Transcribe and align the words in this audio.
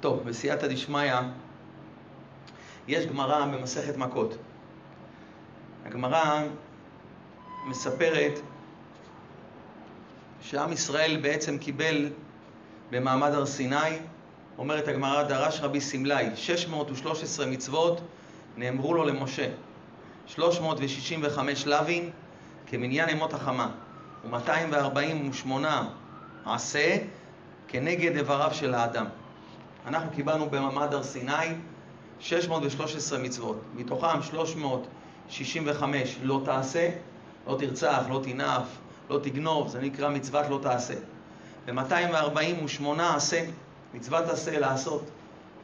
טוב, 0.00 0.22
בסייעתא 0.24 0.66
דשמיא 0.66 1.12
יש 2.88 3.06
גמרא 3.06 3.46
במסכת 3.46 3.96
מכות. 3.96 4.36
הגמרא 5.84 6.42
מספרת 7.66 8.40
שעם 10.40 10.72
ישראל 10.72 11.18
בעצם 11.22 11.58
קיבל 11.58 12.10
במעמד 12.90 13.30
הר 13.30 13.46
סיני, 13.46 13.98
אומרת 14.58 14.88
הגמרא, 14.88 15.22
דרש 15.22 15.60
רבי 15.60 15.80
סמלי, 15.80 16.36
613 16.36 17.46
מצוות 17.46 18.00
נאמרו 18.56 18.94
לו 18.94 19.04
למשה, 19.04 19.48
365 20.26 21.66
לווין 21.66 22.10
כמניין 22.66 23.08
ימות 23.08 23.34
החמה, 23.34 23.70
ו-248 24.30 25.48
עשה 26.46 26.96
כנגד 27.68 28.16
איבריו 28.16 28.50
של 28.54 28.74
האדם. 28.74 29.06
אנחנו 29.88 30.10
קיבלנו 30.10 30.50
במעמד 30.50 30.94
הר 30.94 31.02
סיני 31.02 31.32
613 32.20 33.18
מצוות, 33.18 33.60
מתוכם 33.74 34.22
365 34.22 36.18
לא 36.22 36.40
תעשה, 36.44 36.90
לא 37.46 37.56
תרצח, 37.58 38.02
לא 38.08 38.20
תנאף, 38.24 38.66
לא 39.10 39.18
תגנוב, 39.22 39.68
זה 39.68 39.80
נקרא 39.80 40.08
מצוות 40.08 40.46
לא 40.50 40.58
תעשה. 40.62 40.94
ו-248 41.66 43.02
עשה, 43.16 43.44
מצוות 43.94 44.24
עשה 44.28 44.58
לעשות. 44.58 45.02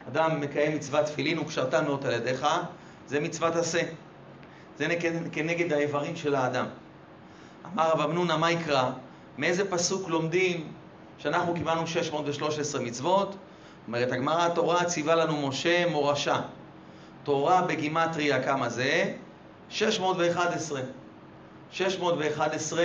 אדם 0.09 0.41
מקיים 0.41 0.77
מצוות 0.77 1.06
תפילין 1.06 1.38
וקשרת 1.38 1.75
מאות 1.75 2.05
על 2.05 2.12
ידיך, 2.12 2.47
זה 3.06 3.20
מצוות 3.20 3.56
עשה. 3.56 3.83
זה 4.78 4.86
כנגד 5.33 5.72
האיברים 5.72 6.16
של 6.16 6.34
האדם. 6.34 6.66
אמר 7.75 7.91
רב 7.91 8.00
אמנונה, 8.00 8.36
מה 8.36 8.50
יקרא? 8.50 8.91
מאיזה 9.38 9.70
פסוק 9.70 10.09
לומדים 10.09 10.72
שאנחנו 11.19 11.55
קיבלנו 11.55 11.86
613 11.86 12.80
מצוות? 12.80 13.36
אומרת 13.87 14.12
הגמרא, 14.12 14.47
התורה 14.47 14.84
ציווה 14.84 15.15
לנו 15.15 15.48
משה 15.48 15.87
מורשה. 15.91 16.41
תורה 17.22 17.62
בגימטריה 17.62 18.42
כמה 18.42 18.69
זה? 18.69 19.12
611. 19.69 20.81
611 21.70 22.84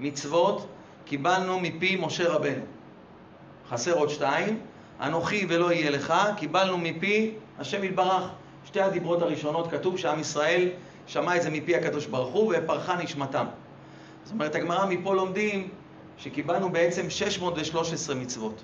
מצוות 0.00 0.66
קיבלנו 1.04 1.60
מפי 1.60 1.96
משה 2.00 2.28
רבנו. 2.28 2.62
חסר 3.68 3.92
עוד 3.92 4.10
שתיים, 4.10 4.60
אנוכי 5.00 5.46
ולא 5.48 5.72
יהיה 5.72 5.90
לך, 5.90 6.14
קיבלנו 6.36 6.78
מפי 6.78 7.34
השם 7.58 7.84
יתברך. 7.84 8.22
שתי 8.64 8.80
הדיברות 8.80 9.22
הראשונות 9.22 9.70
כתוב 9.70 9.98
שעם 9.98 10.20
ישראל 10.20 10.68
שמע 11.06 11.36
את 11.36 11.42
זה 11.42 11.50
מפי 11.50 11.76
הקדוש 11.76 12.06
ברוך 12.06 12.34
הוא 12.34 12.54
ופרחה 12.58 12.96
נשמתם. 12.96 13.46
זאת 14.24 14.32
אומרת, 14.32 14.54
הגמרא 14.54 14.86
מפה 14.86 15.14
לומדים 15.14 15.68
שקיבלנו 16.18 16.72
בעצם 16.72 17.10
613 17.10 18.14
מצוות. 18.14 18.62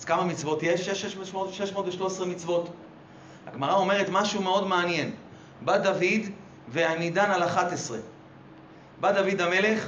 אז 0.00 0.04
כמה 0.04 0.24
מצוות 0.24 0.62
יש? 0.62 0.88
613 0.88 2.26
מצוות. 2.26 2.68
הגמרא 3.46 3.74
אומרת 3.74 4.06
משהו 4.10 4.42
מאוד 4.42 4.66
מעניין. 4.66 5.10
בא 5.60 5.78
דוד 5.78 6.22
והעמידן 6.68 7.30
על 7.30 7.42
11. 7.42 7.98
בא 9.00 9.12
דוד 9.12 9.40
המלך 9.40 9.86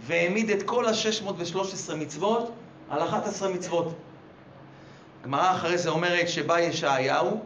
והעמיד 0.00 0.50
את 0.50 0.62
כל 0.62 0.86
ה-613 0.86 1.94
מצוות 1.94 2.52
על 2.90 3.02
11 3.02 3.48
מצוות. 3.48 3.94
הגמרא 5.22 5.50
אחרי 5.50 5.78
זה 5.78 5.90
אומרת 5.90 6.28
שבא 6.28 6.60
ישעיהו 6.60 7.40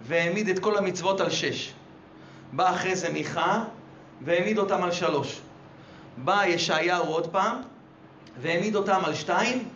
והעמיד 0.00 0.48
את 0.48 0.58
כל 0.58 0.76
המצוות 0.78 1.20
על 1.20 1.30
6. 1.30 1.72
בא 2.52 2.70
אחרי 2.70 2.96
זה 2.96 3.12
מיכה 3.12 3.64
והעמיד 4.20 4.58
אותם 4.58 4.82
על 4.82 4.92
3. 4.92 5.40
בא 6.16 6.44
ישעיהו 6.46 7.06
עוד 7.06 7.26
פעם 7.26 7.56
והעמיד 8.40 8.76
אותם 8.76 9.00
על 9.04 9.14
2 9.14 9.68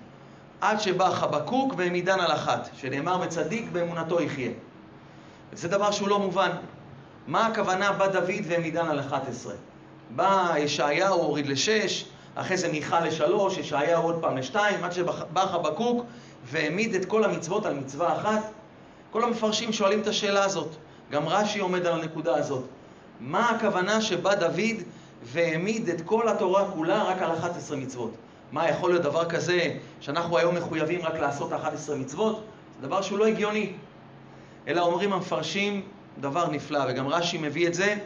עד 0.64 0.80
שבא 0.80 1.10
חבקוק 1.10 1.74
והעמידן 1.76 2.20
על 2.20 2.32
אחת, 2.32 2.68
שנאמר 2.76 3.18
וצדיק 3.22 3.68
באמונתו 3.72 4.20
יחיה. 4.20 4.50
זה 5.52 5.68
דבר 5.68 5.90
שהוא 5.90 6.08
לא 6.08 6.18
מובן. 6.18 6.50
מה 7.26 7.46
הכוונה 7.46 7.92
בא 7.92 8.06
דוד 8.06 8.44
והעמידן 8.44 8.86
על 8.86 9.00
11? 9.00 9.54
בא 10.10 10.54
ישעיהו 10.58 11.14
הוריד 11.14 11.46
לשש, 11.46 12.04
אחרי 12.34 12.56
זה 12.56 12.68
מיכה 12.68 13.00
לשלוש, 13.00 13.58
ישעיהו 13.58 14.02
עוד 14.02 14.18
פעם 14.20 14.36
לשתיים, 14.36 14.84
עד 14.84 14.92
שבא 14.92 15.46
חבקוק 15.46 16.04
והעמיד 16.44 16.94
את 16.94 17.04
כל 17.04 17.24
המצוות 17.24 17.66
על 17.66 17.74
מצווה 17.74 18.16
אחת. 18.16 18.42
כל 19.10 19.24
המפרשים 19.24 19.72
שואלים 19.72 20.00
את 20.00 20.06
השאלה 20.06 20.44
הזאת, 20.44 20.68
גם 21.10 21.28
רש"י 21.28 21.58
עומד 21.58 21.86
על 21.86 22.00
הנקודה 22.00 22.36
הזאת. 22.36 22.64
מה 23.20 23.50
הכוונה 23.50 24.00
שבא 24.00 24.34
דוד 24.34 24.82
והעמיד 25.22 25.88
את 25.88 26.00
כל 26.00 26.28
התורה 26.28 26.70
כולה 26.70 27.02
רק 27.02 27.22
על 27.22 27.32
11 27.32 27.76
מצוות? 27.76 28.14
מה, 28.54 28.68
יכול 28.68 28.90
להיות 28.90 29.02
דבר 29.02 29.24
כזה 29.24 29.74
שאנחנו 30.00 30.38
היום 30.38 30.54
מחויבים 30.54 31.00
רק 31.02 31.14
לעשות 31.14 31.52
11 31.52 31.96
מצוות? 31.96 32.44
זה 32.80 32.86
דבר 32.86 33.02
שהוא 33.02 33.18
לא 33.18 33.26
הגיוני. 33.26 33.72
אלא 34.68 34.80
אומרים 34.80 35.12
המפרשים 35.12 35.82
דבר 36.20 36.50
נפלא, 36.50 36.80
וגם 36.88 37.08
רש"י 37.08 37.38
מביא 37.38 37.68
את 37.68 37.74
זה. 37.74 37.96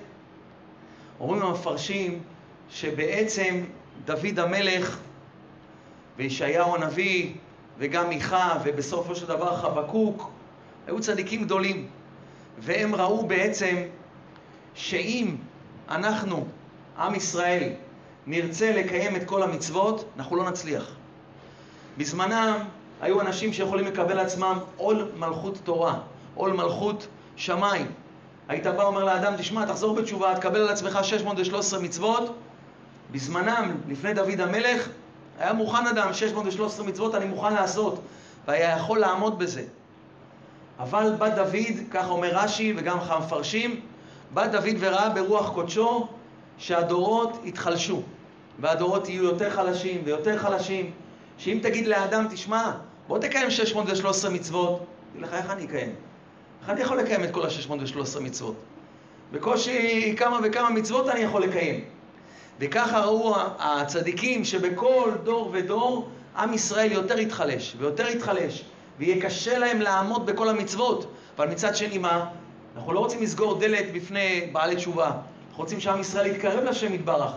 אומרים 1.20 1.42
המפרשים 1.42 2.22
שבעצם 2.70 3.64
דוד 4.04 4.38
המלך 4.38 4.98
וישעיהו 6.16 6.75
הנביא 6.75 7.32
וגם 7.78 8.09
מיכה 8.09 8.59
ובסופו 8.65 9.16
של 9.16 9.26
דבר 9.26 9.56
חבקוק 9.56 10.30
היו 10.86 11.00
צדיקים 11.00 11.44
גדולים 11.44 11.86
והם 12.59 12.94
ראו 12.94 13.26
בעצם 13.26 13.76
שאם 14.75 15.36
אנחנו, 15.88 16.47
עם 16.98 17.15
ישראל, 17.15 17.72
נרצה 18.31 18.72
לקיים 18.72 19.16
את 19.16 19.25
כל 19.25 19.43
המצוות, 19.43 20.05
אנחנו 20.16 20.37
לא 20.37 20.50
נצליח. 20.50 20.84
בזמנם 21.99 22.59
היו 23.00 23.21
אנשים 23.21 23.53
שיכולים 23.53 23.87
לקבל 23.87 24.15
לעצמם 24.15 24.59
עול 24.77 25.11
מלכות 25.16 25.59
תורה, 25.65 25.99
עול 26.34 26.53
מלכות 26.53 27.06
שמיים. 27.37 27.87
היית 28.49 28.66
בא 28.66 28.83
ואומר 28.83 29.05
לאדם, 29.05 29.37
תשמע, 29.37 29.65
תחזור 29.65 29.94
בתשובה, 29.94 30.34
תקבל 30.34 30.61
על 30.61 30.69
עצמך 30.69 30.99
613 31.03 31.81
מצוות. 31.81 32.34
בזמנם, 33.11 33.77
לפני 33.89 34.15
דוד 34.15 34.41
המלך, 34.41 34.89
היה 35.39 35.53
מוכן 35.53 35.87
אדם, 35.87 36.12
613 36.12 36.87
מצוות 36.87 37.15
אני 37.15 37.25
מוכן 37.25 37.55
לעשות, 37.55 38.00
והיה 38.47 38.77
יכול 38.77 38.99
לעמוד 38.99 39.39
בזה. 39.39 39.65
אבל 40.78 41.15
בא 41.19 41.28
דוד, 41.28 41.77
ככה 41.91 42.09
אומר 42.09 42.31
רש"י 42.33 42.75
וגם 42.77 42.99
המפרשים, 43.00 43.81
בא 44.34 44.47
דוד 44.47 44.77
וראה 44.78 45.09
ברוח 45.09 45.50
קודשו 45.50 46.09
שהדורות 46.59 47.41
יתחלשו, 47.45 48.03
והדורות 48.58 49.08
יהיו 49.08 49.24
יותר 49.24 49.50
חלשים 49.50 50.00
ויותר 50.04 50.38
חלשים, 50.38 50.91
שאם 51.38 51.58
תגיד 51.62 51.86
לאדם, 51.86 52.26
תשמע, 52.30 52.72
בוא 53.08 53.19
תקיים 53.19 53.50
613 53.50 54.30
מצוות, 54.30 54.84
תגיד 55.12 55.22
לך, 55.22 55.34
איך 55.34 55.50
אני 55.50 55.64
אקיים? 55.64 55.94
איך 56.62 56.70
אני 56.70 56.80
יכול 56.80 56.98
לקיים 56.98 57.24
את 57.24 57.30
כל 57.30 57.42
ה-613 57.47 58.20
מצוות? 58.20 58.54
בקושי 59.32 60.14
כמה 60.16 60.38
וכמה 60.42 60.70
מצוות 60.70 61.08
אני 61.08 61.20
יכול 61.20 61.42
לקיים. 61.42 61.84
וככה 62.60 63.00
ראו 63.00 63.34
הצדיקים 63.58 64.44
שבכל 64.44 65.12
דור 65.24 65.50
ודור 65.52 66.08
עם 66.36 66.54
ישראל 66.54 66.92
יותר 66.92 67.18
יתחלש 67.18 67.76
ויותר 67.78 68.08
יתחלש 68.08 68.64
ויהיה 68.98 69.22
קשה 69.22 69.58
להם 69.58 69.80
לעמוד 69.80 70.26
בכל 70.26 70.48
המצוות. 70.48 71.06
אבל 71.36 71.48
מצד 71.48 71.76
שני 71.76 71.98
מה? 71.98 72.26
אנחנו 72.76 72.92
לא 72.92 72.98
רוצים 72.98 73.22
לסגור 73.22 73.58
דלת 73.58 73.92
בפני 73.92 74.48
בעלי 74.52 74.76
תשובה. 74.76 75.06
אנחנו 75.06 75.62
רוצים 75.62 75.80
שעם 75.80 76.00
ישראל 76.00 76.26
יתקרב 76.26 76.64
לשם 76.64 76.94
יתברך. 76.94 77.32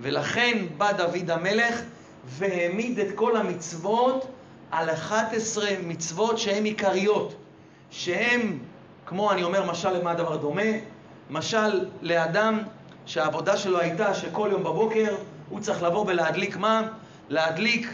ולכן 0.00 0.66
בא 0.78 0.92
דוד 0.92 1.30
המלך 1.30 1.80
והעמיד 2.24 2.98
את 2.98 3.08
כל 3.14 3.36
המצוות 3.36 4.26
על 4.70 4.90
11 4.90 5.70
מצוות 5.86 6.38
שהן 6.38 6.64
עיקריות. 6.64 7.34
שהם, 7.90 8.58
כמו 9.06 9.32
אני 9.32 9.42
אומר, 9.42 9.70
משל 9.70 9.90
למה 9.90 10.10
הדבר 10.10 10.36
דומה? 10.36 10.62
משל 11.30 11.86
לאדם 12.02 12.58
שהעבודה 13.06 13.56
שלו 13.56 13.80
הייתה 13.80 14.14
שכל 14.14 14.48
יום 14.52 14.64
בבוקר 14.64 15.16
הוא 15.48 15.60
צריך 15.60 15.82
לבוא 15.82 16.04
ולהדליק 16.06 16.56
מה? 16.56 16.88
להדליק 17.28 17.88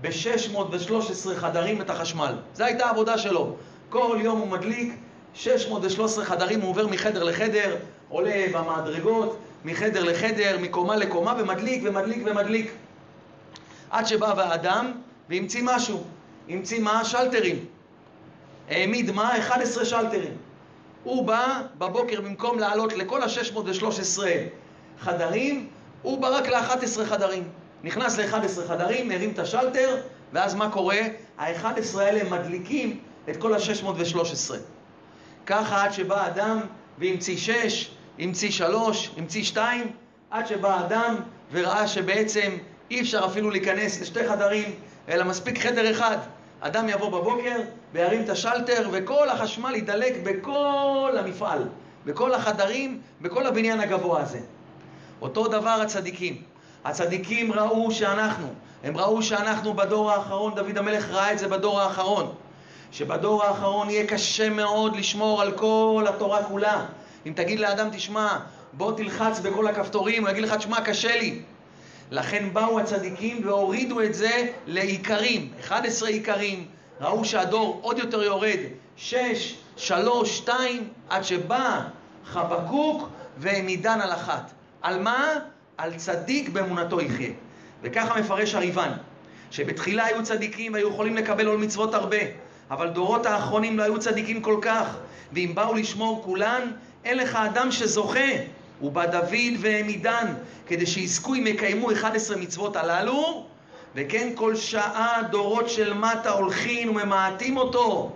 ב-613 0.00 1.34
חדרים 1.36 1.80
את 1.80 1.90
החשמל. 1.90 2.34
זו 2.54 2.64
הייתה 2.64 2.86
העבודה 2.86 3.18
שלו. 3.18 3.56
כל 3.88 4.18
יום 4.20 4.38
הוא 4.38 4.48
מדליק 4.48 4.94
613 5.34 6.24
חדרים, 6.24 6.60
הוא 6.60 6.70
עובר 6.70 6.86
מחדר 6.86 7.22
לחדר, 7.22 7.76
עולה 8.08 8.44
במדרגות, 8.52 9.38
מחדר 9.64 10.04
לחדר, 10.04 10.58
מקומה 10.60 10.96
לקומה, 10.96 11.34
ומדליק 11.38 11.82
ומדליק 11.84 12.22
ומדליק. 12.24 12.72
עד 13.90 14.06
שבא 14.06 14.42
האדם 14.42 14.92
והמציא 15.28 15.62
משהו. 15.64 16.04
המציא 16.48 16.80
מה? 16.80 17.04
שלטרים. 17.04 17.64
העמיד 18.68 19.10
מה? 19.10 19.38
11 19.38 19.84
שלטרים. 19.84 20.36
הוא 21.04 21.26
בא 21.26 21.62
בבוקר 21.78 22.20
במקום 22.20 22.58
לעלות 22.58 22.92
לכל 22.92 23.22
ה-613 23.22 24.18
חדרים, 25.00 25.68
הוא 26.02 26.18
בא 26.18 26.28
רק 26.28 26.48
ל-11 26.48 27.04
חדרים. 27.04 27.48
נכנס 27.84 28.18
ל-11 28.18 28.68
חדרים, 28.68 29.08
מרים 29.08 29.30
את 29.30 29.38
השלטר, 29.38 30.00
ואז 30.32 30.54
מה 30.54 30.70
קורה? 30.70 30.98
ה-11 31.38 31.98
האלה 31.98 32.30
מדליקים 32.30 33.00
את 33.30 33.36
כל 33.36 33.54
ה-613. 33.54 34.54
ככה 35.46 35.84
עד 35.84 35.92
שבא 35.92 36.26
אדם 36.26 36.60
והמציא 36.98 37.36
6, 37.36 37.90
המציא 38.18 38.50
3, 38.50 39.10
המציא 39.16 39.44
2, 39.44 39.92
עד 40.30 40.46
שבא 40.46 40.80
אדם 40.80 41.16
וראה 41.52 41.88
שבעצם 41.88 42.50
אי 42.90 43.00
אפשר 43.00 43.24
אפילו 43.26 43.50
להיכנס 43.50 44.00
לשתי 44.00 44.28
חדרים, 44.28 44.74
אלא 45.08 45.24
מספיק 45.24 45.58
חדר 45.58 45.90
אחד. 45.90 46.16
אדם 46.60 46.88
יבוא 46.88 47.08
בבוקר 47.08 47.56
וירים 47.92 48.22
את 48.22 48.28
השלטר 48.28 48.88
וכל 48.92 49.28
החשמל 49.28 49.74
ידלק 49.74 50.14
בכל 50.22 51.14
המפעל, 51.18 51.68
בכל 52.06 52.34
החדרים, 52.34 53.00
בכל 53.20 53.46
הבניין 53.46 53.80
הגבוה 53.80 54.22
הזה. 54.22 54.40
אותו 55.22 55.48
דבר 55.48 55.78
הצדיקים. 55.82 56.42
הצדיקים 56.84 57.52
ראו 57.52 57.90
שאנחנו, 57.90 58.46
הם 58.84 58.96
ראו 58.96 59.22
שאנחנו 59.22 59.74
בדור 59.74 60.10
האחרון, 60.10 60.54
דוד 60.54 60.78
המלך 60.78 61.10
ראה 61.10 61.32
את 61.32 61.38
זה 61.38 61.48
בדור 61.48 61.80
האחרון, 61.80 62.34
שבדור 62.92 63.44
האחרון 63.44 63.90
יהיה 63.90 64.06
קשה 64.06 64.50
מאוד 64.50 64.96
לשמור 64.96 65.42
על 65.42 65.52
כל 65.52 66.06
התורה 66.08 66.44
כולה. 66.44 66.84
אם 67.26 67.32
תגיד 67.36 67.60
לאדם, 67.60 67.88
תשמע, 67.92 68.38
בוא 68.72 68.96
תלחץ 68.96 69.40
בכל 69.40 69.66
הכפתורים, 69.66 70.22
הוא 70.22 70.30
יגיד 70.30 70.44
לך, 70.44 70.54
תשמע, 70.54 70.80
קשה 70.80 71.16
לי. 71.16 71.40
לכן 72.10 72.48
באו 72.52 72.80
הצדיקים 72.80 73.40
והורידו 73.44 74.00
את 74.00 74.14
זה 74.14 74.46
לעיקרים, 74.66 75.52
11 75.60 76.08
עיקרים, 76.08 76.66
ראו 77.00 77.24
שהדור 77.24 77.78
עוד 77.82 77.98
יותר 77.98 78.22
יורד, 78.22 78.58
6, 78.96 79.54
3, 79.76 80.38
2, 80.38 80.88
עד 81.08 81.24
שבא 81.24 81.80
חבקוק 82.24 83.08
והעמידן 83.38 84.00
על 84.00 84.12
אחת. 84.12 84.50
על 84.82 85.02
מה? 85.02 85.32
על 85.76 85.94
צדיק 85.96 86.48
באמונתו 86.48 87.00
יחיה. 87.00 87.30
וככה 87.82 88.20
מפרש 88.20 88.54
הריבן, 88.54 88.90
שבתחילה 89.50 90.04
היו 90.04 90.22
צדיקים 90.22 90.72
והיו 90.72 90.88
יכולים 90.88 91.16
לקבל 91.16 91.46
עול 91.46 91.58
מצוות 91.58 91.94
הרבה, 91.94 92.16
אבל 92.70 92.88
דורות 92.88 93.26
האחרונים 93.26 93.78
לא 93.78 93.82
היו 93.82 93.98
צדיקים 93.98 94.42
כל 94.42 94.58
כך, 94.62 94.96
ואם 95.32 95.52
באו 95.54 95.74
לשמור 95.74 96.22
כולן, 96.24 96.70
אין 97.04 97.16
לך 97.16 97.36
אדם 97.36 97.72
שזוכה. 97.72 98.30
ובא 98.82 99.06
דוד 99.06 99.54
והעמידן, 99.60 100.34
כדי 100.66 100.86
שיזכו 100.86 101.34
אם 101.34 101.46
יקיימו 101.46 101.92
11 101.92 102.36
מצוות 102.36 102.76
הללו, 102.76 103.46
וכן 103.94 104.28
כל 104.34 104.56
שעה 104.56 105.22
דורות 105.30 105.68
של 105.68 105.94
מטה 105.94 106.30
הולכים 106.30 106.90
וממעטים 106.90 107.56
אותו. 107.56 108.12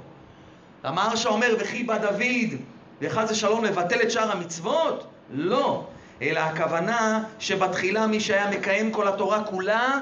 המהרש"א 0.83 1.29
אומר, 1.29 1.55
וכי 1.59 1.85
בא 1.85 1.99
דוד, 1.99 2.61
וחס 3.01 3.31
ושלום 3.31 3.65
לבטל 3.65 4.03
את 4.03 4.11
שאר 4.11 4.33
המצוות? 4.33 5.07
לא. 5.31 5.85
אלא 6.23 6.41
הכוונה 6.41 7.25
שבתחילה 7.39 8.07
מי 8.07 8.21
שהיה 8.21 8.51
מקיים 8.51 8.93
כל 8.93 9.09
התורה 9.09 9.45
כולה, 9.45 9.99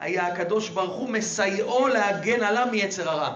היה 0.00 0.26
הקדוש 0.26 0.68
ברוך 0.68 0.96
הוא 0.96 1.10
מסייעו 1.10 1.88
להגן 1.88 2.42
עליו 2.42 2.66
מיצר 2.70 3.10
הרע. 3.10 3.32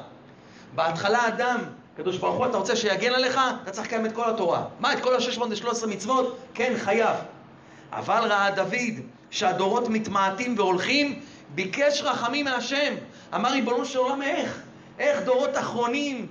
בהתחלה 0.75 1.29
אדם, 1.29 1.59
הקדוש 1.95 2.17
ברוך 2.19 2.37
הוא, 2.37 2.47
אתה 2.47 2.57
רוצה 2.57 2.77
שיגן 2.77 3.13
עליך? 3.13 3.41
אתה 3.63 3.71
צריך 3.71 3.87
לקיים 3.87 4.07
את 4.07 4.13
כל 4.13 4.31
התורה. 4.31 4.65
מה, 4.81 4.93
את 4.93 5.01
כל 5.01 5.15
ה-613 5.15 5.87
מצוות? 5.87 6.39
כן, 6.55 6.73
חייב. 6.77 7.17
אבל 7.93 8.21
ראה 8.33 8.51
דוד 8.51 9.01
שהדורות 9.31 9.89
מתמעטים 9.89 10.55
והולכים, 10.59 11.21
ביקש 11.55 12.03
רחמים 12.03 12.45
מהשם. 12.45 12.95
אמר 13.35 13.51
ריבונו 13.51 13.85
של 13.85 13.99
עולם, 13.99 14.23
איך? 14.23 14.63
איך 14.99 15.23
דורות 15.23 15.51
אחרונים 15.59 16.27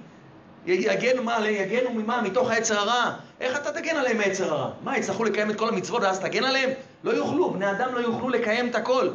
יגנו, 0.65 1.24
מה, 1.24 1.50
יגנו 1.50 1.89
ממה? 1.89 2.21
מתוך 2.21 2.51
העצר 2.51 2.80
הרע. 2.80 3.13
איך 3.42 3.57
אתה 3.57 3.71
תגן 3.71 3.95
עליהם 3.95 4.18
מעצר 4.18 4.54
הרע? 4.54 4.71
מה, 4.83 4.98
יצטרכו 4.98 5.24
לקיים 5.24 5.51
את 5.51 5.56
כל 5.56 5.69
המצוות 5.69 6.01
ואז 6.01 6.19
תגן 6.19 6.44
עליהם? 6.44 6.69
לא 7.04 7.12
יוכלו, 7.12 7.50
בני 7.50 7.71
אדם 7.71 7.95
לא 7.95 8.00
יוכלו 8.00 8.30
לקיים 8.30 8.69
את 8.69 8.75
הכל. 8.75 9.09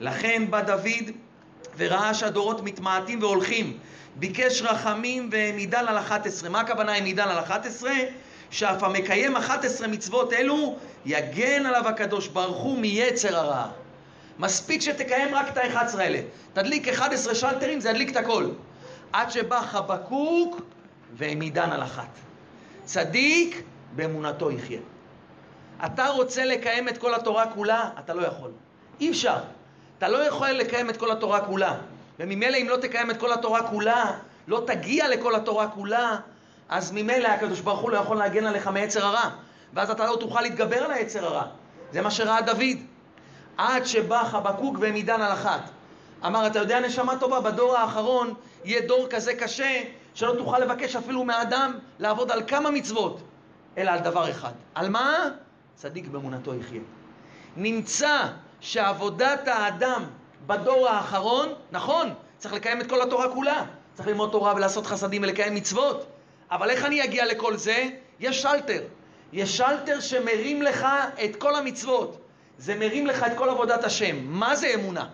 לכן 0.00 0.42
בא 0.50 0.62
דוד 0.62 1.10
וראה 1.76 2.14
שהדורות 2.14 2.62
מתמעטים 2.62 3.22
והולכים. 3.22 3.78
ביקש 4.16 4.62
רחמים 4.62 5.28
והעמידן 5.32 5.88
על 5.88 5.98
11. 5.98 6.48
מה 6.48 6.60
הכוונה 6.60 6.92
העמידן 6.92 7.28
על 7.28 7.38
11? 7.38 7.90
שאף 8.50 8.82
המקיים 8.82 9.36
11 9.36 9.88
מצוות 9.88 10.32
אלו, 10.32 10.76
יגן 11.06 11.66
עליו 11.66 11.88
הקדוש 11.88 12.28
ברוך 12.28 12.58
הוא 12.58 12.78
מיצר 12.78 13.36
הרע. 13.36 13.66
מספיק 14.38 14.80
שתקיים 14.80 15.34
רק 15.34 15.48
את 15.48 15.58
ה-11 15.58 15.98
האלה. 15.98 16.20
תדליק 16.52 16.88
11 16.88 17.34
שלטרים, 17.34 17.80
זה 17.80 17.90
ידליק 17.90 18.10
את 18.10 18.16
הכל. 18.16 18.50
עד 19.12 19.30
שבא 19.30 19.60
חבקוק 19.60 20.60
והעמידן 21.16 21.72
על 21.72 21.82
אחת. 21.82 22.08
צדיק 22.84 23.62
באמונתו 23.96 24.50
יחיה. 24.50 24.80
אתה 25.84 26.06
רוצה 26.06 26.44
לקיים 26.44 26.88
את 26.88 26.98
כל 26.98 27.14
התורה 27.14 27.46
כולה? 27.46 27.90
אתה 27.98 28.14
לא 28.14 28.26
יכול. 28.26 28.50
אי 29.00 29.10
אפשר. 29.10 29.38
אתה 29.98 30.08
לא 30.08 30.18
יכול 30.18 30.48
לקיים 30.48 30.90
את 30.90 30.96
כל 30.96 31.10
התורה 31.10 31.40
כולה. 31.40 31.74
וממילא 32.18 32.56
אם 32.56 32.68
לא 32.68 32.76
תקיים 32.76 33.10
את 33.10 33.16
כל 33.16 33.32
התורה 33.32 33.68
כולה, 33.68 34.12
לא 34.48 34.62
תגיע 34.66 35.08
לכל 35.08 35.34
התורה 35.34 35.68
כולה, 35.68 36.16
אז 36.68 36.92
ממילא 36.92 37.28
הקדוש 37.28 37.60
ברוך 37.60 37.80
הוא 37.80 37.90
לא 37.90 37.96
יכול 37.96 38.16
להגן 38.16 38.46
עליך 38.46 38.66
מעצר 38.66 39.06
הרע. 39.06 39.30
ואז 39.74 39.90
אתה 39.90 40.06
לא 40.06 40.16
תוכל 40.20 40.40
להתגבר 40.40 40.84
על 40.84 40.90
היצר 40.92 41.24
הרע. 41.26 41.42
זה 41.92 42.02
מה 42.02 42.10
שראה 42.10 42.42
דוד. 42.42 42.78
עד 43.56 43.86
שבא 43.86 44.24
חבקוק 44.24 44.76
והעמידן 44.80 45.22
על 45.22 45.32
אחת. 45.32 45.70
אמר, 46.26 46.46
אתה 46.46 46.58
יודע 46.58 46.80
נשמה 46.80 47.18
טובה, 47.18 47.40
בדור 47.40 47.76
האחרון 47.76 48.34
יהיה 48.64 48.80
דור 48.86 49.06
כזה 49.10 49.34
קשה, 49.34 49.82
שלא 50.14 50.34
תוכל 50.38 50.58
לבקש 50.58 50.96
אפילו 50.96 51.24
מהאדם 51.24 51.78
לעבוד 51.98 52.30
על 52.30 52.42
כמה 52.46 52.70
מצוות, 52.70 53.20
אלא 53.78 53.90
על 53.90 53.98
דבר 53.98 54.30
אחד. 54.30 54.52
על 54.74 54.88
מה? 54.88 55.28
צדיק 55.74 56.06
באמונתו 56.06 56.54
יחיה. 56.54 56.80
נמצא 57.56 58.26
שעבודת 58.64 59.48
האדם 59.48 60.04
בדור 60.46 60.88
האחרון, 60.88 61.48
נכון, 61.72 62.14
צריך 62.38 62.54
לקיים 62.54 62.80
את 62.80 62.86
כל 62.86 63.02
התורה 63.02 63.28
כולה. 63.34 63.64
צריך 63.94 64.08
ללמוד 64.08 64.30
תורה 64.30 64.54
ולעשות 64.56 64.86
חסדים 64.86 65.22
ולקיים 65.22 65.54
מצוות. 65.54 66.06
אבל 66.50 66.70
איך 66.70 66.84
אני 66.84 67.04
אגיע 67.04 67.26
לכל 67.26 67.56
זה? 67.56 67.88
יש 68.20 68.42
שלטר. 68.42 68.82
יש 69.32 69.56
שלטר 69.56 70.00
שמרים 70.00 70.62
לך 70.62 70.86
את 71.24 71.36
כל 71.36 71.54
המצוות. 71.54 72.18
זה 72.58 72.74
מרים 72.74 73.06
לך 73.06 73.22
את 73.26 73.32
כל 73.36 73.48
עבודת 73.48 73.84
השם. 73.84 74.16
מה 74.20 74.56
זה 74.56 74.74
אמונה? 74.74 75.06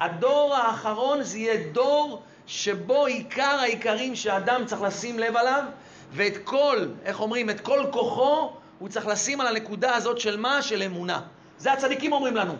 הדור 0.00 0.54
האחרון 0.54 1.22
זה 1.22 1.38
יהיה 1.38 1.72
דור 1.72 2.22
שבו 2.46 3.06
עיקר 3.06 3.56
העיקרים 3.60 4.16
שאדם 4.16 4.66
צריך 4.66 4.82
לשים 4.82 5.18
לב 5.18 5.36
עליו, 5.36 5.64
ואת 6.12 6.34
כל, 6.44 6.86
איך 7.04 7.20
אומרים, 7.20 7.50
את 7.50 7.60
כל 7.60 7.84
כוחו, 7.90 8.52
הוא 8.78 8.88
צריך 8.88 9.06
לשים 9.06 9.40
על 9.40 9.46
הנקודה 9.46 9.94
הזאת 9.94 10.20
של 10.20 10.36
מה? 10.36 10.62
של 10.62 10.82
אמונה. 10.82 11.20
זה 11.58 11.72
הצדיקים 11.72 12.12
אומרים 12.12 12.36
לנו. 12.36 12.54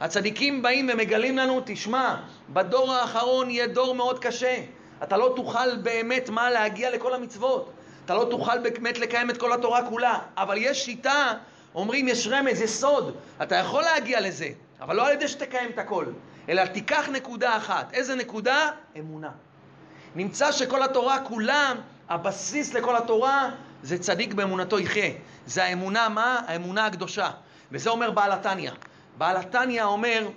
הצדיקים 0.00 0.62
באים 0.62 0.90
ומגלים 0.92 1.38
לנו, 1.38 1.60
תשמע, 1.66 2.16
בדור 2.50 2.92
האחרון 2.92 3.50
יהיה 3.50 3.66
דור 3.66 3.94
מאוד 3.94 4.18
קשה. 4.18 4.56
אתה 5.02 5.16
לא 5.16 5.32
תוכל 5.36 5.76
באמת 5.76 6.30
מה 6.30 6.50
להגיע 6.50 6.90
לכל 6.90 7.14
המצוות. 7.14 7.70
אתה 8.04 8.14
לא 8.14 8.26
תוכל 8.30 8.58
באמת 8.58 8.98
לקיים 8.98 9.30
את 9.30 9.38
כל 9.38 9.52
התורה 9.52 9.88
כולה. 9.88 10.18
אבל 10.36 10.56
יש 10.58 10.84
שיטה, 10.84 11.32
אומרים 11.74 12.08
יש 12.08 12.26
רמז, 12.26 12.60
יש 12.60 12.70
סוד. 12.70 13.16
אתה 13.42 13.56
יכול 13.56 13.82
להגיע 13.82 14.20
לזה, 14.20 14.48
אבל 14.80 14.96
לא 14.96 15.06
על 15.06 15.12
ידי 15.12 15.28
שתקיים 15.28 15.70
את 15.70 15.78
הכל. 15.78 16.06
אלא 16.48 16.64
תיקח 16.64 17.08
נקודה 17.12 17.56
אחת. 17.56 17.92
איזה 17.92 18.14
נקודה? 18.14 18.70
אמונה. 18.98 19.30
נמצא 20.14 20.52
שכל 20.52 20.82
התורה 20.82 21.20
כולה, 21.20 21.72
הבסיס 22.08 22.74
לכל 22.74 22.96
התורה 22.96 23.50
זה 23.82 23.98
צדיק 23.98 24.34
באמונתו 24.34 24.78
יחיה. 24.78 25.10
זה 25.46 25.64
האמונה 25.64 26.08
מה? 26.08 26.40
האמונה 26.46 26.86
הקדושה. 26.86 27.30
וזה 27.72 27.90
אומר 27.90 28.10
בעל 28.10 28.32
התניא. 28.32 28.70
בעל 29.18 29.36
התניא 29.36 29.82
אומר, 29.82 30.28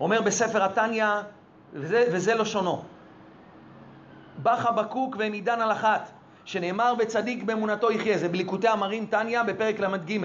אומר 0.00 0.22
בספר 0.22 0.64
התניא, 0.64 1.06
וזה, 1.72 2.04
וזה 2.12 2.34
לשונו. 2.34 2.82
בא 4.36 4.56
חבקוק 4.56 5.16
ומידן 5.18 5.60
על 5.60 5.72
אחת, 5.72 6.10
שנאמר 6.44 6.94
וצדיק 6.98 7.42
באמונתו 7.42 7.92
יחיה, 7.92 8.18
זה 8.18 8.28
בליקוטי 8.28 8.68
אמרים 8.68 9.06
תניא 9.06 9.42
בפרק 9.42 9.80
ל"ג. 9.80 10.18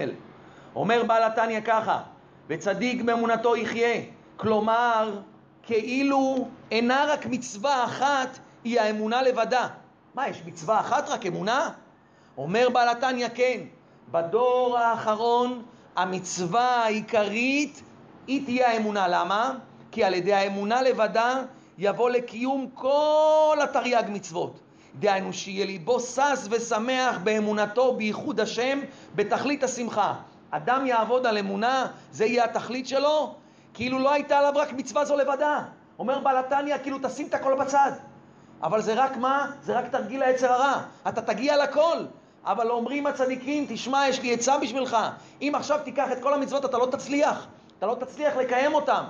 אומר 0.74 1.02
בעל 1.06 1.22
התניא 1.22 1.60
ככה, 1.60 2.02
וצדיק 2.48 3.02
באמונתו 3.02 3.56
יחיה, 3.56 4.00
כלומר, 4.36 5.18
כאילו 5.62 6.48
אינה 6.70 7.04
רק 7.08 7.26
מצווה 7.26 7.84
אחת, 7.84 8.38
היא 8.64 8.80
האמונה 8.80 9.22
לבדה. 9.22 9.68
מה, 10.14 10.28
יש 10.28 10.42
מצווה 10.46 10.80
אחת 10.80 11.08
רק 11.08 11.26
אמונה? 11.26 11.70
אומר 12.38 12.68
בעל 12.68 12.88
התניא 12.88 13.28
כן, 13.34 13.60
בדור 14.10 14.78
האחרון 14.78 15.62
המצווה 15.96 16.84
העיקרית 16.84 17.82
היא 18.26 18.44
תהיה 18.44 18.70
האמונה. 18.70 19.08
למה? 19.08 19.54
כי 19.90 20.04
על 20.04 20.14
ידי 20.14 20.34
האמונה 20.34 20.82
לבדה 20.82 21.42
יבוא 21.78 22.10
לקיום 22.10 22.66
כל 22.74 23.58
התרי"ג 23.62 24.04
מצוות. 24.08 24.60
דהיינו 24.98 25.32
שיהיה 25.32 25.66
ליבו 25.66 26.00
שש 26.00 26.38
ושמח 26.50 27.18
באמונתו 27.24 27.96
בייחוד 27.96 28.40
השם 28.40 28.80
בתכלית 29.14 29.64
השמחה. 29.64 30.14
אדם 30.50 30.86
יעבוד 30.86 31.26
על 31.26 31.38
אמונה, 31.38 31.86
זה 32.12 32.24
יהיה 32.24 32.44
התכלית 32.44 32.88
שלו, 32.88 33.34
כאילו 33.74 33.98
לא 33.98 34.12
הייתה 34.12 34.38
עליו 34.38 34.52
רק 34.56 34.72
מצווה 34.72 35.04
זו 35.04 35.16
לבדה. 35.16 35.62
אומר 35.98 36.18
בעל 36.18 36.36
התניא, 36.36 36.78
כאילו 36.78 36.98
תשים 37.02 37.26
את 37.26 37.34
הכל 37.34 37.54
בצד. 37.54 37.92
אבל 38.62 38.82
זה 38.82 38.94
רק 38.94 39.16
מה? 39.16 39.50
זה 39.62 39.78
רק 39.78 39.84
תרגיל 39.90 40.22
היצר 40.22 40.52
הרע. 40.52 40.80
אתה 41.08 41.22
תגיע 41.22 41.64
לכל. 41.64 41.96
אבל 42.46 42.70
אומרים 42.70 43.06
הצדיקים, 43.06 43.66
תשמע, 43.68 44.08
יש 44.08 44.20
לי 44.20 44.34
עצה 44.34 44.58
בשבילך. 44.58 44.96
אם 45.42 45.52
עכשיו 45.56 45.78
תיקח 45.84 46.12
את 46.12 46.22
כל 46.22 46.34
המצוות, 46.34 46.64
אתה 46.64 46.78
לא 46.78 46.86
תצליח. 46.86 47.46
אתה 47.78 47.86
לא 47.86 47.94
תצליח 47.94 48.36
לקיים 48.36 48.74
אותם. 48.74 49.04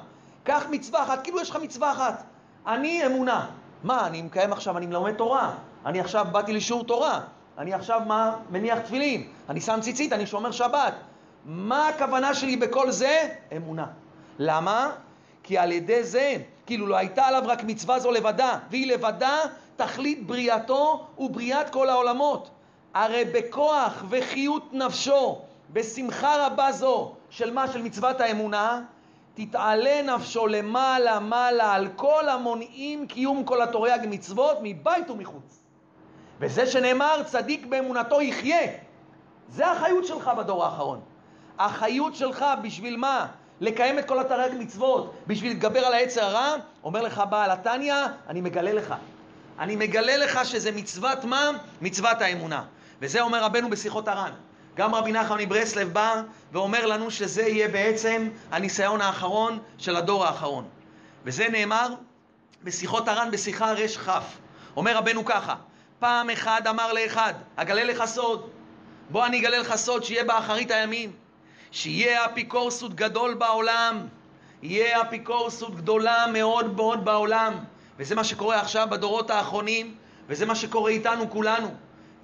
קח 0.45 0.67
מצווה 0.71 1.03
אחת, 1.03 1.25
כאילו 1.25 1.41
יש 1.41 1.51
לך 1.51 1.57
מצווה 1.57 1.93
אחת. 1.93 2.23
אני 2.67 3.07
אמונה. 3.07 3.47
מה, 3.85 4.07
אני 4.07 4.23
מקיים 4.23 4.53
עכשיו, 4.53 4.79
אני 4.79 4.87
מלמד 4.87 5.15
תורה. 5.15 5.55
אני 5.87 6.01
עכשיו 6.01 6.27
באתי 6.33 6.53
לשיעור 6.53 6.85
תורה. 6.85 7.21
אני 7.59 7.75
עכשיו 7.75 8.01
מה? 8.07 8.37
מניח 8.51 8.79
תפילין. 8.79 9.29
אני 9.49 9.61
שם 9.61 9.79
ציצית, 9.81 10.13
אני 10.13 10.27
שומר 10.27 10.51
שבת. 10.51 10.95
מה 11.45 11.89
הכוונה 11.89 12.35
שלי 12.35 12.57
בכל 12.57 12.91
זה? 12.91 13.29
אמונה. 13.57 13.87
למה? 14.39 14.91
כי 15.43 15.59
על 15.59 15.73
ידי 15.73 16.05
זה 16.05 16.37
כאילו 16.67 16.87
לא 16.87 16.97
הייתה 16.97 17.27
עליו 17.27 17.43
רק 17.47 17.65
מצווה 17.65 18.01
זו 18.01 18.11
לבדה, 18.11 18.59
והיא 18.71 18.93
לבדה 18.93 19.39
תכלית 19.77 20.27
בריאתו 20.27 21.07
ובריאת 21.19 21.71
כל 21.71 21.89
העולמות. 21.89 22.51
הרי 22.97 23.25
בכוח 23.25 24.05
וחיות 24.09 24.73
נפשו, 24.73 25.39
בשמחה 25.73 26.47
רבה 26.47 26.73
זו, 26.73 27.13
של 27.31 27.53
מה? 27.53 27.73
של 27.73 27.83
מצוות 27.83 28.21
האמונה, 28.21 28.81
תתעלה 29.35 30.03
נפשו 30.03 30.47
למעלה 30.47 31.21
מעלה 31.21 31.73
על 31.73 31.89
כל 31.97 32.29
המונעים 32.29 33.07
קיום 33.07 33.45
כל 33.45 33.63
התוריג 33.63 34.01
מצוות 34.07 34.59
מבית 34.63 35.11
ומחוץ. 35.11 35.61
וזה 36.41 36.67
שנאמר 36.67 37.23
צדיק 37.23 37.67
באמונתו 37.67 38.23
יחיה. 38.23 38.73
זה 39.49 39.71
החיות 39.71 40.07
שלך 40.07 40.31
בדור 40.39 40.65
האחרון. 40.65 41.01
החיות 41.59 42.15
שלך 42.15 42.45
בשביל 42.63 42.97
מה? 42.97 43.27
לקיים 43.61 43.99
את 43.99 44.09
כל 44.09 44.21
התרי"ג 44.21 44.55
מצוות, 44.59 45.15
בשביל 45.27 45.53
להתגבר 45.53 45.81
על 45.81 45.93
העץ 45.93 46.19
הרע, 46.19 46.55
אומר 46.85 47.03
לך 47.03 47.23
בעל 47.31 47.51
התניא, 47.51 47.95
אני 48.29 48.41
מגלה 48.41 48.73
לך. 48.73 48.95
אני 49.59 49.77
מגלה 49.77 50.17
לך 50.17 50.45
שזה 50.45 50.73
מצוות 50.73 51.25
מה? 51.25 51.51
מצוות 51.81 52.21
האמונה. 52.21 52.65
וזה 53.01 53.21
אומר 53.21 53.45
רבנו 53.45 53.71
בשיחות 53.71 54.09
הר"ן. 54.09 54.31
גם 54.77 54.95
רבי 54.95 55.13
נחמן 55.13 55.41
מברסלב 55.41 55.93
בא 55.93 56.23
ואומר 56.53 56.87
לנו 56.87 57.11
שזה 57.11 57.43
יהיה 57.43 57.69
בעצם 57.69 58.29
הניסיון 58.51 59.01
האחרון 59.01 59.59
של 59.79 59.97
הדור 59.97 60.25
האחרון. 60.25 60.65
וזה 61.25 61.49
נאמר 61.49 61.95
בשיחות 62.65 63.09
הר"ן 63.09 63.31
בשיחה 63.31 63.73
רכ. 63.73 64.11
אומר 64.77 64.97
רבנו 64.97 65.25
ככה, 65.25 65.55
פעם 65.99 66.31
אחד 66.31 66.63
אמר 66.67 66.93
לאחד, 66.93 67.35
אגלה 67.57 67.85
לך 67.85 68.05
סוד, 68.05 68.51
בוא 69.11 69.27
אני 69.27 69.41
אגלה 69.41 69.59
לך 69.59 69.77
סוד 69.77 70.05
שיהיה 70.05 70.25
באחרית 70.25 70.71
הימים, 70.71 71.13
שיהיה 71.71 72.25
אפיקורסות 72.25 72.95
גדול 72.95 73.35
בעולם, 73.35 74.07
יהיה 74.63 75.03
אפיקורסות 75.03 75.77
גדולה 75.77 76.27
מאוד 76.33 76.77
מאוד 76.77 77.05
בעולם, 77.05 77.55
וזה 77.99 78.15
מה 78.15 78.25
שקורה 78.25 78.61
עכשיו 78.61 78.87
בדורות 78.91 79.31
האחרונים, 79.31 79.95
וזה 80.29 80.47
מה 80.47 80.55
שקורה 80.55 80.91
איתנו 80.91 81.31
כולנו. 81.31 81.75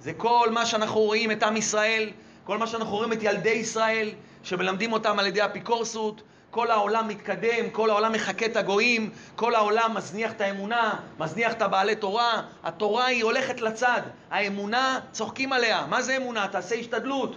זה 0.03 0.13
כל 0.13 0.49
מה 0.51 0.65
שאנחנו 0.65 0.99
רואים 0.99 1.31
את 1.31 1.43
עם 1.43 1.57
ישראל, 1.57 2.09
כל 2.43 2.57
מה 2.57 2.67
שאנחנו 2.67 2.95
רואים 2.95 3.13
את 3.13 3.23
ילדי 3.23 3.49
ישראל, 3.49 4.09
שמלמדים 4.43 4.93
אותם 4.93 5.19
על 5.19 5.27
ידי 5.27 5.45
אפיקורסות, 5.45 6.21
כל 6.51 6.71
העולם 6.71 7.07
מתקדם, 7.07 7.69
כל 7.71 7.89
העולם 7.89 8.11
מחקה 8.11 8.45
את 8.45 8.57
הגויים, 8.57 9.09
כל 9.35 9.55
העולם 9.55 9.91
מזניח 9.95 10.31
את 10.31 10.41
האמונה, 10.41 10.93
מזניח 11.19 11.53
את 11.53 11.61
הבעלי 11.61 11.95
תורה, 11.95 12.41
התורה 12.63 13.05
היא 13.05 13.23
הולכת 13.23 13.61
לצד, 13.61 14.01
האמונה, 14.31 14.99
צוחקים 15.11 15.53
עליה, 15.53 15.85
מה 15.89 16.01
זה 16.01 16.17
אמונה? 16.17 16.47
תעשה 16.47 16.75
השתדלות, 16.75 17.35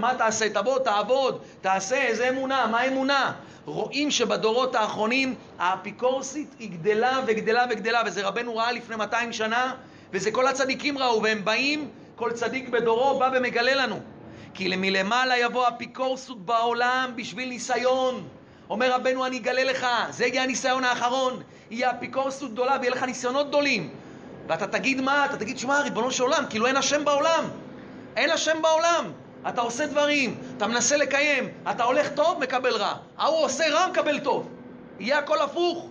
מה 0.00 0.14
תעשה? 0.18 0.50
תבוא, 0.50 0.78
תעבוד, 0.78 1.38
תעשה, 1.60 1.96
איזה 1.96 2.28
אמונה? 2.28 2.66
מה 2.66 2.86
אמונה? 2.86 3.32
רואים 3.64 4.10
שבדורות 4.10 4.74
האחרונים 4.74 5.34
האפיקורסית 5.58 6.54
היא 6.58 6.70
גדלה 6.70 7.20
וגדלה 7.26 7.64
וגדלה, 7.70 8.02
וזה 8.06 8.26
רבנו 8.26 8.56
ראה 8.56 8.72
לפני 8.72 8.96
200 8.96 9.32
שנה, 9.32 9.74
וזה 10.12 10.30
כל 10.30 10.46
הצדיקים 10.46 10.98
ראו, 10.98 11.22
והם 11.22 11.44
באים, 11.44 11.90
כל 12.16 12.32
צדיק 12.32 12.68
בדורו 12.68 13.18
בא 13.18 13.30
ומגלה 13.34 13.74
לנו. 13.74 14.00
כי 14.54 14.76
מלמעלה 14.76 15.38
יבוא 15.38 15.68
אפיקורסות 15.68 16.46
בעולם 16.46 17.12
בשביל 17.16 17.48
ניסיון. 17.48 18.28
אומר 18.70 18.92
רבנו, 18.92 19.26
אני 19.26 19.38
אגלה 19.38 19.64
לך, 19.64 19.86
זה 20.10 20.26
יהיה 20.26 20.42
הניסיון 20.42 20.84
האחרון. 20.84 21.42
יהיה 21.70 21.90
אפיקורסות 21.90 22.52
גדולה 22.52 22.76
ויהיה 22.80 22.90
לך 22.94 23.02
ניסיונות 23.02 23.48
גדולים. 23.48 23.90
ואתה 24.46 24.66
תגיד 24.66 25.00
מה? 25.00 25.24
אתה 25.24 25.36
תגיד, 25.36 25.58
שמע, 25.58 25.80
ריבונו 25.80 26.10
של 26.10 26.22
עולם, 26.22 26.44
כאילו 26.50 26.66
אין 26.66 26.76
השם 26.76 27.04
בעולם. 27.04 27.44
אין 28.16 28.30
השם 28.30 28.62
בעולם. 28.62 29.12
אתה 29.48 29.60
עושה 29.60 29.86
דברים, 29.86 30.40
אתה 30.56 30.66
מנסה 30.66 30.96
לקיים, 30.96 31.48
אתה 31.70 31.84
הולך 31.84 32.08
טוב, 32.08 32.38
מקבל 32.40 32.76
רע. 32.76 32.94
ההוא 33.18 33.44
עושה 33.44 33.64
רע, 33.70 33.86
מקבל 33.90 34.18
טוב. 34.18 34.48
יהיה 35.00 35.18
הכל 35.18 35.40
הפוך. 35.40 35.88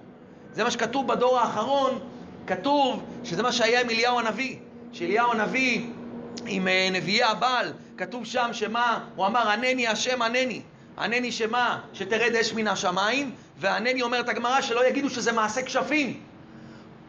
זה 0.54 0.64
מה 0.64 0.72
שכתוב 0.72 1.08
בדור 1.08 1.40
האחרון, 1.40 2.00
כתוב 2.48 3.04
שזה 3.24 3.44
מה 3.44 3.52
שהיה 3.52 3.82
עם 3.82 3.90
אליהו 3.90 4.20
הנביא. 4.20 4.56
שאליהו 4.94 5.32
הנביא 5.32 5.86
עם 6.46 6.68
אה, 6.68 6.90
נביאי 6.92 7.24
הבעל, 7.24 7.74
כתוב 7.98 8.26
שם 8.26 8.50
שמה? 8.54 9.06
הוא 9.16 9.26
אמר, 9.26 9.50
ענני 9.50 9.88
השם 9.88 10.22
ענני. 10.22 10.62
ענני 10.98 11.32
שמה? 11.32 11.82
שתרד 11.94 12.36
אש 12.36 12.54
מן 12.54 12.68
השמיים, 12.68 13.32
וענני 13.58 14.02
אומרת 14.02 14.30
הגמרא 14.30 14.62
שלא 14.62 14.88
יגידו 14.88 15.10
שזה 15.10 15.32
מעשה 15.32 15.62
כשפים. 15.62 16.20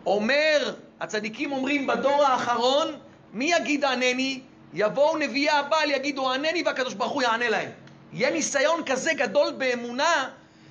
אומר, 0.07 0.75
הצדיקים 1.01 1.53
אומרים 1.53 1.87
בדור 1.87 2.25
האחרון, 2.25 2.89
מי 3.33 3.53
יגיד 3.53 3.85
ענני? 3.85 4.41
יבואו 4.75 5.19
נביאי 5.19 5.51
הבעל, 5.51 5.91
יגידו 5.91 6.33
ענני 6.33 6.63
והקדוש 6.67 6.95
ברוך 6.95 7.13
הוא 7.13 7.23
יענה 7.23 7.49
להם. 7.49 7.71
יהיה 8.13 8.31
ניסיון 8.31 8.83
כזה 8.87 9.11
גדול 9.15 9.53
באמונה, 9.59 10.29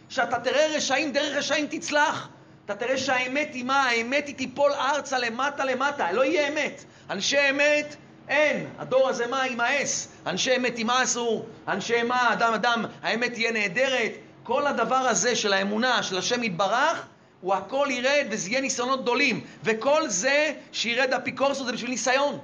שאתה 0.10 0.40
תראה 0.40 0.68
רשעים, 0.76 1.12
דרך 1.12 1.36
רשעים 1.38 1.68
תצלח. 1.70 2.30
אתה 2.68 2.76
תראה 2.76 2.98
שהאמת 2.98 3.50
היא 3.54 3.64
מה? 3.64 3.84
האמת 3.84 4.28
היא 4.28 4.36
תיפול 4.36 4.72
ארצה 4.74 5.20
למטה 5.20 5.66
למטה, 5.66 6.12
לא 6.12 6.26
יהיה 6.26 6.48
אמת. 6.48 6.84
אנשי 7.10 7.50
אמת 7.50 7.96
אין. 8.28 8.68
הדור 8.80 9.10
הזה 9.10 9.28
מה? 9.28 9.48
יימאס. 9.48 10.08
אנשי 10.26 10.56
אמת 10.56 10.80
ימאסו, 10.80 11.46
אנשי 11.68 12.04
מה? 12.04 12.34
אדם 12.34 12.54
אדם, 12.54 12.86
האמת 13.04 13.34
תהיה 13.34 13.52
נהדרת. 13.52 14.12
כל 14.44 14.68
הדבר 14.68 14.96
הזה 14.96 15.36
של 15.36 15.54
האמונה, 15.54 16.04
של 16.04 16.18
השם 16.18 16.44
יתברך, 16.44 17.06
הוא 17.42 17.54
הכל 17.54 17.88
ירד 17.90 18.26
וזה 18.30 18.50
יהיה 18.50 18.62
ניסיונות 18.62 19.02
גדולים. 19.02 19.42
וכל 19.64 20.10
זה 20.10 20.54
שירד 20.72 21.14
אפיקורסות 21.14 21.66
זה 21.66 21.74
בשביל 21.74 21.92
ניסיון. 21.92 22.40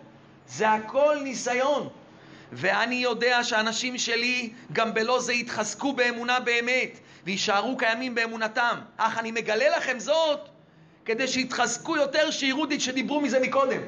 זה 0.48 0.70
הכל 0.70 1.18
ניסיון. 1.24 1.89
ואני 2.51 2.96
יודע 2.96 3.44
שהאנשים 3.44 3.98
שלי 3.98 4.50
גם 4.74 4.94
בלא 4.94 5.20
זה 5.20 5.34
יתחזקו 5.34 5.94
באמונה 5.94 6.39
באמת, 6.39 7.00
ויישארו 7.24 7.77
קיימים 7.77 8.15
באמונתם. 8.15 8.80
אך 8.98 9.18
אני 9.18 9.32
מגלה 9.32 9.77
לכם 9.77 10.00
זאת 10.00 10.50
כדי 11.06 11.27
שיתחזקו 11.27 11.96
יותר, 11.96 12.32
שיראו 12.32 12.65
שדיברו 12.80 13.22
מזה 13.22 13.39
מקודם. 13.39 13.82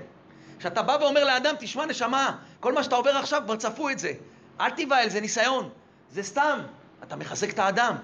כשאתה 0.60 0.82
בא 0.82 0.98
ואומר 1.02 1.24
לאדם, 1.24 1.56
תשמע 1.60 1.86
נשמה, 1.86 2.36
כל 2.60 2.74
מה 2.74 2.84
שאתה 2.84 2.96
עובר 2.96 3.18
עכשיו 3.18 3.42
כבר 3.46 3.56
צפו 3.56 3.90
את 3.90 4.00
זה. 4.00 4.12
אל 4.62 4.70
תיבהל, 4.70 5.10
זה 5.10 5.22
ניסיון. 5.22 5.70
זה 6.12 6.24
סתם. 6.24 6.60
אתה 7.04 7.16
מחזק 7.16 7.50
את 7.50 7.60
האדם. 7.60 7.96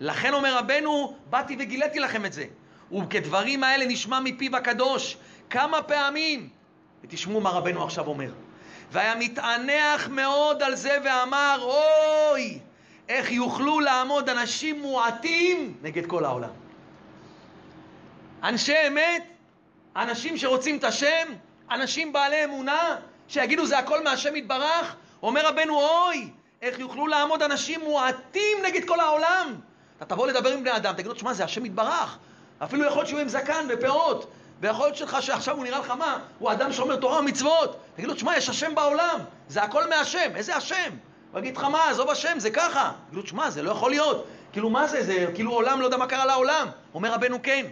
לכן 0.00 0.34
אומר 0.34 0.58
רבנו, 0.58 1.16
באתי 1.30 1.56
וגיליתי 1.58 2.00
לכם 2.00 2.26
את 2.26 2.32
זה. 2.32 2.44
וכדברים 2.92 3.64
האלה 3.64 3.86
נשמע 3.86 4.20
מפיו 4.20 4.56
הקדוש 4.56 5.16
כמה 5.50 5.82
פעמים. 5.82 6.48
ותשמעו 7.04 7.40
מה 7.40 7.50
רבנו 7.50 7.84
עכשיו 7.84 8.06
אומר. 8.06 8.30
והיה 8.92 9.14
מתענח 9.14 10.08
מאוד 10.08 10.62
על 10.62 10.74
זה 10.74 10.98
ואמר, 11.04 11.58
אוי, 11.62 12.58
איך 13.08 13.30
יוכלו 13.30 13.80
לעמוד 13.80 14.28
אנשים 14.28 14.82
מועטים 14.82 15.74
נגד 15.82 16.06
כל 16.06 16.24
העולם. 16.24 16.50
אנשי 18.42 18.74
אמת, 18.86 19.22
אנשים 19.96 20.36
שרוצים 20.36 20.78
את 20.78 20.84
השם, 20.84 21.28
אנשים 21.70 22.12
בעלי 22.12 22.44
אמונה, 22.44 22.96
שיגידו 23.28 23.66
זה 23.66 23.78
הכל 23.78 24.04
מהשם 24.04 24.36
יתברך, 24.36 24.96
אומר 25.22 25.46
רבנו, 25.46 25.80
אוי, 25.80 26.30
איך 26.62 26.78
יוכלו 26.78 27.06
לעמוד 27.06 27.42
אנשים 27.42 27.80
מועטים 27.80 28.58
נגד 28.64 28.84
כל 28.84 29.00
העולם. 29.00 29.54
אתה 29.96 30.04
תבוא 30.04 30.26
לדבר 30.26 30.52
עם 30.52 30.60
בני 30.60 30.76
אדם, 30.76 30.92
תגיד 30.92 31.06
לו, 31.06 31.14
תשמע, 31.14 31.32
זה 31.32 31.44
השם 31.44 31.64
יתברך. 31.64 32.18
אפילו 32.58 32.84
יכול 32.84 32.98
להיות 32.98 33.08
שהוא 33.08 33.20
עם 33.20 33.28
זקן 33.28 33.66
ופאות, 33.68 34.30
ויכול 34.60 34.84
להיות 34.86 34.96
שלך 34.96 35.22
שעכשיו 35.22 35.56
הוא 35.56 35.64
נראה 35.64 35.78
לך 35.78 35.90
מה? 35.90 36.18
הוא 36.38 36.52
אדם 36.52 36.72
שאומר 36.72 36.96
תורה 36.96 37.18
ומצוות. 37.18 37.76
תגיד 37.94 38.08
לו, 38.08 38.14
תשמע, 38.14 38.36
יש 38.36 38.48
השם 38.48 38.74
בעולם, 38.74 39.20
זה 39.48 39.62
הכל 39.62 39.88
מהשם, 39.88 40.30
איזה 40.34 40.56
השם? 40.56 40.90
הוא 41.32 41.40
יגיד 41.40 41.56
לך, 41.56 41.64
מה, 41.64 41.90
עזוב 41.90 42.10
השם, 42.10 42.38
זה 42.38 42.50
ככה. 42.50 42.92
תגיד 43.06 43.16
לו, 43.16 43.22
תשמע, 43.22 43.50
זה 43.50 43.62
לא 43.62 43.70
יכול 43.70 43.90
להיות. 43.90 44.26
כאילו, 44.52 44.70
מה 44.70 44.86
זה? 44.86 45.04
זה 45.04 45.26
כאילו 45.34 45.52
עולם, 45.52 45.80
לא 45.80 45.84
יודע 45.84 45.96
מה 45.96 46.06
קרה 46.06 46.26
לעולם. 46.26 46.68
אומר 46.94 47.12
רבנו, 47.12 47.42
כן. 47.42 47.66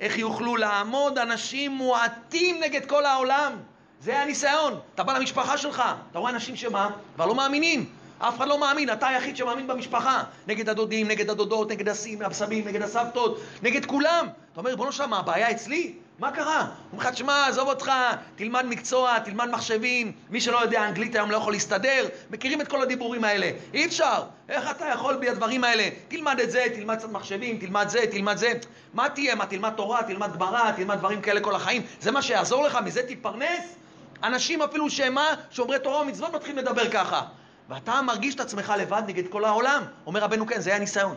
איך 0.00 0.18
יוכלו 0.18 0.56
לעמוד 0.56 1.18
אנשים 1.18 1.70
מועטים 1.70 2.60
נגד 2.60 2.86
כל 2.86 3.06
העולם? 3.06 3.52
זה 4.00 4.18
הניסיון. 4.22 4.78
אתה 4.94 5.02
בא 5.02 5.18
למשפחה 5.18 5.58
שלך, 5.58 5.82
אתה 6.10 6.18
רואה 6.18 6.32
אנשים 6.32 6.56
שמה? 6.56 6.90
כבר 7.14 7.26
לא 7.26 7.34
מאמינים. 7.34 7.84
אף 8.18 8.36
אחד 8.36 8.48
לא 8.48 8.58
מאמין, 8.58 8.92
אתה 8.92 9.08
היחיד 9.08 9.36
שמאמין 9.36 9.66
במשפחה. 9.66 10.22
נגד 10.46 10.68
הדודים, 10.68 11.08
נגד 11.08 11.30
הדודות, 11.30 11.70
נגד 11.70 11.88
הסבים, 11.88 12.68
נגד 12.68 12.82
הסבתות, 12.82 13.40
נגד 13.62 13.84
כולם. 13.86 14.28
אתה 14.52 14.60
אומר, 14.60 14.76
בוא 14.76 14.88
נשמע, 14.88 15.18
הבעיה 15.18 15.50
אצלי? 15.50 15.92
מה 16.20 16.30
קרה? 16.30 16.60
הוא 16.60 16.68
אומר 16.92 17.04
לך, 17.04 17.14
תשמע, 17.14 17.46
עזוב 17.46 17.68
אותך, 17.68 17.92
תלמד 18.36 18.64
מקצוע, 18.66 19.18
תלמד 19.18 19.50
מחשבים, 19.50 20.12
מי 20.30 20.40
שלא 20.40 20.58
יודע 20.58 20.88
אנגלית 20.88 21.14
היום 21.14 21.30
לא 21.30 21.36
יכול 21.36 21.52
להסתדר, 21.52 22.08
מכירים 22.30 22.60
את 22.60 22.68
כל 22.68 22.82
הדיבורים 22.82 23.24
האלה. 23.24 23.50
אי 23.74 23.86
אפשר. 23.86 24.22
איך 24.48 24.70
אתה 24.70 24.86
יכול 24.86 25.16
בלי 25.16 25.28
הדברים 25.28 25.64
האלה? 25.64 25.88
תלמד 26.08 26.40
את 26.40 26.50
זה, 26.50 26.66
תלמד 26.74 26.98
קצת 26.98 27.10
מחשבים, 27.10 27.58
תלמד 27.58 27.88
זה, 27.88 28.00
תלמד 28.10 28.36
זה. 28.36 28.52
מה 28.94 29.08
תהיה? 29.08 29.34
מה, 29.34 29.46
תלמד 29.46 29.70
תורה, 29.70 30.02
תלמד 30.02 30.32
גמרא, 30.36 30.72
תלמד 30.72 30.98
דברים 30.98 31.22
כאלה 31.22 31.40
כל 31.40 31.54
החיים? 31.54 31.82
זה 32.00 32.10
מה 32.10 32.22
שיעזור 32.22 32.64
לך? 32.64 32.78
מזה 32.84 33.02
תתפרנס? 33.02 33.76
אנשים 34.22 34.62
אפילו 34.62 34.90
שהם 34.90 35.14
מה? 35.14 35.26
שומרי 35.50 35.78
תורה 35.78 36.00
ומצוות 36.00 36.34
מתחילים 36.34 36.58
לדבר 36.58 36.90
ככה. 36.90 37.22
ואתה 37.68 38.02
מרגיש 38.02 38.34
את 38.34 38.40
עצמך 38.40 38.72
לבד 38.78 39.02
נגד 39.06 39.28
כל 39.28 39.44
העולם. 39.44 39.82
אומר 40.06 40.20
רבנו 40.20 40.46
כן, 40.46 40.60
זה 40.60 40.70
היה 40.70 40.78
ניסיון. 40.78 41.16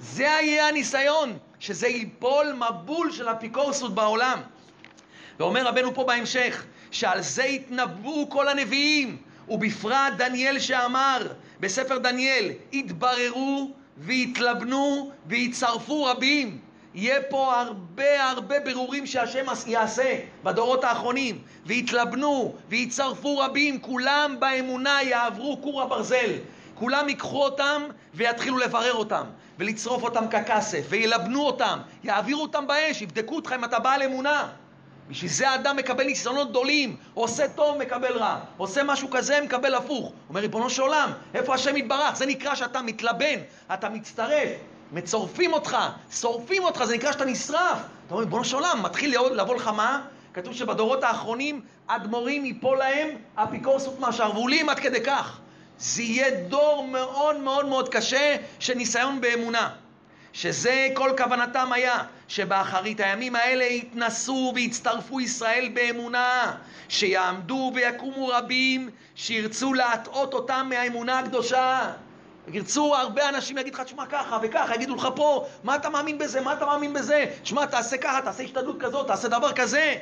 זה 0.00 0.22
יהיה 0.22 0.68
הניסיון, 0.68 1.38
שזה 1.60 1.88
ייפול 1.88 2.52
מבול 2.52 3.12
של 3.12 3.28
אפיקורסות 3.28 3.94
בעולם. 3.94 4.40
ואומר 5.38 5.66
רבנו 5.66 5.94
פה 5.94 6.04
בהמשך, 6.04 6.64
שעל 6.90 7.20
זה 7.20 7.44
התנבאו 7.44 8.30
כל 8.30 8.48
הנביאים, 8.48 9.16
ובפרט 9.48 10.12
דניאל 10.16 10.58
שאמר 10.58 11.32
בספר 11.60 11.98
דניאל, 11.98 12.50
התבררו 12.72 13.70
והתלבנו 13.96 15.10
והצטרפו 15.26 16.04
רבים, 16.04 16.58
יהיה 16.94 17.22
פה 17.22 17.60
הרבה 17.60 18.30
הרבה 18.30 18.60
ברורים 18.60 19.06
שהשם 19.06 19.44
יעשה 19.66 20.18
בדורות 20.42 20.84
האחרונים, 20.84 21.38
ויתלבנו, 21.66 22.54
ויצרפו 22.68 23.38
רבים, 23.38 23.80
כולם 23.80 24.36
באמונה 24.38 25.02
יעברו 25.02 25.58
כור 25.62 25.82
הברזל. 25.82 26.32
כולם 26.74 27.08
ייקחו 27.08 27.44
אותם 27.44 27.82
ויתחילו 28.14 28.58
לברר 28.58 28.94
אותם, 28.94 29.24
ולצרוף 29.58 30.02
אותם 30.02 30.24
ככסף, 30.30 30.86
וילבנו 30.88 31.46
אותם, 31.46 31.78
יעבירו 32.04 32.42
אותם 32.42 32.66
באש, 32.66 33.02
יבדקו 33.02 33.36
אותך 33.36 33.52
אם 33.52 33.64
אתה 33.64 33.78
בעל 33.78 34.02
אמונה. 34.02 34.48
בשביל 35.10 35.30
זה 35.30 35.50
האדם 35.50 35.76
מקבל 35.76 36.04
ניסיונות 36.04 36.50
גדולים, 36.50 36.96
עושה 37.14 37.48
טוב, 37.48 37.78
מקבל 37.78 38.12
רע, 38.12 38.38
עושה 38.56 38.82
משהו 38.82 39.10
כזה, 39.10 39.40
מקבל 39.44 39.74
הפוך. 39.74 40.12
אומר, 40.28 40.40
ריבונו 40.40 40.70
של 40.70 40.82
עולם, 40.82 41.10
איפה 41.34 41.54
השם 41.54 41.76
יתברך? 41.76 42.16
זה 42.16 42.26
נקרא 42.26 42.54
שאתה 42.54 42.82
מתלבן, 42.82 43.38
אתה 43.72 43.88
מצטרף, 43.88 44.48
מצורפים 44.92 45.52
אותך, 45.52 45.76
שורפים 46.10 46.64
אותך, 46.64 46.84
זה 46.84 46.94
נקרא 46.94 47.12
שאתה 47.12 47.24
נשרף. 47.24 47.78
אתה 48.06 48.14
אומר, 48.14 48.24
ריבונו 48.24 48.44
של 48.44 48.56
עולם, 48.56 48.82
מתחיל 48.82 49.18
לבוא 49.34 49.54
לך 49.54 49.68
מה? 49.68 50.02
כתוב 50.34 50.52
שבדורות 50.52 51.04
האחרונים 51.04 51.60
אדמו"רים 51.86 52.44
ייפול 52.44 52.78
להם 52.78 53.08
אפיקורסות 53.34 54.00
מהשרוולים 54.00 54.68
עד 54.68 54.78
כדי 54.78 55.00
כך. 55.00 55.38
זה 55.78 56.02
יהיה 56.02 56.30
דור 56.30 56.86
מאוד 56.86 57.36
מאוד 57.36 57.66
מאוד 57.66 57.88
קשה 57.88 58.36
של 58.58 58.74
ניסיון 58.74 59.20
באמונה. 59.20 59.70
שזה 60.32 60.88
כל 60.94 61.10
כוונתם 61.18 61.72
היה, 61.72 61.98
שבאחרית 62.28 63.00
הימים 63.00 63.36
האלה 63.36 63.64
יתנסו 63.64 64.52
ויצטרפו 64.54 65.20
ישראל 65.20 65.70
באמונה, 65.74 66.54
שיעמדו 66.88 67.72
ויקומו 67.74 68.26
רבים 68.28 68.90
שירצו 69.14 69.74
להטעות 69.74 70.34
אותם 70.34 70.66
מהאמונה 70.70 71.18
הקדושה. 71.18 71.92
ירצו 72.52 72.96
הרבה 72.96 73.28
אנשים 73.28 73.56
להגיד 73.56 73.74
לך, 73.74 73.80
תשמע 73.80 74.06
ככה 74.06 74.38
וככה, 74.42 74.74
יגידו 74.74 74.94
לך 74.94 75.08
פה, 75.14 75.46
מה 75.64 75.76
אתה 75.76 75.88
מאמין 75.88 76.18
בזה, 76.18 76.40
מה 76.40 76.52
אתה 76.52 76.66
מאמין 76.66 76.92
בזה, 76.92 77.26
תשמע, 77.42 77.66
תעשה 77.66 77.96
ככה, 77.96 78.20
תעשה 78.24 78.42
השתדלות 78.42 78.76
כזאת, 78.80 79.06
תעשה 79.06 79.28
דבר 79.28 79.52
כזה. 79.52 79.94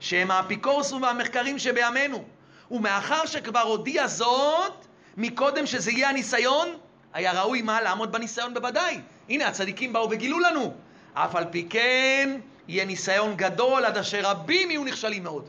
שהם 0.00 0.30
האפיקורסים 0.30 1.02
והמחקרים 1.02 1.58
שבימינו. 1.58 2.24
ומאחר 2.70 3.26
שכבר 3.26 3.60
הודיע 3.60 4.06
זאת, 4.06 4.86
מקודם 5.16 5.66
שזה 5.66 5.90
יהיה 5.90 6.08
הניסיון, 6.08 6.68
היה 7.12 7.42
ראוי 7.42 7.62
מה? 7.62 7.82
לעמוד 7.82 8.12
בניסיון 8.12 8.54
בוודאי. 8.54 9.00
הנה, 9.28 9.48
הצדיקים 9.48 9.92
באו 9.92 10.10
וגילו 10.10 10.38
לנו. 10.40 10.74
אף 11.14 11.36
על 11.36 11.44
פי 11.50 11.66
כן, 11.70 12.38
יהיה 12.68 12.84
ניסיון 12.84 13.36
גדול 13.36 13.84
עד 13.84 13.96
אשר 13.96 14.20
רבים 14.22 14.70
יהיו 14.70 14.84
נכשלים 14.84 15.22
מאוד. 15.22 15.48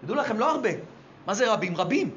תדעו 0.00 0.16
לכם, 0.16 0.38
לא 0.38 0.50
הרבה. 0.50 0.70
מה 1.26 1.34
זה 1.34 1.52
רבים? 1.52 1.76
רבים. 1.76 2.10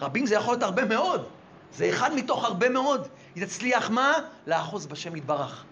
רבים 0.00 0.26
זה 0.26 0.34
יכול 0.34 0.52
להיות 0.52 0.62
הרבה 0.62 0.84
מאוד. 0.84 1.28
זה 1.74 1.90
אחד 1.90 2.14
מתוך 2.14 2.44
הרבה 2.44 2.68
מאוד. 2.68 3.08
היא 3.34 3.46
תצליח 3.46 3.90
מה? 3.90 4.12
לאחוז 4.46 4.86
בשם 4.86 5.16
יתברך. 5.16 5.64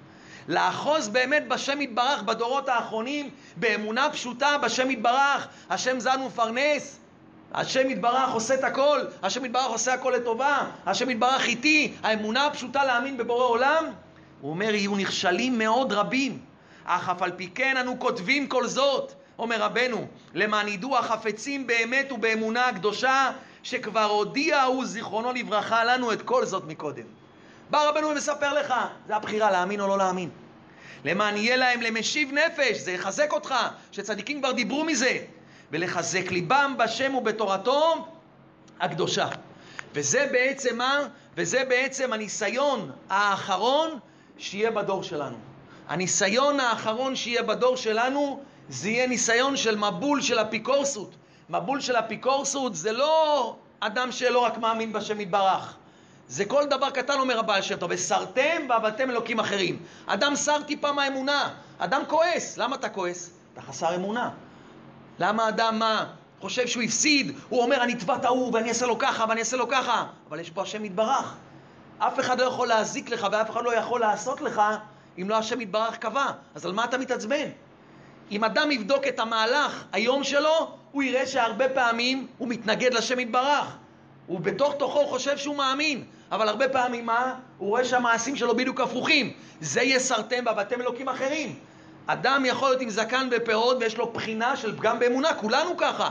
לאחוז 0.48 1.08
באמת 1.08 1.48
בשם 1.48 1.80
יתברך 1.80 2.22
בדורות 2.22 2.68
האחרונים, 2.68 3.30
באמונה 3.56 4.10
פשוטה 4.12 4.58
בשם 4.58 4.90
יתברך, 4.90 5.48
השם 5.70 6.00
זן 6.00 6.20
ומפרנס, 6.20 6.99
השם 7.54 7.90
יתברך 7.90 8.32
עושה 8.32 8.54
את 8.54 8.64
הכל, 8.64 9.00
השם 9.22 9.44
יתברך 9.44 9.66
עושה 9.66 9.94
הכל 9.94 10.12
לטובה, 10.16 10.58
השם 10.86 11.10
יתברך 11.10 11.44
איתי, 11.44 11.94
האמונה 12.02 12.46
הפשוטה 12.46 12.84
להאמין 12.84 13.16
בבורא 13.16 13.44
עולם, 13.44 13.84
הוא 14.40 14.50
אומר, 14.50 14.74
יהיו 14.74 14.96
נכשלים 14.96 15.58
מאוד 15.58 15.92
רבים, 15.92 16.38
אך 16.84 17.08
אף 17.08 17.22
על 17.22 17.32
פי 17.36 17.50
כן 17.54 17.76
אנו 17.76 17.98
כותבים 17.98 18.46
כל 18.46 18.66
זאת, 18.66 19.12
אומר 19.38 19.62
רבנו, 19.62 20.06
למען 20.34 20.68
ידעו 20.68 20.98
החפצים 20.98 21.66
באמת 21.66 22.12
ובאמונה 22.12 22.66
הקדושה, 22.66 23.30
שכבר 23.62 24.04
הודיע 24.04 24.62
הוא 24.62 24.84
זיכרונו 24.84 25.32
לברכה 25.32 25.84
לנו 25.84 26.12
את 26.12 26.22
כל 26.22 26.44
זאת 26.46 26.64
מקודם. 26.66 27.04
בא 27.70 27.88
רבנו 27.88 28.08
ומספר 28.08 28.52
לך, 28.52 28.74
זה 29.06 29.16
הבחירה 29.16 29.50
להאמין 29.50 29.80
או 29.80 29.88
לא 29.88 29.98
להאמין. 29.98 30.30
למען 31.04 31.36
יהיה 31.36 31.56
להם 31.56 31.80
למשיב 31.80 32.32
נפש, 32.32 32.78
זה 32.78 32.92
יחזק 32.92 33.32
אותך, 33.32 33.54
שצדיקים 33.92 34.40
כבר 34.40 34.52
דיברו 34.52 34.84
מזה. 34.84 35.18
ולחזק 35.70 36.30
ליבם 36.30 36.74
בשם 36.78 37.14
ובתורתו 37.14 38.06
הקדושה. 38.80 39.28
וזה 39.94 40.28
בעצם 40.32 40.78
מה? 40.78 41.00
וזה 41.36 41.64
בעצם 41.68 42.12
הניסיון 42.12 42.90
האחרון 43.10 43.98
שיהיה 44.38 44.70
בדור 44.70 45.02
שלנו. 45.02 45.36
הניסיון 45.88 46.60
האחרון 46.60 47.16
שיהיה 47.16 47.42
בדור 47.42 47.76
שלנו 47.76 48.40
זה 48.68 48.88
יהיה 48.88 49.06
ניסיון 49.06 49.56
של 49.56 49.76
מבול 49.76 50.22
של 50.22 50.38
אפיקורסות. 50.38 51.14
מבול 51.50 51.80
של 51.80 51.96
אפיקורסות 51.96 52.74
זה 52.74 52.92
לא 52.92 53.56
אדם 53.80 54.12
שלא 54.12 54.38
רק 54.38 54.58
מאמין 54.58 54.92
בשם 54.92 55.20
יתברך. 55.20 55.76
זה 56.28 56.44
כל 56.44 56.66
דבר 56.66 56.90
קטן, 56.90 57.18
אומר 57.18 57.38
הבעל 57.38 57.62
שם 57.62 57.76
טוב, 57.76 57.90
וסרתם 57.92 58.66
ועבדתם 58.68 59.10
אלוקים 59.10 59.40
אחרים. 59.40 59.82
אדם 60.06 60.36
שר 60.36 60.62
טיפה 60.62 60.92
מהאמונה, 60.92 61.54
אדם 61.78 62.02
כועס. 62.08 62.58
למה 62.58 62.76
אתה 62.76 62.88
כועס? 62.88 63.30
אתה 63.52 63.62
חסר 63.62 63.94
אמונה. 63.94 64.30
למה 65.20 65.48
אדם 65.48 65.78
מה? 65.78 66.06
חושב 66.40 66.66
שהוא 66.66 66.82
הפסיד, 66.82 67.32
הוא 67.48 67.62
אומר 67.62 67.82
אני 67.82 67.92
אתבע 67.92 68.14
את 68.16 68.24
ההוא 68.24 68.54
ואני 68.54 68.68
אעשה 68.68 68.86
לו 68.86 68.98
ככה 68.98 69.24
ואני 69.28 69.40
אעשה 69.40 69.56
לו 69.56 69.68
ככה, 69.68 70.06
אבל 70.28 70.40
יש 70.40 70.50
פה 70.50 70.62
השם 70.62 70.84
יתברך. 70.84 71.34
אף 71.98 72.20
אחד 72.20 72.40
לא 72.40 72.44
יכול 72.44 72.68
להזיק 72.68 73.10
לך 73.10 73.26
ואף 73.32 73.50
אחד 73.50 73.64
לא 73.64 73.74
יכול 73.74 74.00
לעשות 74.00 74.40
לך 74.40 74.62
אם 75.18 75.28
לא 75.28 75.38
השם 75.38 75.60
יתברך 75.60 75.96
קבע. 75.96 76.26
אז 76.54 76.66
על 76.66 76.72
מה 76.72 76.84
אתה 76.84 76.98
מתעצבן? 76.98 77.48
אם 78.30 78.44
אדם 78.44 78.70
יבדוק 78.70 79.06
את 79.06 79.18
המהלך 79.18 79.84
היום 79.92 80.24
שלו, 80.24 80.72
הוא 80.92 81.02
יראה 81.02 81.26
שהרבה 81.26 81.68
פעמים 81.68 82.26
הוא 82.38 82.48
מתנגד 82.48 82.94
לשם 82.94 83.20
יתברך. 83.20 83.76
הוא 84.26 84.40
בתוך 84.40 84.74
תוכו 84.78 85.06
חושב 85.06 85.38
שהוא 85.38 85.56
מאמין, 85.56 86.04
אבל 86.32 86.48
הרבה 86.48 86.68
פעמים 86.68 87.06
מה? 87.06 87.34
הוא 87.58 87.68
רואה 87.68 87.84
שהמעשים 87.84 88.36
שלו 88.36 88.56
בדיוק 88.56 88.80
הפוכים. 88.80 89.32
זה 89.60 89.82
יסרתם 89.82 90.42
ועבדתם 90.46 90.80
אלוקים 90.80 91.08
אחרים. 91.08 91.58
אדם 92.06 92.44
יכול 92.46 92.68
להיות 92.68 92.80
עם 92.80 92.90
זקן 92.90 93.28
ופאות 93.32 93.76
ויש 93.80 93.98
לו 93.98 94.12
בחינה 94.12 94.56
של 94.56 94.76
פגם 94.76 94.98
באמונה, 94.98 95.34
כולנו 95.34 95.76
ככה. 95.76 96.10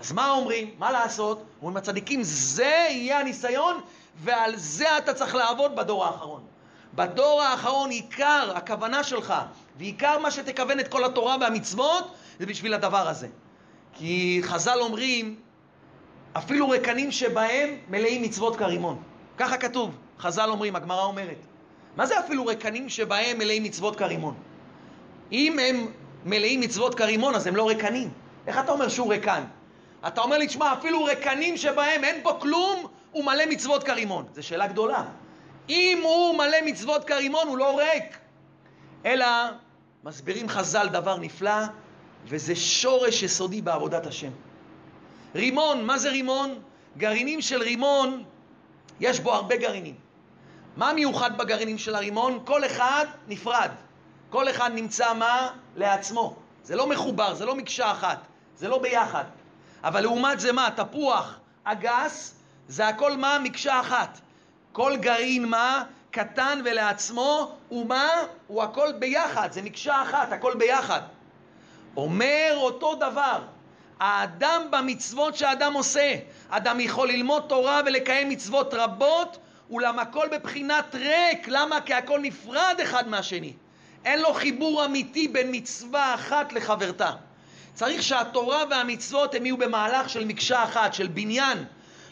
אז 0.00 0.12
מה 0.12 0.30
אומרים? 0.30 0.70
מה 0.78 0.92
לעשות? 0.92 1.42
אומרים 1.60 1.76
הצדיקים, 1.76 2.22
זה 2.22 2.86
יהיה 2.90 3.20
הניסיון 3.20 3.80
ועל 4.16 4.56
זה 4.56 4.98
אתה 4.98 5.14
צריך 5.14 5.34
לעבוד 5.34 5.76
בדור 5.76 6.04
האחרון. 6.04 6.42
בדור 6.94 7.42
האחרון 7.42 7.90
עיקר 7.90 8.52
הכוונה 8.54 9.04
שלך 9.04 9.34
ועיקר 9.78 10.18
מה 10.18 10.30
שתכוון 10.30 10.80
את 10.80 10.88
כל 10.88 11.04
התורה 11.04 11.36
והמצוות 11.40 12.14
זה 12.38 12.46
בשביל 12.46 12.74
הדבר 12.74 13.08
הזה. 13.08 13.28
כי 13.94 14.40
חז"ל 14.42 14.78
אומרים, 14.80 15.36
אפילו 16.32 16.68
רקנים 16.68 17.12
שבהם 17.12 17.76
מלאים 17.88 18.22
מצוות 18.22 18.56
כרימון. 18.56 19.02
ככה 19.38 19.56
כתוב, 19.56 19.96
חז"ל 20.18 20.50
אומרים, 20.50 20.76
הגמרא 20.76 21.04
אומרת. 21.04 21.38
מה 21.96 22.06
זה 22.06 22.20
אפילו 22.20 22.46
רקנים 22.46 22.88
שבהם 22.88 23.38
מלאים 23.38 23.62
מצוות 23.62 23.96
כרימון? 23.96 24.34
אם 25.32 25.58
הם 25.58 25.86
מלאים 26.24 26.60
מצוות 26.60 26.94
כרימון, 26.94 27.34
אז 27.34 27.46
הם 27.46 27.56
לא 27.56 27.70
רקנים. 27.70 28.10
איך 28.46 28.58
אתה 28.58 28.72
אומר 28.72 28.88
שהוא 28.88 29.14
רקן? 29.14 29.44
אתה 30.06 30.20
אומר 30.20 30.38
לי, 30.38 30.46
תשמע, 30.46 30.72
אפילו 30.72 31.04
רקנים 31.04 31.56
שבהם 31.56 32.04
אין 32.04 32.22
בו 32.22 32.40
כלום, 32.40 32.86
הוא 33.12 33.24
מלא 33.24 33.46
מצוות 33.46 33.82
כרימון. 33.84 34.24
זו 34.34 34.42
שאלה 34.42 34.66
גדולה. 34.66 35.04
אם 35.68 36.00
הוא 36.02 36.38
מלא 36.38 36.58
מצוות 36.64 37.04
כרימון, 37.04 37.48
הוא 37.48 37.58
לא 37.58 37.78
ריק. 37.78 38.18
אלא 39.06 39.26
מסבירים 40.04 40.48
חז"ל 40.48 40.88
דבר 40.88 41.16
נפלא, 41.18 41.60
וזה 42.26 42.56
שורש 42.56 43.22
יסודי 43.22 43.62
בעבודת 43.62 44.06
השם. 44.06 44.30
רימון, 45.34 45.84
מה 45.84 45.98
זה 45.98 46.10
רימון? 46.10 46.58
גרעינים 46.96 47.40
של 47.40 47.62
רימון, 47.62 48.24
יש 49.00 49.20
בו 49.20 49.32
הרבה 49.34 49.56
גרעינים. 49.56 49.94
מה 50.76 50.92
מיוחד 50.92 51.38
בגרעינים 51.38 51.78
של 51.78 51.94
הרימון? 51.94 52.40
כל 52.44 52.64
אחד 52.64 53.06
נפרד. 53.28 53.70
כל 54.30 54.50
אחד 54.50 54.70
נמצא 54.74 55.14
מה? 55.14 55.50
לעצמו. 55.76 56.36
זה 56.64 56.76
לא 56.76 56.86
מחובר, 56.86 57.34
זה 57.34 57.44
לא 57.44 57.54
מקשה 57.54 57.90
אחת, 57.90 58.18
זה 58.56 58.68
לא 58.68 58.78
ביחד. 58.78 59.24
אבל 59.84 60.00
לעומת 60.00 60.40
זה 60.40 60.52
מה? 60.52 60.68
תפוח 60.76 61.38
אגס, 61.64 62.34
זה 62.68 62.88
הכל 62.88 63.16
מה? 63.16 63.38
מקשה 63.38 63.80
אחת. 63.80 64.20
כל 64.72 64.96
גרעין 64.96 65.44
מה? 65.48 65.84
קטן 66.10 66.60
ולעצמו, 66.64 67.52
הוא 67.68 67.86
מה? 67.86 68.08
הוא 68.46 68.62
הכל 68.62 68.92
ביחד, 68.98 69.52
זה 69.52 69.62
מקשה 69.62 70.02
אחת, 70.02 70.32
הכל 70.32 70.54
ביחד. 70.54 71.00
אומר 71.96 72.52
אותו 72.56 72.94
דבר, 72.94 73.42
האדם 74.00 74.62
במצוות 74.70 75.36
שהאדם 75.36 75.74
עושה, 75.74 76.14
אדם 76.48 76.80
יכול 76.80 77.08
ללמוד 77.08 77.44
תורה 77.48 77.80
ולקיים 77.86 78.28
מצוות 78.28 78.74
רבות, 78.74 79.38
אולם 79.70 79.98
הכל 79.98 80.28
בבחינת 80.32 80.94
ריק, 80.94 81.48
למה? 81.48 81.80
כי 81.80 81.94
הכל 81.94 82.20
נפרד 82.20 82.76
אחד 82.82 83.08
מהשני. 83.08 83.52
אין 84.06 84.20
לו 84.20 84.34
חיבור 84.34 84.84
אמיתי 84.84 85.28
בין 85.28 85.48
מצווה 85.52 86.14
אחת 86.14 86.52
לחברתה. 86.52 87.10
צריך 87.74 88.02
שהתורה 88.02 88.64
והמצוות 88.70 89.34
הם 89.34 89.46
יהיו 89.46 89.56
במהלך 89.56 90.08
של 90.08 90.24
מקשה 90.24 90.64
אחת, 90.64 90.94
של 90.94 91.06
בניין. 91.06 91.64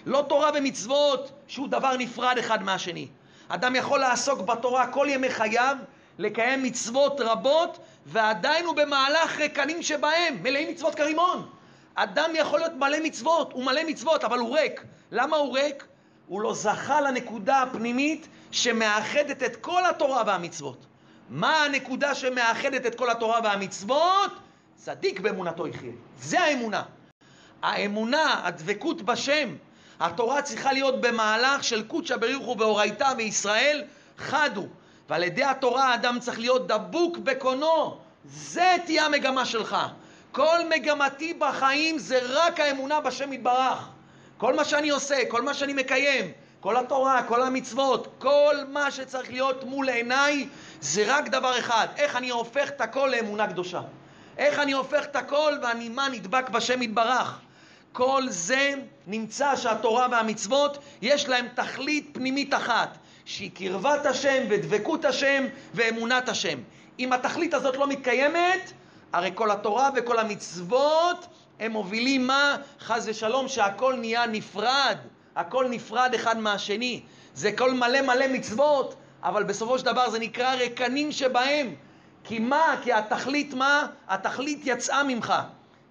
לא 0.07 0.25
תורה 0.29 0.51
ומצוות 0.55 1.31
שהוא 1.49 1.69
דבר 1.69 1.97
נפרד 1.97 2.39
אחד 2.39 2.63
מהשני. 2.63 3.09
אדם 3.49 3.77
יכול 3.77 4.01
לעסוק 4.01 4.41
בתורה 4.41 4.87
כל 4.87 5.07
ימי 5.11 5.31
חייו, 5.31 5.77
לקיים 6.19 6.63
מצוות 6.63 7.21
רבות, 7.21 7.79
ועדיין 8.07 8.65
הוא 8.65 8.77
במהלך 8.77 9.41
רקנים 9.41 9.83
שבהם, 9.83 10.43
מלאים 10.43 10.69
מצוות 10.71 10.95
כרימון. 10.95 11.49
אדם 11.95 12.31
יכול 12.35 12.59
להיות 12.59 12.73
מלא 12.73 12.99
מצוות, 13.03 13.53
הוא 13.53 13.65
מלא 13.65 13.81
מצוות, 13.87 14.25
אבל 14.25 14.39
הוא 14.39 14.59
ריק. 14.59 14.85
למה 15.13 15.37
הוא 15.37 15.55
ריק? 15.59 15.87
הוא 16.27 16.41
לא 16.41 16.55
זכה 16.55 17.01
לנקודה 17.01 17.63
הפנימית 17.63 18.29
שמאחדת 18.51 19.43
את 19.43 19.57
כל 19.57 19.87
התורה 19.87 20.23
והמצוות. 20.27 20.87
מה 21.35 21.65
הנקודה 21.65 22.15
שמאחדת 22.15 22.87
את 22.87 22.95
כל 22.95 23.11
התורה 23.11 23.41
והמצוות? 23.45 24.33
צדיק 24.77 25.21
באמונתו 25.21 25.67
יחיה. 25.67 25.93
זה 26.21 26.41
האמונה. 26.41 26.83
האמונה, 27.63 28.41
הדבקות 28.45 29.03
בשם, 29.03 29.49
התורה 30.01 30.43
צריכה 30.43 30.73
להיות 30.73 31.01
במהלך 31.01 31.65
של 31.65 31.87
קודשא 31.87 32.17
בריחו 32.17 32.57
ואורייתא 32.59 33.13
וישראל 33.17 33.85
חדו. 34.19 34.67
ועל 35.09 35.23
ידי 35.23 35.45
התורה 35.45 35.85
האדם 35.85 36.19
צריך 36.21 36.39
להיות 36.39 36.67
דבוק 36.67 37.19
בקונו. 37.19 37.99
זה 38.25 38.77
תהיה 38.87 39.07
המגמה 39.07 39.45
שלך. 39.45 39.77
כל 40.33 40.59
מגמתי 40.71 41.35
בחיים 41.35 41.99
זה 41.99 42.19
רק 42.23 42.61
האמונה 42.61 43.01
בשם 43.01 43.33
יתברך. 43.33 43.89
כל 44.39 44.55
מה 44.55 44.65
שאני 44.65 44.91
עושה, 44.91 45.17
כל 45.29 45.43
מה 45.43 45.55
שאני 45.55 45.73
מקיים, 45.73 46.33
כל 46.65 46.77
התורה, 46.77 47.23
כל 47.23 47.43
המצוות, 47.43 48.09
כל 48.19 48.55
מה 48.69 48.91
שצריך 48.91 49.31
להיות 49.31 49.65
מול 49.65 49.89
עיניי 49.89 50.49
זה 50.81 51.05
רק 51.07 51.29
דבר 51.29 51.59
אחד, 51.59 51.89
איך 51.97 52.17
אני 52.17 52.31
הופך 52.31 52.69
את 52.69 52.81
הכל 52.81 53.13
לאמונה 53.17 53.47
קדושה. 53.47 53.81
איך 54.39 54.59
אני 54.59 54.73
הופך 54.73 55.05
את 55.05 55.17
הכל 55.17 55.53
ואני 55.63 55.89
מה 55.89 56.09
נדבק 56.09 56.49
בשם 56.49 56.83
יתברך. 56.83 57.39
כל 57.93 58.23
זה 58.29 58.75
נמצא 59.07 59.57
שהתורה 59.57 60.07
והמצוות 60.11 60.79
יש 61.03 61.29
להם 61.29 61.49
תכלית 61.55 62.11
פנימית 62.13 62.55
אחת, 62.55 62.99
שהיא 63.25 63.51
קרבת 63.55 64.07
השם 64.07 64.45
ודבקות 64.51 65.05
השם 65.05 65.45
ואמונת 65.75 66.29
השם. 66.29 66.59
אם 66.99 67.13
התכלית 67.13 67.55
הזאת 67.55 67.77
לא 67.77 67.87
מתקיימת, 67.87 68.73
הרי 69.13 69.31
כל 69.35 69.51
התורה 69.51 69.91
וכל 69.97 70.19
המצוות 70.19 71.27
הם 71.61 71.73
מובילים 71.73 72.27
מה? 72.27 72.57
חס 72.81 73.05
ושלום 73.07 73.49
שהכל 73.49 73.95
נהיה 73.95 74.27
נפרד, 74.27 74.97
הכל 75.37 75.67
נפרד 75.71 76.15
אחד 76.15 76.39
מהשני. 76.39 77.03
זה 77.35 77.53
כל 77.53 77.73
מלא 77.75 78.01
מלא 78.01 78.29
מצוות, 78.29 78.95
אבל 79.23 79.43
בסופו 79.43 79.79
של 79.79 79.85
דבר 79.85 80.11
זה 80.11 80.19
נקרא 80.19 80.55
רקנים 80.55 81.13
שבהם. 81.13 81.75
כי 82.25 82.39
מה? 82.39 82.77
כי 82.83 82.93
התכלית 82.93 83.55
מה? 83.55 83.87
התכלית 84.09 84.61
יצאה 84.65 85.05
ממך. 85.05 85.35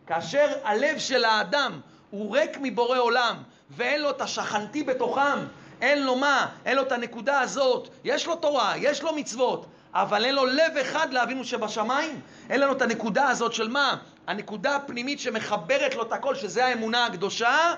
כאשר 0.07 0.47
הלב 0.63 0.97
של 0.97 1.25
האדם 1.25 1.79
הוא 2.09 2.37
ריק 2.37 2.57
מבורא 2.61 2.97
עולם, 2.97 3.35
ואין 3.69 4.01
לו 4.01 4.09
את 4.09 4.21
השכנתי 4.21 4.83
בתוכם, 4.83 5.39
אין 5.81 6.03
לו 6.03 6.15
מה? 6.15 6.47
אין 6.65 6.75
לו 6.75 6.81
את 6.81 6.91
הנקודה 6.91 7.39
הזאת. 7.39 7.89
יש 8.03 8.25
לו 8.27 8.35
תורה, 8.35 8.73
יש 8.77 9.03
לו 9.03 9.13
מצוות, 9.15 9.65
אבל 9.93 10.25
אין 10.25 10.35
לו 10.35 10.45
לב 10.45 10.77
אחד 10.81 11.13
לאבינו 11.13 11.43
שבשמיים. 11.43 12.21
אין 12.49 12.61
לנו 12.61 12.71
את 12.71 12.81
הנקודה 12.81 13.29
הזאת 13.29 13.53
של 13.53 13.69
מה? 13.69 13.97
הנקודה 14.27 14.75
הפנימית 14.75 15.19
שמחברת 15.19 15.95
לו 15.95 16.03
את 16.03 16.11
הכל, 16.11 16.35
שזה 16.35 16.65
האמונה 16.65 17.05
הקדושה. 17.05 17.73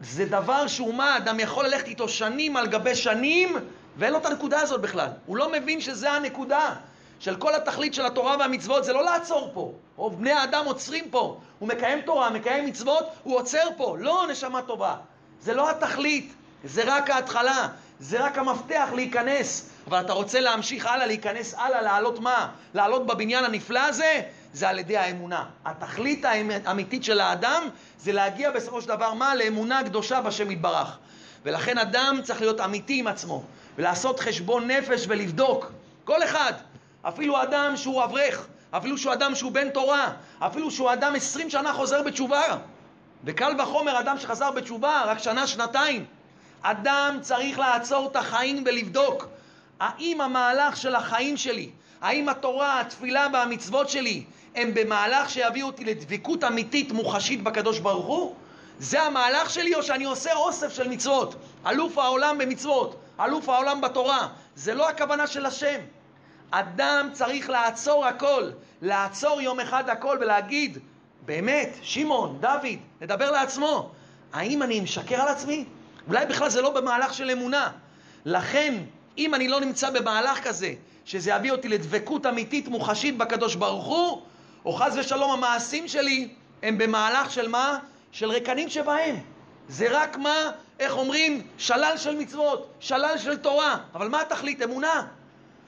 זה 0.00 0.24
דבר 0.24 0.66
שהוא 0.66 0.94
מה? 0.94 1.16
אדם 1.16 1.40
יכול 1.40 1.64
ללכת 1.66 1.88
איתו 1.88 2.08
שנים 2.08 2.56
על 2.56 2.66
גבי 2.66 2.94
שנים, 2.94 3.56
ואין 3.96 4.12
לו 4.12 4.18
את 4.18 4.26
הנקודה 4.26 4.60
הזאת 4.60 4.80
בכלל. 4.80 5.08
הוא 5.26 5.36
לא 5.36 5.52
מבין 5.52 5.80
שזה 5.80 6.10
הנקודה. 6.10 6.74
של 7.20 7.36
כל 7.36 7.54
התכלית 7.54 7.94
של 7.94 8.06
התורה 8.06 8.36
והמצוות 8.38 8.84
זה 8.84 8.92
לא 8.92 9.04
לעצור 9.04 9.50
פה. 9.54 9.72
רוב 9.96 10.20
בני 10.20 10.32
האדם 10.32 10.64
עוצרים 10.66 11.10
פה. 11.10 11.40
הוא 11.58 11.68
מקיים 11.68 12.00
תורה, 12.00 12.30
מקיים 12.30 12.66
מצוות, 12.66 13.04
הוא 13.22 13.36
עוצר 13.36 13.68
פה. 13.76 13.96
לא 14.00 14.26
נשמה 14.30 14.62
טובה. 14.62 14.96
זה 15.40 15.54
לא 15.54 15.70
התכלית, 15.70 16.34
זה 16.64 16.82
רק 16.86 17.10
ההתחלה. 17.10 17.68
זה 18.00 18.24
רק 18.24 18.38
המפתח 18.38 18.88
להיכנס. 18.94 19.70
אבל 19.86 20.00
אתה 20.00 20.12
רוצה 20.12 20.40
להמשיך 20.40 20.86
הלאה, 20.86 21.06
להיכנס 21.06 21.54
הלאה, 21.58 21.82
לעלות 21.82 22.20
מה? 22.20 22.48
לעלות 22.74 23.06
בבניין 23.06 23.44
הנפלא 23.44 23.80
הזה? 23.80 24.22
זה 24.54 24.68
על 24.68 24.78
ידי 24.78 24.96
האמונה. 24.96 25.44
התכלית 25.64 26.24
האמיתית 26.64 27.04
של 27.04 27.20
האדם 27.20 27.68
זה 27.98 28.12
להגיע 28.12 28.50
בסופו 28.50 28.82
של 28.82 28.88
דבר 28.88 29.14
מה? 29.14 29.34
לאמונה 29.34 29.84
קדושה 29.84 30.20
בשם 30.20 30.50
יתברך. 30.50 30.98
ולכן 31.44 31.78
אדם 31.78 32.20
צריך 32.22 32.40
להיות 32.40 32.60
אמיתי 32.60 32.98
עם 32.98 33.06
עצמו, 33.06 33.42
ולעשות 33.76 34.20
חשבון 34.20 34.70
נפש 34.70 35.04
ולבדוק. 35.08 35.72
כל 36.04 36.22
אחד, 36.24 36.52
אפילו 37.02 37.42
אדם 37.42 37.76
שהוא 37.76 38.04
אברך, 38.04 38.46
אפילו 38.70 38.98
שהוא 38.98 39.12
אדם 39.12 39.34
שהוא 39.34 39.52
בן 39.52 39.70
תורה, 39.70 40.12
אפילו 40.38 40.70
שהוא 40.70 40.92
אדם 40.92 41.14
עשרים 41.14 41.50
שנה 41.50 41.72
חוזר 41.72 42.02
בתשובה. 42.02 42.42
וקל 43.24 43.60
וחומר 43.60 44.00
אדם 44.00 44.18
שחזר 44.18 44.50
בתשובה 44.50 45.02
רק 45.06 45.18
שנה, 45.18 45.46
שנתיים. 45.46 46.04
אדם 46.62 47.18
צריך 47.20 47.58
לעצור 47.58 48.08
את 48.10 48.16
החיים 48.16 48.64
ולבדוק 48.66 49.28
האם 49.80 50.20
המהלך 50.20 50.76
של 50.76 50.94
החיים 50.94 51.36
שלי, 51.36 51.70
האם 52.00 52.28
התורה, 52.28 52.80
התפילה 52.80 53.26
והמצוות 53.32 53.88
שלי 53.88 54.24
הם 54.54 54.74
במהלך 54.74 55.30
שיביאו 55.30 55.66
אותי 55.66 55.84
לדבקות 55.84 56.44
אמיתית 56.44 56.92
מוחשית 56.92 57.42
בקדוש 57.42 57.78
ברוך 57.78 58.06
הוא? 58.06 58.34
זה 58.78 59.02
המהלך 59.02 59.50
שלי 59.50 59.74
או 59.74 59.82
שאני 59.82 60.04
עושה 60.04 60.34
אוסף 60.34 60.72
של 60.74 60.88
מצוות? 60.88 61.34
אלוף 61.66 61.98
העולם 61.98 62.38
במצוות, 62.38 62.96
אלוף 63.20 63.48
העולם 63.48 63.80
בתורה. 63.80 64.28
זה 64.54 64.74
לא 64.74 64.88
הכוונה 64.88 65.26
של 65.26 65.46
השם. 65.46 65.80
אדם 66.50 67.08
צריך 67.12 67.50
לעצור 67.50 68.06
הכל, 68.06 68.50
לעצור 68.82 69.40
יום 69.40 69.60
אחד 69.60 69.88
הכל 69.88 70.18
ולהגיד, 70.20 70.78
באמת, 71.26 71.76
שמעון, 71.82 72.38
דוד, 72.40 72.78
לדבר 73.00 73.30
לעצמו, 73.30 73.90
האם 74.32 74.62
אני 74.62 74.80
משקר 74.80 75.20
על 75.20 75.28
עצמי? 75.28 75.64
אולי 76.08 76.26
בכלל 76.26 76.50
זה 76.50 76.62
לא 76.62 76.70
במהלך 76.70 77.14
של 77.14 77.30
אמונה. 77.30 77.70
לכן, 78.24 78.74
אם 79.18 79.34
אני 79.34 79.48
לא 79.48 79.60
נמצא 79.60 79.90
במהלך 79.90 80.40
כזה, 80.42 80.72
שזה 81.04 81.30
יביא 81.30 81.52
אותי 81.52 81.68
לדבקות 81.68 82.26
אמיתית 82.26 82.68
מוחשית 82.68 83.16
בקדוש 83.16 83.54
ברוך 83.54 83.84
הוא, 83.84 84.22
או 84.64 84.72
חס 84.72 84.94
ושלום 84.96 85.30
המעשים 85.30 85.88
שלי 85.88 86.28
הם 86.62 86.78
במהלך 86.78 87.30
של 87.30 87.48
מה? 87.48 87.78
של 88.12 88.30
רקנים 88.30 88.68
שבהם. 88.68 89.16
זה 89.68 89.86
רק 89.90 90.16
מה, 90.16 90.50
איך 90.80 90.96
אומרים, 90.96 91.46
שלל 91.58 91.94
של 91.96 92.16
מצוות, 92.16 92.72
שלל 92.80 93.18
של 93.18 93.36
תורה. 93.36 93.78
אבל 93.94 94.08
מה 94.08 94.20
התכלית? 94.20 94.62
אמונה. 94.62 95.06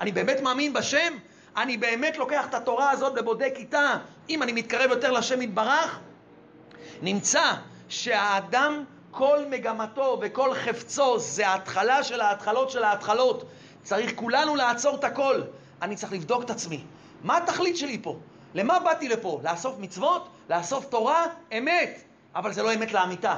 אני 0.00 0.12
באמת 0.12 0.40
מאמין 0.40 0.72
בשם? 0.72 1.14
אני 1.56 1.76
באמת 1.76 2.16
לוקח 2.16 2.46
את 2.46 2.54
התורה 2.54 2.90
הזאת 2.90 3.12
ובודק 3.16 3.52
איתה, 3.56 3.94
אם 4.28 4.42
אני 4.42 4.52
מתקרב 4.52 4.90
יותר 4.90 5.12
לשם 5.12 5.42
יתברך? 5.42 5.98
נמצא 7.02 7.52
שהאדם, 7.88 8.84
כל 9.10 9.38
מגמתו 9.50 10.18
וכל 10.22 10.54
חפצו 10.54 11.18
זה 11.18 11.48
ההתחלה 11.48 12.02
של 12.04 12.20
ההתחלות 12.20 12.70
של 12.70 12.84
ההתחלות. 12.84 13.44
צריך 13.82 14.12
כולנו 14.14 14.56
לעצור 14.56 14.96
את 14.96 15.04
הכל. 15.04 15.42
אני 15.82 15.96
צריך 15.96 16.12
לבדוק 16.12 16.42
את 16.42 16.50
עצמי. 16.50 16.84
מה 17.24 17.36
התכלית 17.36 17.76
שלי 17.76 17.98
פה? 18.02 18.16
למה 18.56 18.78
באתי 18.78 19.08
לפה? 19.08 19.40
לאסוף 19.44 19.78
מצוות? 19.78 20.28
לאסוף 20.50 20.84
תורה? 20.84 21.26
אמת. 21.58 22.02
אבל 22.34 22.52
זה 22.52 22.62
לא 22.62 22.74
אמת 22.74 22.92
לאמיתה. 22.92 23.36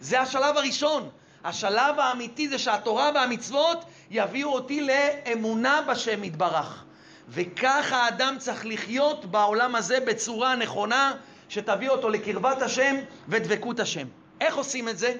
זה 0.00 0.20
השלב 0.20 0.56
הראשון. 0.56 1.08
השלב 1.44 1.98
האמיתי 1.98 2.48
זה 2.48 2.58
שהתורה 2.58 3.10
והמצוות 3.14 3.84
יביאו 4.10 4.52
אותי 4.52 4.80
לאמונה 4.80 5.82
בשם 5.88 6.24
יתברך. 6.24 6.84
וככה 7.28 7.96
האדם 7.96 8.36
צריך 8.38 8.66
לחיות 8.66 9.24
בעולם 9.24 9.74
הזה 9.74 10.00
בצורה 10.00 10.56
נכונה, 10.56 11.12
שתביא 11.48 11.88
אותו 11.88 12.08
לקרבת 12.08 12.62
השם 12.62 12.96
ודבקות 13.28 13.80
השם. 13.80 14.06
איך 14.40 14.56
עושים 14.56 14.88
את 14.88 14.98
זה? 14.98 15.14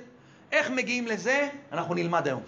איך 0.53 0.71
מגיעים 0.71 1.07
לזה? 1.07 1.49
אנחנו 1.73 1.95
נלמד 1.95 2.27
היום. 2.27 2.43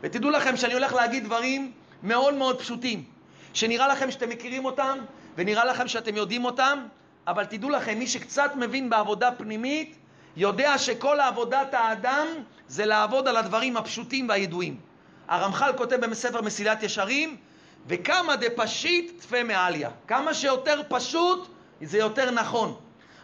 ותדעו 0.00 0.30
לכם 0.30 0.56
שאני 0.56 0.74
הולך 0.74 0.92
להגיד 0.92 1.24
דברים 1.24 1.72
מאוד 2.02 2.34
מאוד 2.34 2.58
פשוטים, 2.58 3.04
שנראה 3.52 3.88
לכם 3.88 4.10
שאתם 4.10 4.28
מכירים 4.28 4.64
אותם, 4.64 4.98
ונראה 5.36 5.64
לכם 5.64 5.88
שאתם 5.88 6.16
יודעים 6.16 6.44
אותם, 6.44 6.86
אבל 7.26 7.44
תדעו 7.44 7.70
לכם, 7.70 7.98
מי 7.98 8.06
שקצת 8.06 8.50
מבין 8.56 8.90
בעבודה 8.90 9.32
פנימית, 9.32 9.96
יודע 10.36 10.78
שכל 10.78 11.20
עבודת 11.20 11.74
האדם 11.74 12.26
זה 12.68 12.86
לעבוד 12.86 13.28
על 13.28 13.36
הדברים 13.36 13.76
הפשוטים 13.76 14.28
והידועים. 14.28 14.76
הרמח"ל 15.28 15.72
כותב 15.76 15.96
בספר 15.96 16.42
מסילת 16.42 16.82
ישרים, 16.82 17.36
וכמה 17.86 18.36
דפשיט 18.36 19.20
תפה 19.20 19.42
מעליה. 19.42 19.90
כמה 20.06 20.34
שיותר 20.34 20.80
פשוט, 20.88 21.48
זה 21.82 21.98
יותר 21.98 22.30
נכון. 22.30 22.74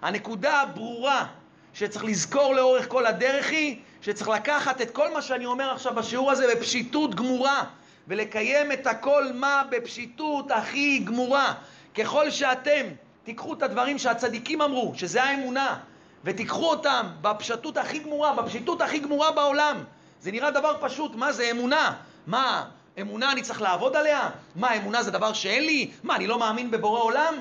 הנקודה 0.02 0.60
הברורה 0.60 1.26
שצריך 1.74 2.04
לזכור 2.04 2.54
לאורך 2.54 2.88
כל 2.88 3.06
הדרך 3.06 3.50
היא 3.50 3.76
שצריך 4.02 4.28
לקחת 4.28 4.80
את 4.80 4.90
כל 4.90 5.12
מה 5.14 5.22
שאני 5.22 5.46
אומר 5.46 5.70
עכשיו 5.70 5.94
בשיעור 5.94 6.30
הזה 6.30 6.54
בפשיטות 6.54 7.14
גמורה 7.14 7.64
ולקיים 8.08 8.72
את 8.72 8.86
הכל 8.86 9.24
מה 9.34 9.62
בפשיטות 9.70 10.50
הכי 10.50 10.98
גמורה. 10.98 11.54
ככל 11.94 12.30
שאתם 12.30 12.86
תיקחו 13.24 13.54
את 13.54 13.62
הדברים 13.62 13.98
שהצדיקים 13.98 14.62
אמרו, 14.62 14.92
שזה 14.96 15.22
האמונה, 15.22 15.76
ותיקחו 16.24 16.70
אותם 16.70 17.06
בפשטות 17.20 17.76
הכי 17.76 17.98
גמורה, 17.98 18.32
בפשיטות 18.32 18.80
הכי 18.80 18.98
גמורה 18.98 19.30
בעולם. 19.30 19.84
זה 20.20 20.32
נראה 20.32 20.50
דבר 20.50 20.76
פשוט, 20.80 21.14
מה 21.14 21.32
זה 21.32 21.50
אמונה? 21.50 21.92
מה, 22.26 22.64
אמונה 23.00 23.32
אני 23.32 23.42
צריך 23.42 23.62
לעבוד 23.62 23.96
עליה? 23.96 24.30
מה, 24.56 24.76
אמונה 24.76 25.02
זה 25.02 25.10
דבר 25.10 25.32
שאין 25.32 25.64
לי? 25.64 25.90
מה, 26.02 26.16
אני 26.16 26.26
לא 26.26 26.38
מאמין 26.38 26.70
בבורא 26.70 27.00
עולם? 27.00 27.34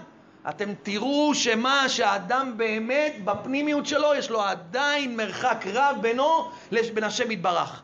אתם 0.49 0.73
תראו 0.83 1.35
שמה 1.35 1.89
שהאדם 1.89 2.53
באמת, 2.57 3.13
בפנימיות 3.23 3.85
שלו, 3.85 4.15
יש 4.15 4.29
לו 4.29 4.41
עדיין 4.41 5.17
מרחק 5.17 5.65
רב 5.73 5.97
בינו 6.01 6.51
לבין 6.71 7.03
השם 7.03 7.31
יתברך. 7.31 7.81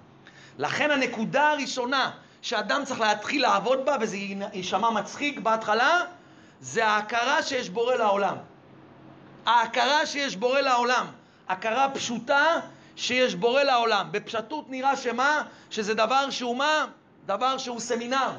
לכן 0.58 0.91
הנקודה 0.91 1.49
הראשונה 1.49 2.12
שאדם 2.41 2.82
צריך 2.86 2.99
להתחיל 2.99 3.41
לעבוד 3.41 3.86
בה, 3.86 3.95
וזה 4.01 4.17
יישמע 4.54 4.89
מצחיק 4.89 5.39
בהתחלה, 5.39 6.01
זה 6.65 6.88
ההכרה 6.88 7.43
שיש 7.43 7.69
בורא 7.69 7.95
לעולם. 7.95 8.36
ההכרה 9.45 10.06
שיש 10.06 10.36
בורא 10.36 10.60
לעולם. 10.60 11.06
הכרה 11.49 11.89
פשוטה 11.93 12.45
שיש 12.95 13.36
בורא 13.36 13.63
לעולם. 13.63 14.08
בפשטות 14.12 14.69
נראה 14.69 14.95
שמה? 14.95 15.43
שזה 15.69 15.93
דבר 15.93 16.30
שהוא 16.30 16.58
מה? 16.58 16.86
דבר 17.25 17.58
שהוא 17.58 17.80
סמינר. 17.80 18.32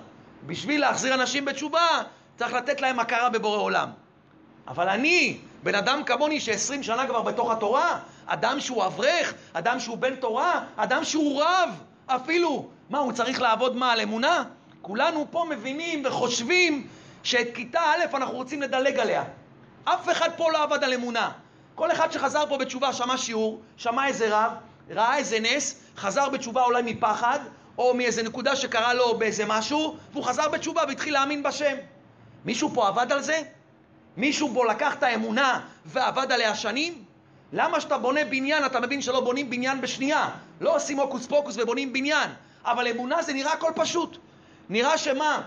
בשביל 0.47 0.81
להחזיר 0.81 1.15
אנשים 1.15 1.45
בתשובה, 1.45 2.03
צריך 2.37 2.53
לתת 2.53 2.81
להם 2.81 3.01
הכרה 3.01 3.31
בבורא 3.31 3.59
עולם. 3.59 3.89
אבל 4.69 4.89
אני, 4.89 5.39
בן 5.63 5.75
אדם 5.75 6.03
כמוני 6.05 6.41
ש-20 6.41 6.83
שנה 6.83 7.07
כבר 7.07 7.23
בתוך 7.23 7.51
התורה, 7.51 7.99
אדם 8.27 8.61
שהוא 8.61 8.87
אברך, 8.87 9.35
אדם 9.53 9.81
שהוא 9.81 9.99
בן 9.99 10.17
תורה, 10.17 10.65
אדם 10.77 11.05
שהוא 11.05 11.43
רב 11.43 11.71
אפילו, 12.07 12.69
מה, 12.91 12.99
הוא 12.99 13.13
צריך 13.13 13.41
לעבוד 13.41 13.77
מה, 13.77 13.93
על 13.93 14.01
אמונה? 14.01 14.45
כולנו 14.83 15.27
פה 15.31 15.47
מבינים 15.51 16.03
וחושבים 16.07 16.87
שאת 17.27 17.55
כיתה 17.55 17.81
א' 17.81 18.17
אנחנו 18.17 18.35
רוצים 18.37 18.63
לדלג 18.63 18.99
עליה. 18.99 19.25
אף 19.85 20.11
אחד 20.11 20.29
פה 20.37 20.53
לא 20.53 20.63
עבד 20.63 20.85
על 20.85 20.95
אמונה. 20.95 21.31
כל 21.75 21.93
אחד 21.93 22.13
שחזר 22.13 22.45
פה 22.49 22.59
בתשובה 22.59 22.93
שמע 22.93 23.17
שיעור, 23.17 23.61
שמע 23.77 24.07
איזה 24.07 24.27
רב, 24.31 24.53
ראה 24.91 25.17
איזה 25.17 25.41
נס, 25.41 25.81
חזר 25.97 26.29
בתשובה 26.29 26.63
אולי 26.63 26.83
מפחד, 26.83 27.39
או 27.79 27.95
מאיזה 27.95 28.23
נקודה 28.23 28.57
שקרה 28.57 28.95
לו 28.95 29.19
באיזה 29.19 29.45
משהו, 29.47 29.97
והוא 30.13 30.25
חזר 30.25 30.49
בתשובה 30.49 30.83
והתחיל 30.89 31.13
להאמין 31.13 31.43
בשם. 31.43 31.77
מישהו 32.45 32.71
פה 32.75 32.89
עבד 32.89 33.13
על 33.13 33.23
זה? 33.23 33.43
מישהו 34.17 34.51
פה 34.55 34.67
לקח 34.67 34.95
את 34.95 35.03
האמונה 35.03 35.61
ועבד 35.87 36.33
עליה 36.33 36.55
שנים? 36.55 37.05
למה 37.53 37.81
שאתה 37.81 37.99
בונה 37.99 38.25
בניין, 38.25 38.67
אתה 38.67 38.81
מבין 38.81 39.03
שלא 39.03 39.21
בונים 39.21 39.51
בניין 39.51 39.81
בשנייה. 39.81 40.31
לא 40.61 40.77
עושים 40.77 41.01
הוקוס 41.01 41.27
פוקוס 41.27 41.57
ובונים 41.59 41.93
בניין. 41.93 42.31
אבל 42.65 42.89
אמונה 42.89 43.23
זה 43.23 43.33
נראה 43.33 43.53
הכל 43.53 43.73
פשוט. 43.75 44.19
נראה 44.69 44.99
שמה? 44.99 45.43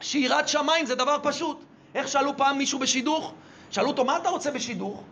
שיראת 0.00 0.48
שמיים 0.48 0.86
זה 0.86 0.94
דבר 0.94 1.16
פשוט. 1.22 1.64
איך 1.94 2.08
שאלו 2.08 2.36
פעם 2.36 2.58
מישהו 2.58 2.78
בשידוך? 2.78 3.32
שאלו 3.70 3.88
אותו, 3.88 4.04
מה 4.04 4.16
אתה 4.16 4.28
רוצה 4.28 4.50
בשידוך? 4.50 5.02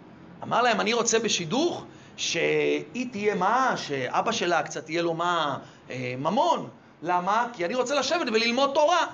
אמר 0.42 0.62
להם, 0.62 0.81
אני 0.81 0.92
רוצה 0.92 1.18
בשידוך 1.18 1.85
שהיא 2.16 3.07
תהיה 3.11 3.35
מה? 3.35 3.75
שאבא 3.77 4.33
שלה 4.33 4.62
קצת 4.62 4.90
יהיה 4.90 5.03
לו 5.03 5.14
מה? 5.14 5.59
אה, 5.90 6.14
ממון. 6.18 6.68
למה? 7.03 7.47
כי 7.53 7.64
אני 7.64 7.75
רוצה 7.75 7.95
לשבת 7.95 8.27
וללמוד 8.33 8.71
תורה. 8.75 9.07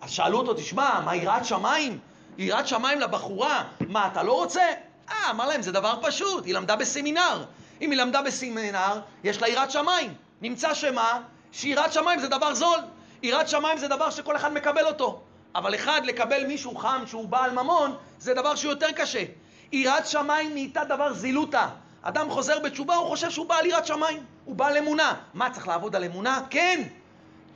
אז 0.00 0.10
שאלו 0.10 0.38
אותו, 0.38 0.54
תשמע, 0.54 1.00
מה 1.04 1.16
יראת 1.16 1.44
שמיים? 1.44 1.98
יראת 2.38 2.68
שמיים 2.68 3.00
לבחורה, 3.00 3.64
מה, 3.88 4.06
אתה 4.06 4.22
לא 4.22 4.32
רוצה? 4.32 4.62
אה, 5.10 5.30
אמר 5.30 5.46
להם, 5.46 5.62
זה 5.62 5.72
דבר 5.72 5.94
פשוט, 6.02 6.46
היא 6.46 6.54
למדה 6.54 6.76
בסמינר. 6.76 7.44
אם 7.80 7.90
היא 7.90 7.98
למדה 7.98 8.22
בסמינר, 8.22 9.00
יש 9.24 9.42
לה 9.42 9.48
יראת 9.48 9.70
שמיים. 9.70 10.14
נמצא 10.42 10.74
שמה? 10.74 11.20
שיראת 11.52 11.92
שמיים 11.92 12.20
זה 12.20 12.28
דבר 12.28 12.54
זול. 12.54 12.78
יראת 13.22 13.48
שמיים 13.48 13.78
זה 13.78 13.88
דבר 13.88 14.10
שכל 14.10 14.36
אחד 14.36 14.52
מקבל 14.52 14.86
אותו. 14.86 15.20
אבל 15.54 15.74
אחד, 15.74 16.00
לקבל 16.04 16.46
מישהו 16.46 16.76
חם 16.76 17.02
שהוא 17.06 17.28
בעל 17.28 17.50
ממון, 17.50 17.96
זה 18.18 18.34
דבר 18.34 18.54
שהוא 18.54 18.70
יותר 18.70 18.92
קשה. 18.92 19.24
יראת 19.72 20.06
שמיים 20.06 20.52
נהייתה 20.52 20.84
דבר 20.84 21.12
זילותא. 21.12 21.66
אדם 22.02 22.30
חוזר 22.30 22.58
בתשובה, 22.58 22.94
הוא 22.94 23.08
חושב 23.08 23.30
שהוא 23.30 23.46
בעל 23.46 23.66
יראת 23.66 23.86
שמיים, 23.86 24.24
הוא 24.44 24.54
בעל 24.54 24.76
אמונה. 24.76 25.14
מה, 25.34 25.50
צריך 25.50 25.68
לעבוד 25.68 25.96
על 25.96 26.04
אמונה? 26.04 26.40
כן, 26.50 26.82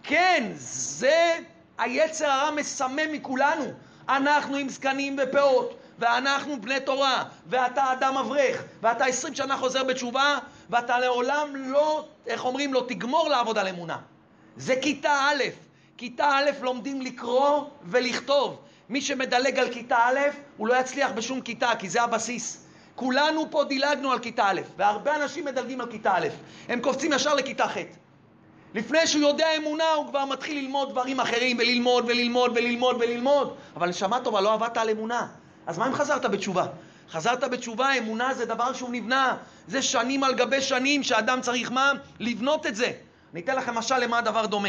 כן, 0.03 0.53
זה 0.57 1.39
היצר 1.79 2.31
הרע 2.31 2.51
מסמם 2.51 3.13
מכולנו. 3.13 3.65
אנחנו 4.09 4.57
עם 4.57 4.69
זקנים 4.69 5.17
ופאות, 5.23 5.75
ואנחנו 5.99 6.61
בני 6.61 6.81
תורה, 6.81 7.25
ואתה 7.47 7.93
אדם 7.93 8.17
אברך, 8.17 8.63
ואתה 8.81 9.05
עשרים 9.05 9.35
שנה 9.35 9.57
חוזר 9.57 9.85
בתשובה, 9.85 10.39
ואתה 10.71 10.99
לעולם 10.99 11.57
לא, 11.57 12.05
איך 12.27 12.45
אומרים, 12.45 12.75
לא 12.75 12.85
תגמור 12.89 13.29
לעבוד 13.29 13.59
על 13.59 13.69
אמונה. 13.69 13.99
זה 14.57 14.77
כיתה 14.77 15.13
א', 15.13 15.43
כיתה 15.97 16.27
א' 16.27 16.51
לומדים 16.63 17.03
לקרוא 17.03 17.65
ולכתוב. 17.85 18.59
מי 18.89 19.01
שמדלג 19.01 19.59
על 19.59 19.73
כיתה 19.73 19.97
א', 19.97 20.19
הוא 20.57 20.69
לא 20.69 20.81
יצליח 20.81 21.11
בשום 21.11 21.41
כיתה, 21.41 21.71
כי 21.79 21.89
זה 21.89 22.03
הבסיס. 22.03 22.65
כולנו 22.95 23.51
פה 23.51 23.65
דילגנו 23.65 24.13
על 24.13 24.19
כיתה 24.19 24.45
א', 24.45 24.61
והרבה 24.77 25.17
אנשים 25.17 25.45
מדלגים 25.45 25.81
על 25.81 25.91
כיתה 25.91 26.13
א', 26.17 26.27
הם 26.69 26.81
קופצים 26.81 27.13
ישר 27.13 27.35
לכיתה 27.35 27.69
ח'. 27.69 27.77
לפני 28.75 29.07
שהוא 29.07 29.23
יודע 29.23 29.47
אמונה, 29.57 29.93
הוא 29.93 30.07
כבר 30.07 30.25
מתחיל 30.25 30.59
ללמוד 30.59 30.91
דברים 30.91 31.21
אחרים, 31.21 31.59
וללמוד, 31.59 32.05
וללמוד, 32.09 32.53
וללמוד, 32.55 32.97
וללמוד. 33.01 33.55
אבל 33.77 33.89
נשמה 33.89 34.21
טובה, 34.21 34.41
לא 34.41 34.53
עבדת 34.53 34.77
על 34.77 34.91
אמונה. 34.91 35.27
אז 35.67 35.79
מה 35.79 35.87
אם 35.87 35.95
חזרת 35.95 36.25
בתשובה? 36.25 36.67
חזרת 37.11 37.45
בתשובה, 37.45 37.93
אמונה 37.99 38.35
זה 38.35 38.45
דבר 38.45 38.73
שהוא 38.73 38.91
נבנה. 38.91 39.37
זה 39.69 39.83
שנים 39.83 40.25
על 40.25 40.35
גבי 40.35 40.61
שנים 40.61 41.03
שאדם 41.03 41.41
צריך 41.41 41.73
מה? 41.73 41.93
לבנות 42.21 42.67
את 42.67 42.77
זה. 42.77 42.93
אני 43.33 43.41
אתן 43.41 43.57
לכם 43.57 43.75
משל 43.75 43.99
למה 43.99 44.19
הדבר 44.19 44.47
דומה. 44.47 44.69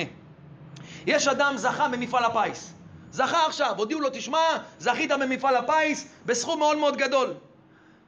יש 1.05 1.27
אדם 1.27 1.57
זכה 1.57 1.87
במפעל 1.87 2.23
הפיס. 2.25 2.73
זכה 3.11 3.45
עכשיו, 3.45 3.73
הודיעו 3.77 4.01
לו, 4.01 4.09
תשמע, 4.13 4.57
זכית 4.79 5.11
במפעל 5.11 5.55
הפיס 5.55 6.07
בסכום 6.25 6.59
מאוד 6.59 6.77
מאוד 6.77 6.97
גדול. 6.97 7.33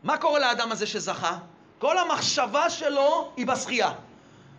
מה 0.03 0.17
קורה 0.17 0.39
לאדם 0.39 0.71
הזה 0.71 0.87
שזכה? 0.87 1.37
כל 1.79 1.97
המחשבה 1.97 2.69
שלו 2.69 3.31
היא 3.37 3.47
בשחייה. 3.47 3.91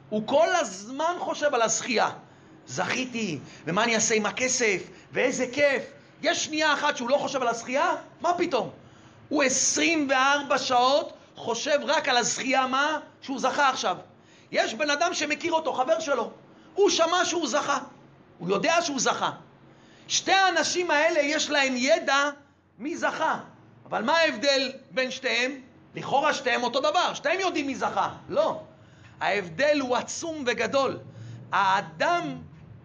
הוא 0.09 0.27
כל 0.27 0.49
הזמן 0.55 1.15
חושב 1.19 1.55
על 1.55 1.63
הזכייה. 1.63 2.11
זכיתי, 2.67 3.39
ומה 3.65 3.85
אני 3.85 3.95
אעשה 3.95 4.15
עם 4.15 4.27
הכסף, 4.27 4.83
ואיזה 5.13 5.47
כיף. 5.53 5.83
יש 6.23 6.45
שנייה 6.45 6.73
אחת 6.73 6.97
שהוא 6.97 7.11
לא 7.11 7.17
חושב 7.17 7.43
על 7.43 7.49
הזכייה? 7.49 7.93
מה 8.21 8.35
פתאום? 8.39 8.71
הוא 9.29 9.43
24 9.43 10.59
שעות 10.59 11.13
חושב 11.37 11.79
רק 11.85 12.09
על 12.09 12.17
הזכייה, 12.17 12.67
מה? 12.67 12.99
שהוא 13.21 13.41
זכה 13.41 13.69
עכשיו. 13.69 13.97
יש 14.53 14.75
בן 14.75 14.91
אדם 14.91 15.15
שמכיר 15.15 15.53
אותו, 15.53 15.73
חבר 15.73 16.01
שלו. 16.01 16.31
הוא 16.75 16.91
שמע 16.91 17.25
שהוא 17.25 17.49
זכה. 17.49 17.79
הוא 18.39 18.49
יודע 18.49 18.83
שהוא 18.83 19.01
זכה. 19.01 19.31
שתי 20.09 20.33
האנשים 20.33 20.91
האלה 20.91 21.21
יש 21.21 21.51
להם 21.51 21.75
ידע 21.77 22.31
מי 22.79 22.97
זכה. 22.97 23.39
אבל 23.87 24.03
מה 24.03 24.13
ההבדל 24.13 24.73
בין 24.91 25.11
שתיהם? 25.11 25.61
לכאורה 25.95 26.35
שתיהם 26.35 26.63
אותו 26.63 26.81
דבר, 26.81 27.15
שתיהם 27.15 27.41
יודעים 27.41 27.67
מי 27.67 27.75
זכה. 27.75 28.09
לא. 28.29 28.61
ההבדל 29.21 29.79
הוא 29.81 29.97
עצום 29.97 30.45
וגדול. 30.47 30.99
האדם 31.53 32.39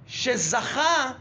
שזכה, 0.08 1.12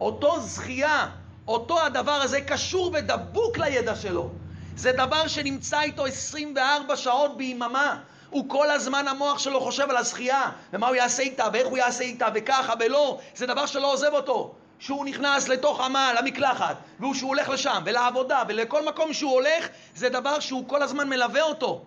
אותו 0.00 0.40
זכייה, 0.40 1.08
אותו 1.48 1.80
הדבר 1.80 2.12
הזה 2.12 2.40
קשור 2.40 2.90
ודבוק 2.94 3.58
לידע 3.58 3.96
שלו. 3.96 4.30
זה 4.76 4.92
דבר 4.92 5.26
שנמצא 5.26 5.80
איתו 5.80 6.06
24 6.06 6.96
שעות 6.96 7.36
ביממה. 7.36 7.98
הוא 8.30 8.44
כל 8.48 8.70
הזמן 8.70 9.08
המוח 9.08 9.38
שלו 9.38 9.60
חושב 9.60 9.90
על 9.90 9.96
הזכייה, 9.96 10.50
ומה 10.72 10.88
הוא 10.88 10.96
יעשה 10.96 11.22
איתה, 11.22 11.46
ואיך 11.52 11.66
הוא 11.66 11.78
יעשה 11.78 12.04
איתה, 12.04 12.28
וככה 12.34 12.72
ולא. 12.80 13.18
זה 13.34 13.46
דבר 13.46 13.66
שלא 13.66 13.92
עוזב 13.92 14.12
אותו. 14.12 14.54
שהוא 14.78 15.04
נכנס 15.04 15.48
לתוך 15.48 15.80
עמל, 15.80 16.14
למקלחת, 16.18 16.76
ושהוא 17.00 17.28
הולך 17.28 17.48
לשם, 17.48 17.82
ולעבודה, 17.84 18.42
ולכל 18.48 18.84
מקום 18.84 19.12
שהוא 19.12 19.32
הולך, 19.32 19.68
זה 19.94 20.08
דבר 20.08 20.40
שהוא 20.40 20.68
כל 20.68 20.82
הזמן 20.82 21.08
מלווה 21.08 21.42
אותו. 21.42 21.82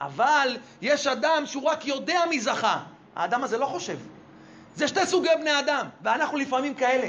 אבל 0.00 0.56
יש 0.80 1.06
אדם 1.06 1.42
שהוא 1.46 1.64
רק 1.64 1.86
יודע 1.86 2.20
מי 2.28 2.40
זכה. 2.40 2.78
האדם 3.16 3.44
הזה 3.44 3.58
לא 3.58 3.66
חושב. 3.66 3.98
זה 4.74 4.88
שתי 4.88 5.06
סוגי 5.06 5.28
בני 5.40 5.58
אדם, 5.58 5.88
ואנחנו 6.02 6.38
לפעמים 6.38 6.74
כאלה. 6.74 7.08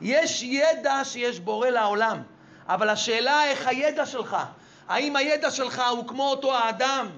יש 0.00 0.42
ידע 0.42 1.04
שיש 1.04 1.40
בורא 1.40 1.68
לעולם, 1.68 2.22
אבל 2.68 2.88
השאלה 2.88 3.44
איך 3.44 3.66
הידע 3.66 4.06
שלך. 4.06 4.36
האם 4.88 5.16
הידע 5.16 5.50
שלך 5.50 5.82
הוא 5.90 6.08
כמו 6.08 6.30
אותו 6.30 6.54
האדם 6.54 7.08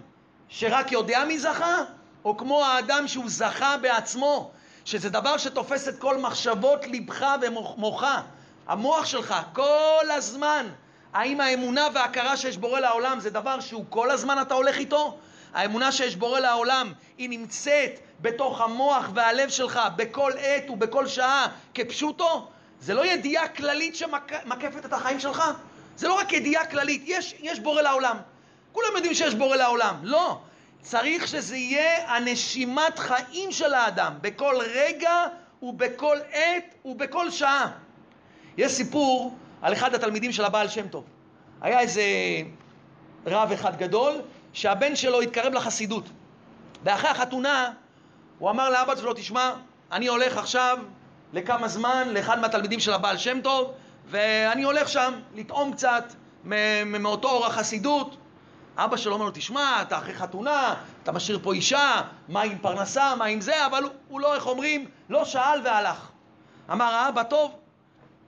שרק 0.49 0.93
יודע 0.93 1.25
מי 1.25 1.39
זכה, 1.39 1.77
או 2.25 2.37
כמו 2.37 2.65
האדם 2.65 3.09
שהוא 3.09 3.25
זכה 3.27 3.77
בעצמו, 3.77 4.51
שזה 4.85 5.11
דבר 5.11 5.39
שתופס 5.39 5.89
את 5.89 5.99
כל 5.99 6.17
מחשבות 6.19 6.87
ליבך 6.87 7.27
ומוחה, 7.43 8.23
המוח 8.67 9.07
שלך, 9.07 9.35
כל 9.53 10.05
הזמן. 10.11 10.67
האם 11.13 11.41
האמונה 11.41 11.89
וההכרה 11.95 12.37
שיש 12.37 12.57
בורא 12.57 12.81
לעולם 12.81 13.21
זה 13.21 13.31
דבר 13.31 13.61
שהוא 13.61 13.85
כל 13.89 14.11
הזמן 14.11 14.43
אתה 14.43 14.55
הולך 14.55 14.79
איתו? 14.79 15.19
האמונה 15.55 15.93
שיש 15.93 16.17
בורא 16.17 16.41
לעולם 16.41 16.93
היא 17.19 17.29
נמצאת 17.29 18.01
בתוך 18.21 18.61
המוח 18.61 19.11
והלב 19.15 19.49
שלך 19.49 19.81
בכל 19.97 20.33
עת 20.39 20.71
ובכל 20.71 21.07
שעה 21.07 21.47
כפשוטו? 21.75 22.49
זה 22.81 22.95
לא 22.95 23.07
ידיעה 23.07 23.49
כללית 23.49 23.97
שמקפת 23.97 24.85
את 24.85 24.93
החיים 24.93 25.21
שלך? 25.21 25.43
זה 25.97 26.09
לא 26.09 26.15
רק 26.15 26.33
ידיעה 26.33 26.67
כללית, 26.67 27.03
יש, 27.07 27.35
יש 27.41 27.61
בורא 27.61 27.83
לעולם. 27.83 28.17
כולם 28.79 28.97
יודעים 28.97 29.15
שיש 29.15 29.35
בורא 29.35 29.57
לעולם. 29.57 29.95
לא. 30.03 30.39
צריך 30.81 31.29
שזה 31.29 31.57
יהיה 31.57 32.17
הנשימת 32.17 32.99
חיים 32.99 33.53
של 33.53 33.75
האדם, 33.75 34.13
בכל 34.21 34.55
רגע 34.75 35.27
ובכל 35.63 36.17
עת 36.33 36.75
ובכל 36.85 37.31
שעה. 37.31 37.71
יש 38.57 38.73
סיפור 38.73 39.35
על 39.63 39.73
אחד 39.73 39.95
התלמידים 39.95 40.33
של 40.33 40.45
הבעל 40.45 40.69
שם 40.69 40.89
טוב. 40.89 41.05
היה 41.61 41.81
איזה 41.81 42.03
רב 43.27 43.53
אחד 43.53 43.77
גדול, 43.77 44.15
שהבן 44.53 44.97
שלו 44.97 45.21
התקרב 45.21 45.53
לחסידות. 45.53 46.05
ואחרי 46.85 47.11
החתונה, 47.11 47.73
הוא 48.39 48.51
אמר 48.51 48.71
לאבא 48.71 48.97
שלו, 48.97 49.15
תשמע, 49.15 49.53
אני 49.93 50.07
הולך 50.07 50.37
עכשיו 50.37 50.79
לכמה 51.33 51.69
זמן 51.69 52.09
לאחד 52.09 52.41
מהתלמידים 52.41 52.81
של 52.81 52.93
הבעל 52.93 53.17
שם 53.17 53.41
טוב, 53.41 53.73
ואני 54.07 54.63
הולך 54.63 54.89
שם 54.89 55.13
לטעום 55.35 55.73
קצת 55.73 56.13
מאותו 56.87 57.29
אור 57.29 57.47
החסידות. 57.47 58.17
אבא 58.79 58.97
שלו 58.97 59.13
אומר 59.13 59.25
לו, 59.25 59.31
תשמע, 59.35 59.83
אתה 59.83 59.99
אחרי 59.99 60.15
חתונה, 60.15 60.75
אתה 61.03 61.13
משאיר 61.13 61.39
פה 61.43 61.53
אישה, 61.53 62.03
מה 62.29 62.43
עם 62.43 62.59
פרנסה, 62.59 63.15
מה 63.15 63.25
עם 63.25 63.41
זה, 63.41 63.67
אבל 63.67 63.83
הוא, 63.83 63.93
הוא 64.09 64.21
לא, 64.21 64.35
איך 64.35 64.47
אומרים, 64.47 64.89
לא 65.09 65.25
שאל 65.25 65.61
והלך. 65.65 66.09
אמר 66.73 66.85
האבא, 66.85 67.23
טוב, 67.23 67.55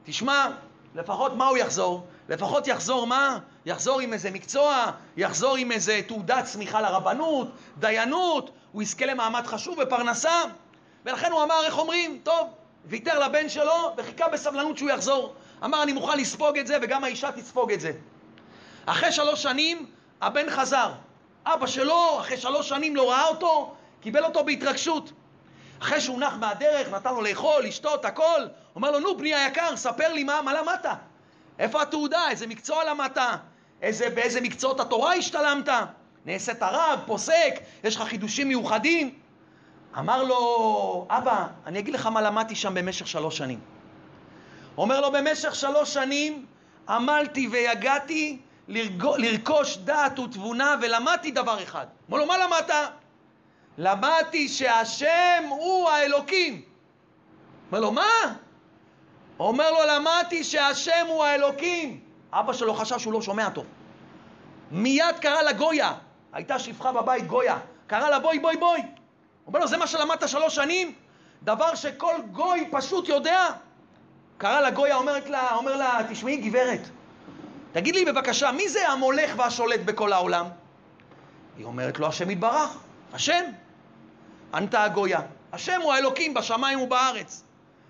תשמע, 0.04 0.48
לפחות 0.94 1.36
מה 1.36 1.46
הוא 1.46 1.58
יחזור? 1.58 2.06
לפחות 2.28 2.66
יחזור 2.66 3.06
מה? 3.06 3.38
יחזור 3.66 4.00
עם 4.00 4.12
איזה 4.12 4.30
מקצוע, 4.30 4.84
יחזור 5.16 5.56
עם 5.56 5.72
איזה 5.72 6.00
תעודת 6.06 6.44
צמיחה 6.44 6.80
לרבנות, 6.80 7.48
דיינות, 7.78 8.50
הוא 8.72 8.82
יזכה 8.82 9.06
למעמד 9.06 9.46
חשוב 9.46 9.78
ופרנסה. 9.82 10.42
ולכן 11.04 11.32
הוא 11.32 11.42
אמר, 11.42 11.64
איך 11.64 11.78
אומרים? 11.78 12.20
טוב, 12.22 12.48
ויתר 12.84 13.18
לבן 13.18 13.48
שלו 13.48 13.94
וחיכה 13.96 14.28
בסבלנות 14.28 14.78
שהוא 14.78 14.90
יחזור. 14.90 15.34
אמר, 15.64 15.82
אני 15.82 15.92
מוכן 15.92 16.18
לספוג 16.18 16.58
את 16.58 16.66
זה, 16.66 16.78
וגם 16.82 17.04
האישה 17.04 17.32
תספוג 17.32 17.72
את 17.72 17.80
זה. 17.80 17.92
אחרי 18.86 19.12
שלוש 19.12 19.42
שנים, 19.42 19.86
הבן 20.20 20.50
חזר. 20.50 20.92
אבא 21.46 21.66
שלו, 21.66 22.20
אחרי 22.20 22.36
שלוש 22.36 22.68
שנים 22.68 22.96
לא 22.96 23.10
ראה 23.10 23.26
אותו, 23.26 23.74
קיבל 24.00 24.24
אותו 24.24 24.44
בהתרגשות. 24.44 25.12
אחרי 25.82 26.00
שהוא 26.00 26.20
נח 26.20 26.34
מהדרך, 26.40 26.88
נתן 26.92 27.14
לו 27.14 27.22
לאכול, 27.22 27.64
לשתות, 27.64 28.04
הכל, 28.04 28.40
אומר 28.76 28.90
לו, 28.90 29.00
נו, 29.00 29.16
בני 29.16 29.34
היקר, 29.34 29.76
ספר 29.76 30.12
לי 30.12 30.24
מה, 30.24 30.42
מה 30.42 30.54
למדת? 30.54 30.86
איפה 31.58 31.82
התעודה? 31.82 32.30
איזה 32.30 32.46
מקצוע 32.46 32.84
למדת? 32.84 33.18
איזה, 33.82 34.10
באיזה 34.10 34.40
מקצועות 34.40 34.80
התורה 34.80 35.14
השתלמת? 35.14 35.68
נעשית 36.26 36.62
רב, 36.62 37.00
פוסק, 37.06 37.54
יש 37.84 37.96
לך 37.96 38.02
חידושים 38.02 38.48
מיוחדים? 38.48 39.14
אמר 39.98 40.22
לו, 40.22 41.06
אבא, 41.10 41.46
אני 41.66 41.78
אגיד 41.78 41.94
לך 41.94 42.06
מה 42.06 42.22
למדתי 42.22 42.54
שם 42.54 42.74
במשך 42.74 43.06
שלוש 43.06 43.38
שנים. 43.38 43.60
אומר 44.78 45.00
לו, 45.00 45.12
במשך 45.12 45.54
שלוש 45.54 45.94
שנים 45.94 46.46
עמלתי 46.88 47.48
ויגעתי 47.48 48.38
לרכוש 48.68 49.76
דעת 49.76 50.18
ותבונה 50.18 50.76
ולמדתי 50.82 51.30
דבר 51.30 51.62
אחד. 51.62 51.86
אומר 52.08 52.18
לו, 52.18 52.26
מה 52.26 52.38
למדת? 52.38 52.90
למדתי 53.78 54.48
שהשם 54.48 55.44
הוא 55.48 55.88
האלוקים. 55.88 56.62
אומר 57.70 57.80
לו, 57.80 57.92
מה? 57.92 58.34
אומר 59.38 59.70
לו, 59.70 59.78
למדתי 59.88 60.44
שהשם 60.44 61.06
הוא 61.08 61.24
האלוקים. 61.24 62.00
אבא 62.32 62.52
שלו 62.52 62.74
חשב 62.74 62.98
שהוא 62.98 63.12
לא 63.12 63.22
שומע 63.22 63.48
טוב. 63.50 63.64
מיד 64.70 65.18
קרא 65.20 65.42
לה 65.42 65.52
גויה, 65.52 65.94
הייתה 66.32 66.58
שפחה 66.58 66.92
בבית 66.92 67.26
גויה, 67.26 67.58
קרא 67.86 68.10
לה 68.10 68.18
בואי 68.18 68.38
בואי 68.38 68.56
בואי. 68.56 68.82
אומר 69.46 69.60
לו, 69.60 69.68
זה 69.68 69.76
מה 69.76 69.86
שלמדת 69.86 70.28
שלוש 70.28 70.54
שנים? 70.54 70.94
דבר 71.42 71.74
שכל 71.74 72.14
גוי 72.32 72.68
פשוט 72.70 73.08
יודע? 73.08 73.46
קרא 74.38 74.60
לה 74.60 74.70
גויה, 74.70 74.96
אומרת 74.96 75.30
לה, 75.30 75.54
אומר 75.54 75.76
לה, 75.76 76.00
תשמעי 76.10 76.36
גברת, 76.36 76.88
תגיד 77.72 77.94
לי 77.94 78.04
בבקשה, 78.04 78.52
מי 78.52 78.68
זה 78.68 78.88
המולך 78.88 79.30
והשולט 79.36 79.80
בכל 79.80 80.12
העולם? 80.12 80.46
היא 81.56 81.64
אומרת 81.64 81.98
לו, 81.98 82.06
השם 82.06 82.30
יתברך, 82.30 82.78
השם. 83.12 83.44
ענתה 84.54 84.84
הגויה, 84.84 85.20
השם 85.52 85.80
הוא 85.80 85.92
האלוקים 85.92 86.34
בשמיים 86.34 86.80
ובארץ. 86.80 87.44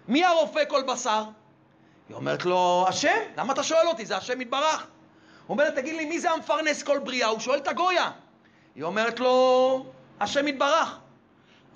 מי 0.08 0.24
הרופא 0.24 0.64
כל 0.68 0.82
בשר? 0.82 1.24
היא 2.08 2.16
אומרת 2.16 2.44
לו, 2.44 2.84
השם? 2.88 3.18
למה 3.36 3.52
אתה 3.52 3.62
שואל 3.62 3.86
אותי? 3.86 4.06
זה 4.06 4.16
השם 4.16 4.40
יתברך. 4.40 4.86
הוא 5.46 5.54
אומר 5.54 5.64
לה, 5.64 5.70
תגיד 5.70 5.96
לי, 5.96 6.04
מי 6.04 6.20
זה 6.20 6.30
המפרנס 6.30 6.82
כל 6.82 6.98
בריאה? 6.98 7.28
הוא 7.28 7.38
שואל 7.40 7.58
את 7.58 7.68
הגויה. 7.68 8.10
היא 8.74 8.84
אומרת 8.84 9.20
לו, 9.20 9.86
השם 10.20 10.48
יתברך. 10.48 10.98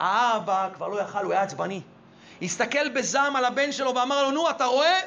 האבא 0.00 0.68
כבר 0.74 0.88
לא 0.88 1.00
יכל, 1.00 1.24
הוא 1.24 1.32
היה 1.32 1.42
עצבני. 1.42 1.80
הסתכל 2.42 2.88
בזעם 2.88 3.36
על 3.36 3.44
הבן 3.44 3.72
שלו 3.72 3.94
ואמר 3.94 4.22
לו, 4.22 4.30
נו, 4.30 4.50
אתה 4.50 4.64
רואה? 4.64 5.00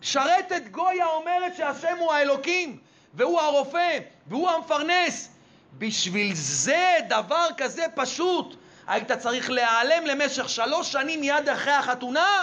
שרתת 0.00 0.62
גויה 0.70 1.06
אומרת 1.06 1.56
שהשם 1.56 1.96
הוא 1.98 2.12
האלוקים, 2.12 2.76
והוא 3.14 3.40
הרופא, 3.40 3.98
והוא 4.26 4.50
המפרנס. 4.50 5.30
בשביל 5.78 6.34
זה, 6.34 6.96
דבר 7.08 7.46
כזה 7.56 7.86
פשוט, 7.94 8.56
היית 8.86 9.12
צריך 9.12 9.50
להיעלם 9.50 10.06
למשך 10.06 10.48
שלוש 10.48 10.92
שנים 10.92 11.20
מיד 11.20 11.48
אחרי 11.48 11.72
החתונה? 11.72 12.42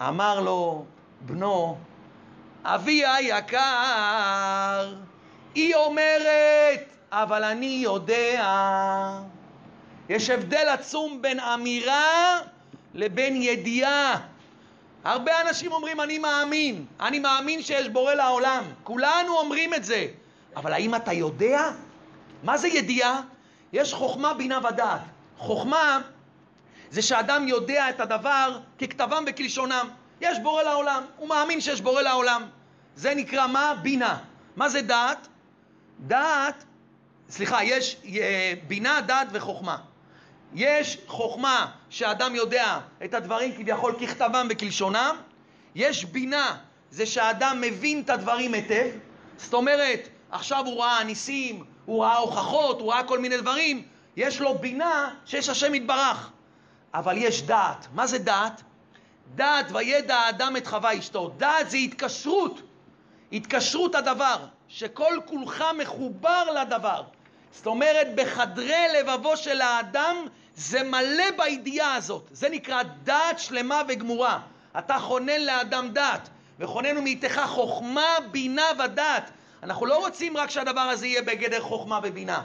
אמר 0.00 0.40
לו, 0.40 0.84
בנו, 1.20 1.78
אבי 2.64 3.06
היקר, 3.06 4.94
היא 5.54 5.74
אומרת, 5.74 6.96
אבל 7.12 7.44
אני 7.44 7.80
יודע. 7.82 8.44
יש 10.08 10.30
הבדל 10.30 10.68
עצום 10.68 11.22
בין 11.22 11.40
אמירה 11.40 12.40
לבין 12.94 13.42
ידיעה. 13.42 14.20
הרבה 15.06 15.40
אנשים 15.40 15.72
אומרים, 15.72 16.00
אני 16.00 16.18
מאמין, 16.18 16.86
אני 17.00 17.18
מאמין 17.18 17.62
שיש 17.62 17.88
בורא 17.88 18.14
לעולם. 18.14 18.64
כולנו 18.84 19.38
אומרים 19.38 19.74
את 19.74 19.84
זה. 19.84 20.06
אבל 20.56 20.72
האם 20.72 20.94
אתה 20.94 21.12
יודע? 21.12 21.70
מה 22.42 22.56
זה 22.56 22.68
ידיעה? 22.68 23.20
יש 23.72 23.94
חוכמה, 23.94 24.34
בינה 24.34 24.58
ודעת. 24.58 25.00
חוכמה 25.38 26.00
זה 26.90 27.02
שאדם 27.02 27.48
יודע 27.48 27.90
את 27.90 28.00
הדבר 28.00 28.58
ככתבם 28.78 29.24
וכלשונם. 29.26 29.88
יש 30.20 30.38
בורא 30.38 30.62
לעולם, 30.62 31.02
הוא 31.16 31.28
מאמין 31.28 31.60
שיש 31.60 31.80
בורא 31.80 32.02
לעולם. 32.02 32.42
זה 32.96 33.14
נקרא 33.14 33.46
מה? 33.46 33.74
בינה. 33.82 34.18
מה 34.56 34.68
זה 34.68 34.82
דעת? 34.82 35.28
דעת, 36.00 36.64
סליחה, 37.30 37.64
יש 37.64 37.96
אה, 38.06 38.52
בינה, 38.66 39.00
דעת 39.00 39.28
וחוכמה. 39.32 39.76
יש 40.54 40.98
חוכמה 41.06 41.66
שאדם 41.90 42.34
יודע 42.34 42.78
את 43.04 43.14
הדברים 43.14 43.52
כביכול 43.52 43.94
ככתבם 44.00 44.46
וכלשונם, 44.50 45.16
יש 45.74 46.04
בינה, 46.04 46.56
זה 46.90 47.06
שאדם 47.06 47.60
מבין 47.60 48.00
את 48.00 48.10
הדברים 48.10 48.54
היטב, 48.54 48.88
זאת 49.36 49.54
אומרת, 49.54 50.08
עכשיו 50.30 50.66
הוא 50.66 50.82
ראה 50.82 51.04
ניסים, 51.04 51.64
הוא 51.84 52.04
ראה 52.04 52.16
הוכחות, 52.16 52.80
הוא 52.80 52.92
ראה 52.92 53.04
כל 53.04 53.18
מיני 53.18 53.36
דברים, 53.36 53.82
יש 54.16 54.40
לו 54.40 54.58
בינה 54.58 55.14
שיש 55.24 55.48
השם 55.48 55.74
יתברך. 55.74 56.30
אבל 56.94 57.16
יש 57.18 57.42
דעת. 57.42 57.86
מה 57.94 58.06
זה 58.06 58.18
דעת? 58.18 58.62
דעת 59.34 59.66
וידע 59.72 60.16
האדם 60.16 60.56
את 60.56 60.66
חווה 60.66 60.98
אשתו. 60.98 61.32
דעת 61.36 61.70
זה 61.70 61.76
התקשרות. 61.76 62.60
התקשרות 63.32 63.94
הדבר, 63.94 64.36
שכל 64.68 65.18
כולך 65.24 65.64
מחובר 65.78 66.44
לדבר. 66.60 67.02
זאת 67.56 67.66
אומרת, 67.66 68.14
בחדרי 68.14 68.84
לבבו 68.98 69.36
של 69.36 69.60
האדם 69.60 70.16
זה 70.56 70.82
מלא 70.82 71.24
בידיעה 71.36 71.94
הזאת. 71.94 72.28
זה 72.32 72.48
נקרא 72.48 72.82
דעת 73.02 73.38
שלמה 73.38 73.82
וגמורה. 73.88 74.40
אתה 74.78 74.98
חונן 74.98 75.40
לאדם 75.40 75.88
דעת, 75.92 76.28
וכוננו 76.58 77.02
מאיתך 77.02 77.40
חוכמה, 77.46 78.16
בינה 78.30 78.66
ודעת. 78.84 79.30
אנחנו 79.62 79.86
לא 79.86 79.98
רוצים 79.98 80.36
רק 80.36 80.50
שהדבר 80.50 80.80
הזה 80.80 81.06
יהיה 81.06 81.22
בגדר 81.22 81.60
חוכמה 81.60 82.00
ובינה. 82.02 82.42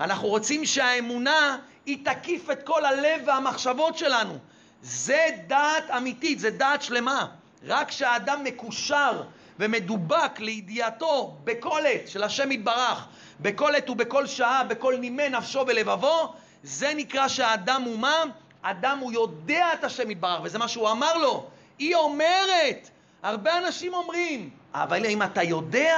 אנחנו 0.00 0.28
רוצים 0.28 0.64
שהאמונה 0.64 1.58
היא 1.86 2.04
תקיף 2.04 2.50
את 2.50 2.62
כל 2.62 2.84
הלב 2.84 3.20
והמחשבות 3.26 3.98
שלנו. 3.98 4.38
זה 4.82 5.26
דעת 5.46 5.90
אמיתית, 5.96 6.38
זה 6.38 6.50
דעת 6.50 6.82
שלמה. 6.82 7.26
רק 7.66 7.88
כשהאדם 7.88 8.44
מקושר 8.44 9.22
ומדובק 9.62 10.40
לידיעתו 10.40 11.36
בכל 11.44 11.80
עת 11.86 12.08
של 12.08 12.22
השם 12.22 12.52
יתברך, 12.52 13.06
בכל 13.40 13.74
עת 13.74 13.90
ובכל 13.90 14.26
שעה, 14.26 14.64
בכל 14.64 14.96
נימי 14.96 15.28
נפשו 15.28 15.64
ולבבו, 15.66 16.34
זה 16.62 16.92
נקרא 16.96 17.28
שהאדם 17.28 17.82
הוא 17.82 17.98
מה? 17.98 18.22
אדם 18.62 18.98
הוא 18.98 19.12
יודע 19.12 19.72
את 19.72 19.84
השם 19.84 20.10
יתברך, 20.10 20.40
וזה 20.42 20.58
מה 20.58 20.68
שהוא 20.68 20.90
אמר 20.90 21.18
לו. 21.18 21.46
היא 21.78 21.94
אומרת, 21.94 22.90
הרבה 23.22 23.58
אנשים 23.58 23.94
אומרים, 23.94 24.50
אבל 24.74 25.06
אם 25.06 25.22
אתה 25.22 25.42
יודע, 25.42 25.96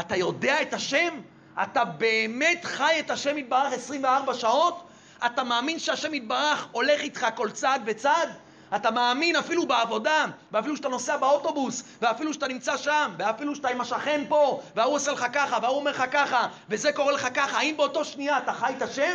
אתה 0.00 0.16
יודע 0.16 0.62
את 0.62 0.74
השם, 0.74 1.20
אתה 1.62 1.84
באמת 1.84 2.64
חי 2.64 2.96
את 3.00 3.10
השם 3.10 3.38
יתברך 3.38 3.72
24 3.72 4.34
שעות? 4.34 4.82
אתה 5.26 5.44
מאמין 5.44 5.78
שהשם 5.78 6.14
יתברך 6.14 6.68
הולך 6.72 7.00
איתך 7.00 7.26
כל 7.34 7.50
צעד 7.50 7.82
וצעד? 7.86 8.28
אתה 8.76 8.90
מאמין 8.90 9.36
אפילו 9.36 9.66
בעבודה, 9.66 10.26
ואפילו 10.52 10.76
שאתה 10.76 10.88
נוסע 10.88 11.16
באוטובוס, 11.16 11.82
ואפילו 12.02 12.34
שאתה 12.34 12.48
נמצא 12.48 12.76
שם, 12.76 13.14
ואפילו 13.18 13.54
שאתה 13.54 13.68
עם 13.68 13.80
השכן 13.80 14.24
פה, 14.28 14.60
וההוא 14.76 14.94
עושה 14.94 15.12
לך 15.12 15.26
ככה, 15.32 15.58
וההוא 15.62 15.78
אומר 15.78 15.90
לך 15.90 16.04
ככה, 16.12 16.48
וזה 16.68 16.92
קורה 16.92 17.12
לך 17.12 17.28
ככה, 17.34 17.58
האם 17.58 17.76
באותו 17.76 18.04
שנייה 18.04 18.38
אתה 18.38 18.52
חי 18.52 18.74
את 18.76 18.82
השם? 18.82 19.14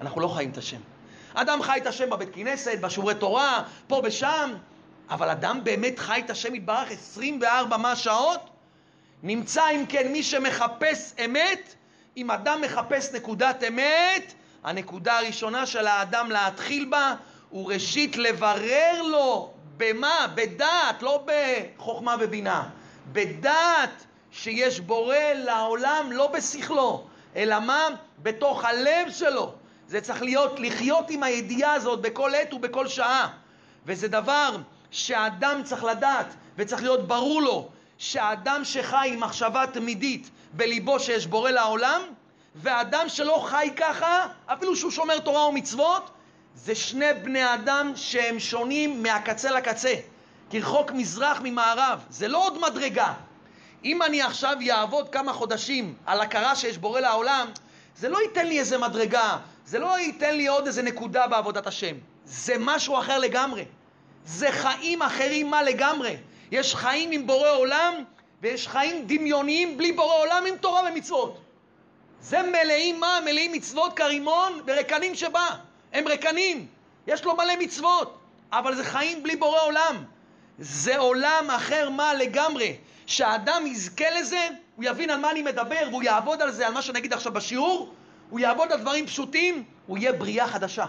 אנחנו 0.00 0.20
לא 0.20 0.28
חיים 0.28 0.50
את 0.50 0.58
השם. 0.58 0.80
אדם 1.34 1.62
חי 1.62 1.78
את 1.78 1.86
השם 1.86 2.10
בבית 2.10 2.28
כנסת, 2.32 2.78
בשיעורי 2.80 3.14
תורה, 3.14 3.62
פה 3.86 4.00
ושם, 4.04 4.54
אבל 5.10 5.28
אדם 5.28 5.64
באמת 5.64 5.98
חי 5.98 6.22
את 6.24 6.30
השם 6.30 6.54
יתברך 6.54 6.90
24 6.90 7.76
מה 7.76 7.96
שעות? 7.96 8.50
נמצא 9.22 9.70
אם 9.70 9.84
כן 9.88 10.12
מי 10.12 10.22
שמחפש 10.22 11.12
אמת, 11.24 11.74
אם 12.16 12.30
אדם 12.30 12.60
מחפש 12.60 13.14
נקודת 13.14 13.64
אמת, 13.68 14.34
הנקודה 14.64 15.18
הראשונה 15.18 15.66
של 15.66 15.86
האדם 15.86 16.30
להתחיל 16.30 16.84
בה 16.84 17.14
הוא 17.50 17.72
ראשית 17.72 18.16
לברר 18.16 19.02
לו 19.02 19.50
במה? 19.76 20.26
בדעת, 20.34 21.02
לא 21.02 21.24
בחוכמה 21.26 22.16
ובינה. 22.20 22.68
בדעת 23.12 24.04
שיש 24.32 24.80
בורא 24.80 25.16
לעולם, 25.34 26.08
לא 26.12 26.26
בשכלו, 26.26 27.06
אלא 27.36 27.60
מה? 27.60 27.88
בתוך 28.18 28.64
הלב 28.64 29.10
שלו. 29.10 29.52
זה 29.88 30.00
צריך 30.00 30.22
להיות, 30.22 30.60
לחיות 30.60 31.10
עם 31.10 31.22
הידיעה 31.22 31.72
הזאת 31.72 32.00
בכל 32.00 32.34
עת 32.34 32.52
ובכל 32.54 32.88
שעה. 32.88 33.28
וזה 33.86 34.08
דבר 34.08 34.56
שאדם 34.90 35.60
צריך 35.64 35.84
לדעת 35.84 36.26
וצריך 36.56 36.82
להיות 36.82 37.08
ברור 37.08 37.42
לו 37.42 37.68
שאדם 37.98 38.64
שחי 38.64 39.10
עם 39.12 39.20
מחשבה 39.20 39.64
תמידית 39.72 40.30
בליבו 40.52 41.00
שיש 41.00 41.26
בורא 41.26 41.50
לעולם, 41.50 42.02
ואדם 42.54 43.08
שלא 43.08 43.44
חי 43.46 43.70
ככה, 43.76 44.26
אפילו 44.46 44.76
שהוא 44.76 44.90
שומר 44.90 45.18
תורה 45.18 45.48
ומצוות, 45.48 46.10
זה 46.54 46.74
שני 46.74 47.14
בני 47.22 47.54
אדם 47.54 47.92
שהם 47.94 48.38
שונים 48.38 49.02
מהקצה 49.02 49.50
לקצה, 49.50 49.94
כרחוק 50.50 50.90
מזרח 50.90 51.40
ממערב, 51.42 52.04
זה 52.10 52.28
לא 52.28 52.46
עוד 52.46 52.58
מדרגה. 52.60 53.12
אם 53.84 54.02
אני 54.02 54.22
עכשיו 54.22 54.56
אעבוד 54.70 55.08
כמה 55.08 55.32
חודשים 55.32 55.94
על 56.06 56.20
הכרה 56.20 56.56
שיש 56.56 56.78
בורא 56.78 57.00
לעולם, 57.00 57.46
זה 57.96 58.08
לא 58.08 58.18
ייתן 58.22 58.46
לי 58.46 58.58
איזה 58.58 58.78
מדרגה, 58.78 59.38
זה 59.66 59.78
לא 59.78 59.98
ייתן 59.98 60.36
לי 60.36 60.46
עוד 60.46 60.66
איזה 60.66 60.82
נקודה 60.82 61.26
בעבודת 61.26 61.66
השם. 61.66 61.96
זה 62.24 62.54
משהו 62.58 62.98
אחר 62.98 63.18
לגמרי. 63.18 63.64
זה 64.24 64.52
חיים 64.52 65.02
אחרים 65.02 65.50
מה 65.50 65.62
לגמרי. 65.62 66.16
יש 66.50 66.74
חיים 66.74 67.10
עם 67.10 67.26
בורא 67.26 67.50
עולם, 67.50 67.94
ויש 68.42 68.68
חיים 68.68 69.04
דמיוניים 69.06 69.76
בלי 69.76 69.92
בורא 69.92 70.14
עולם 70.14 70.44
עם 70.48 70.56
תורה 70.56 70.82
ומצוות. 70.90 71.40
זה 72.20 72.42
מלאים 72.42 73.00
מה? 73.00 73.18
מלאים 73.24 73.52
מצוות 73.52 73.96
כרימון 73.96 74.60
ורקנים 74.66 75.14
שבא. 75.14 75.56
הם 75.92 76.08
רקנים. 76.08 76.66
יש 77.06 77.24
לו 77.24 77.36
מלא 77.36 77.56
מצוות, 77.58 78.18
אבל 78.52 78.74
זה 78.74 78.84
חיים 78.84 79.22
בלי 79.22 79.36
בורא 79.36 79.60
עולם. 79.62 80.04
זה 80.58 80.98
עולם 80.98 81.50
אחר 81.50 81.90
מה 81.90 82.14
לגמרי. 82.14 82.76
שהאדם 83.06 83.66
יזכה 83.66 84.10
לזה, 84.20 84.48
הוא 84.76 84.84
יבין 84.84 85.10
על 85.10 85.20
מה 85.20 85.30
אני 85.30 85.42
מדבר, 85.42 85.88
והוא 85.90 86.02
יעבוד 86.02 86.42
על 86.42 86.50
זה, 86.50 86.66
על 86.66 86.72
מה 86.74 86.82
שנגיד 86.82 87.12
עכשיו 87.12 87.32
בשיעור, 87.32 87.94
הוא 88.30 88.40
יעבוד 88.40 88.72
על 88.72 88.80
דברים 88.80 89.06
פשוטים, 89.06 89.64
הוא 89.86 89.98
יהיה 89.98 90.12
בריאה 90.12 90.48
חדשה. 90.48 90.86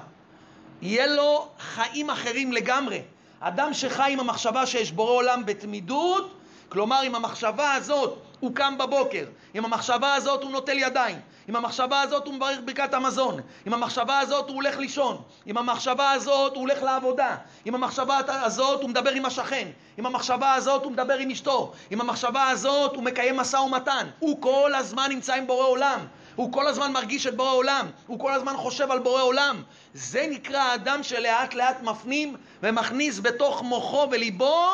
יהיה 0.81 1.07
לו 1.07 1.49
חיים 1.59 2.09
אחרים 2.09 2.53
לגמרי. 2.53 3.01
אדם 3.39 3.73
שחי 3.73 4.13
עם 4.13 4.19
המחשבה 4.19 4.65
שיש 4.65 4.91
בורא 4.91 5.11
עולם 5.11 5.45
בתמידות, 5.45 6.33
כלומר 6.69 7.01
עם 7.01 7.15
המחשבה 7.15 7.73
הזאת 7.73 8.17
הוא 8.39 8.55
קם 8.55 8.77
בבוקר, 8.77 9.25
עם 9.53 9.65
המחשבה 9.65 10.13
הזאת 10.13 10.43
הוא 10.43 10.51
נוטל 10.51 10.77
ידיים, 10.77 11.19
עם 11.51 11.55
המחשבה 11.55 12.01
הזאת 12.01 12.25
הוא 12.25 12.33
מברך 12.33 12.57
ברכת 12.65 12.93
המזון, 12.93 13.39
עם 13.65 13.73
המחשבה 13.73 14.19
הזאת 14.19 14.47
הוא 14.47 14.55
הולך 14.55 14.77
לישון, 14.77 15.21
עם 15.45 15.57
המחשבה 15.57 16.11
הזאת 16.11 16.53
הוא 16.53 16.61
הולך 16.61 16.83
לעבודה, 16.83 17.35
עם 17.65 17.75
המחשבה 17.75 18.19
הזאת 18.27 18.81
הוא 18.81 18.89
מדבר 18.89 19.11
עם 19.11 19.25
השכן, 19.25 19.67
עם 19.97 20.05
המחשבה 20.05 20.53
הזאת 20.53 20.83
הוא 20.83 20.91
מדבר 20.91 21.13
עם 21.13 21.31
אשתו, 21.31 21.71
עם 21.89 22.01
המחשבה 22.01 22.49
הזאת 22.49 22.95
הוא 22.95 23.03
מקיים 23.03 23.37
משא 23.37 23.57
ומתן, 23.57 24.07
הוא 24.19 24.41
כל 24.41 24.75
הזמן 24.75 25.09
נמצא 25.09 25.33
עם 25.33 25.47
בורא 25.47 25.65
עולם, 25.65 25.99
הוא 26.35 26.53
כל 26.53 26.67
הזמן 26.67 26.91
מרגיש 26.91 27.27
את 27.27 27.35
בורא 27.35 27.51
עולם, 27.51 27.87
הוא 28.07 28.19
כל 28.19 28.33
הזמן 28.33 28.57
חושב 28.57 28.91
על 28.91 28.99
בורא 28.99 29.21
עולם. 29.21 29.63
זה 29.93 30.27
נקרא 30.29 30.59
האדם 30.59 31.03
שלאט 31.03 31.53
לאט 31.53 31.81
מפנים 31.81 32.35
ומכניס 32.63 33.19
בתוך 33.19 33.61
מוחו 33.61 34.07
וליבו 34.11 34.67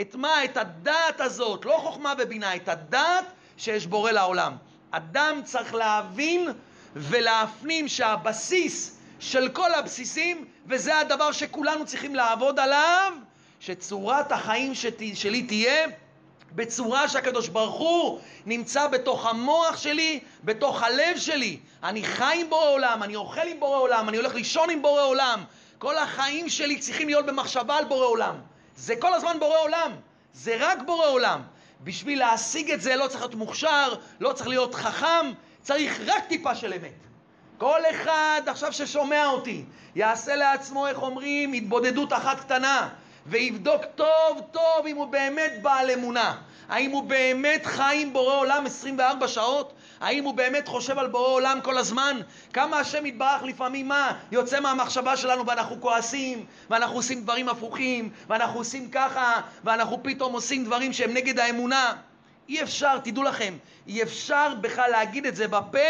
את 0.00 0.14
מה? 0.14 0.44
את 0.44 0.56
הדעת 0.56 1.20
הזאת, 1.20 1.64
לא 1.64 1.78
חוכמה 1.82 2.14
ובינה, 2.18 2.56
את 2.56 2.68
הדעת 2.68 3.24
שיש 3.56 3.86
בורא 3.86 4.10
לעולם. 4.10 4.56
אדם 4.90 5.40
צריך 5.44 5.74
להבין 5.74 6.48
ולהפנים 6.96 7.88
שהבסיס 7.88 8.96
של 9.20 9.48
כל 9.48 9.74
הבסיסים, 9.74 10.44
וזה 10.66 10.98
הדבר 10.98 11.32
שכולנו 11.32 11.86
צריכים 11.86 12.14
לעבוד 12.14 12.58
עליו, 12.58 13.12
שצורת 13.60 14.32
החיים 14.32 14.74
שלי 15.14 15.42
תהיה 15.42 15.86
בצורה 16.54 17.08
שהקדוש 17.08 17.48
ברוך 17.48 17.74
הוא 17.74 18.20
נמצא 18.46 18.86
בתוך 18.86 19.26
המוח 19.26 19.76
שלי, 19.76 20.20
בתוך 20.44 20.82
הלב 20.82 21.16
שלי. 21.16 21.58
אני 21.82 22.04
חי 22.04 22.38
עם 22.40 22.50
בורא 22.50 22.70
עולם, 22.70 23.02
אני 23.02 23.16
אוכל 23.16 23.48
עם 23.48 23.60
בורא 23.60 23.78
עולם, 23.78 24.08
אני 24.08 24.16
הולך 24.16 24.34
לישון 24.34 24.70
עם 24.70 24.82
בורא 24.82 25.02
עולם. 25.02 25.44
כל 25.78 25.98
החיים 25.98 26.48
שלי 26.48 26.78
צריכים 26.78 27.08
להיות 27.08 27.26
במחשבה 27.26 27.76
על 27.76 27.84
בורא 27.84 28.06
עולם. 28.06 28.34
זה 28.76 28.96
כל 28.96 29.14
הזמן 29.14 29.36
בורא 29.40 29.58
עולם, 29.58 29.92
זה 30.32 30.56
רק 30.60 30.78
בורא 30.86 31.06
עולם. 31.06 31.40
בשביל 31.84 32.18
להשיג 32.18 32.70
את 32.70 32.80
זה 32.80 32.96
לא 32.96 33.06
צריך 33.06 33.20
להיות 33.20 33.34
מוכשר, 33.34 33.94
לא 34.20 34.32
צריך 34.32 34.48
להיות 34.48 34.74
חכם, 34.74 35.32
צריך 35.62 36.00
רק 36.06 36.24
טיפה 36.24 36.54
של 36.54 36.72
אמת. 36.72 37.06
כל 37.58 37.80
אחד 37.90 38.42
עכשיו 38.46 38.72
ששומע 38.72 39.26
אותי 39.26 39.64
יעשה 39.94 40.36
לעצמו, 40.36 40.86
איך 40.86 41.02
אומרים, 41.02 41.52
התבודדות 41.52 42.12
אחת 42.12 42.40
קטנה. 42.40 42.88
ויבדוק 43.26 43.82
טוב 43.94 44.40
טוב 44.50 44.86
אם 44.86 44.96
הוא 44.96 45.06
באמת 45.06 45.52
בעל 45.62 45.90
אמונה. 45.90 46.36
האם 46.68 46.90
הוא 46.90 47.02
באמת 47.02 47.66
חי 47.66 47.98
עם 48.02 48.12
בורא 48.12 48.34
עולם 48.34 48.66
24 48.66 49.28
שעות? 49.28 49.72
האם 50.00 50.24
הוא 50.24 50.34
באמת 50.34 50.68
חושב 50.68 50.98
על 50.98 51.06
בורא 51.06 51.28
עולם 51.28 51.58
כל 51.62 51.78
הזמן? 51.78 52.20
כמה 52.52 52.78
השם 52.78 53.06
יתברך 53.06 53.42
לפעמים 53.42 53.88
מה? 53.88 54.12
יוצא 54.32 54.60
מהמחשבה 54.60 55.16
שלנו 55.16 55.46
ואנחנו 55.46 55.80
כועסים, 55.80 56.44
ואנחנו 56.70 56.96
עושים 56.96 57.22
דברים 57.22 57.48
הפוכים, 57.48 58.10
ואנחנו 58.28 58.58
עושים 58.58 58.90
ככה, 58.90 59.40
ואנחנו 59.64 60.02
פתאום 60.02 60.32
עושים 60.32 60.64
דברים 60.64 60.92
שהם 60.92 61.14
נגד 61.14 61.38
האמונה. 61.38 61.92
אי 62.48 62.62
אפשר, 62.62 62.98
תדעו 62.98 63.22
לכם, 63.22 63.54
אי 63.86 64.02
אפשר 64.02 64.54
בכלל 64.60 64.90
להגיד 64.90 65.26
את 65.26 65.36
זה 65.36 65.48
בפה, 65.48 65.88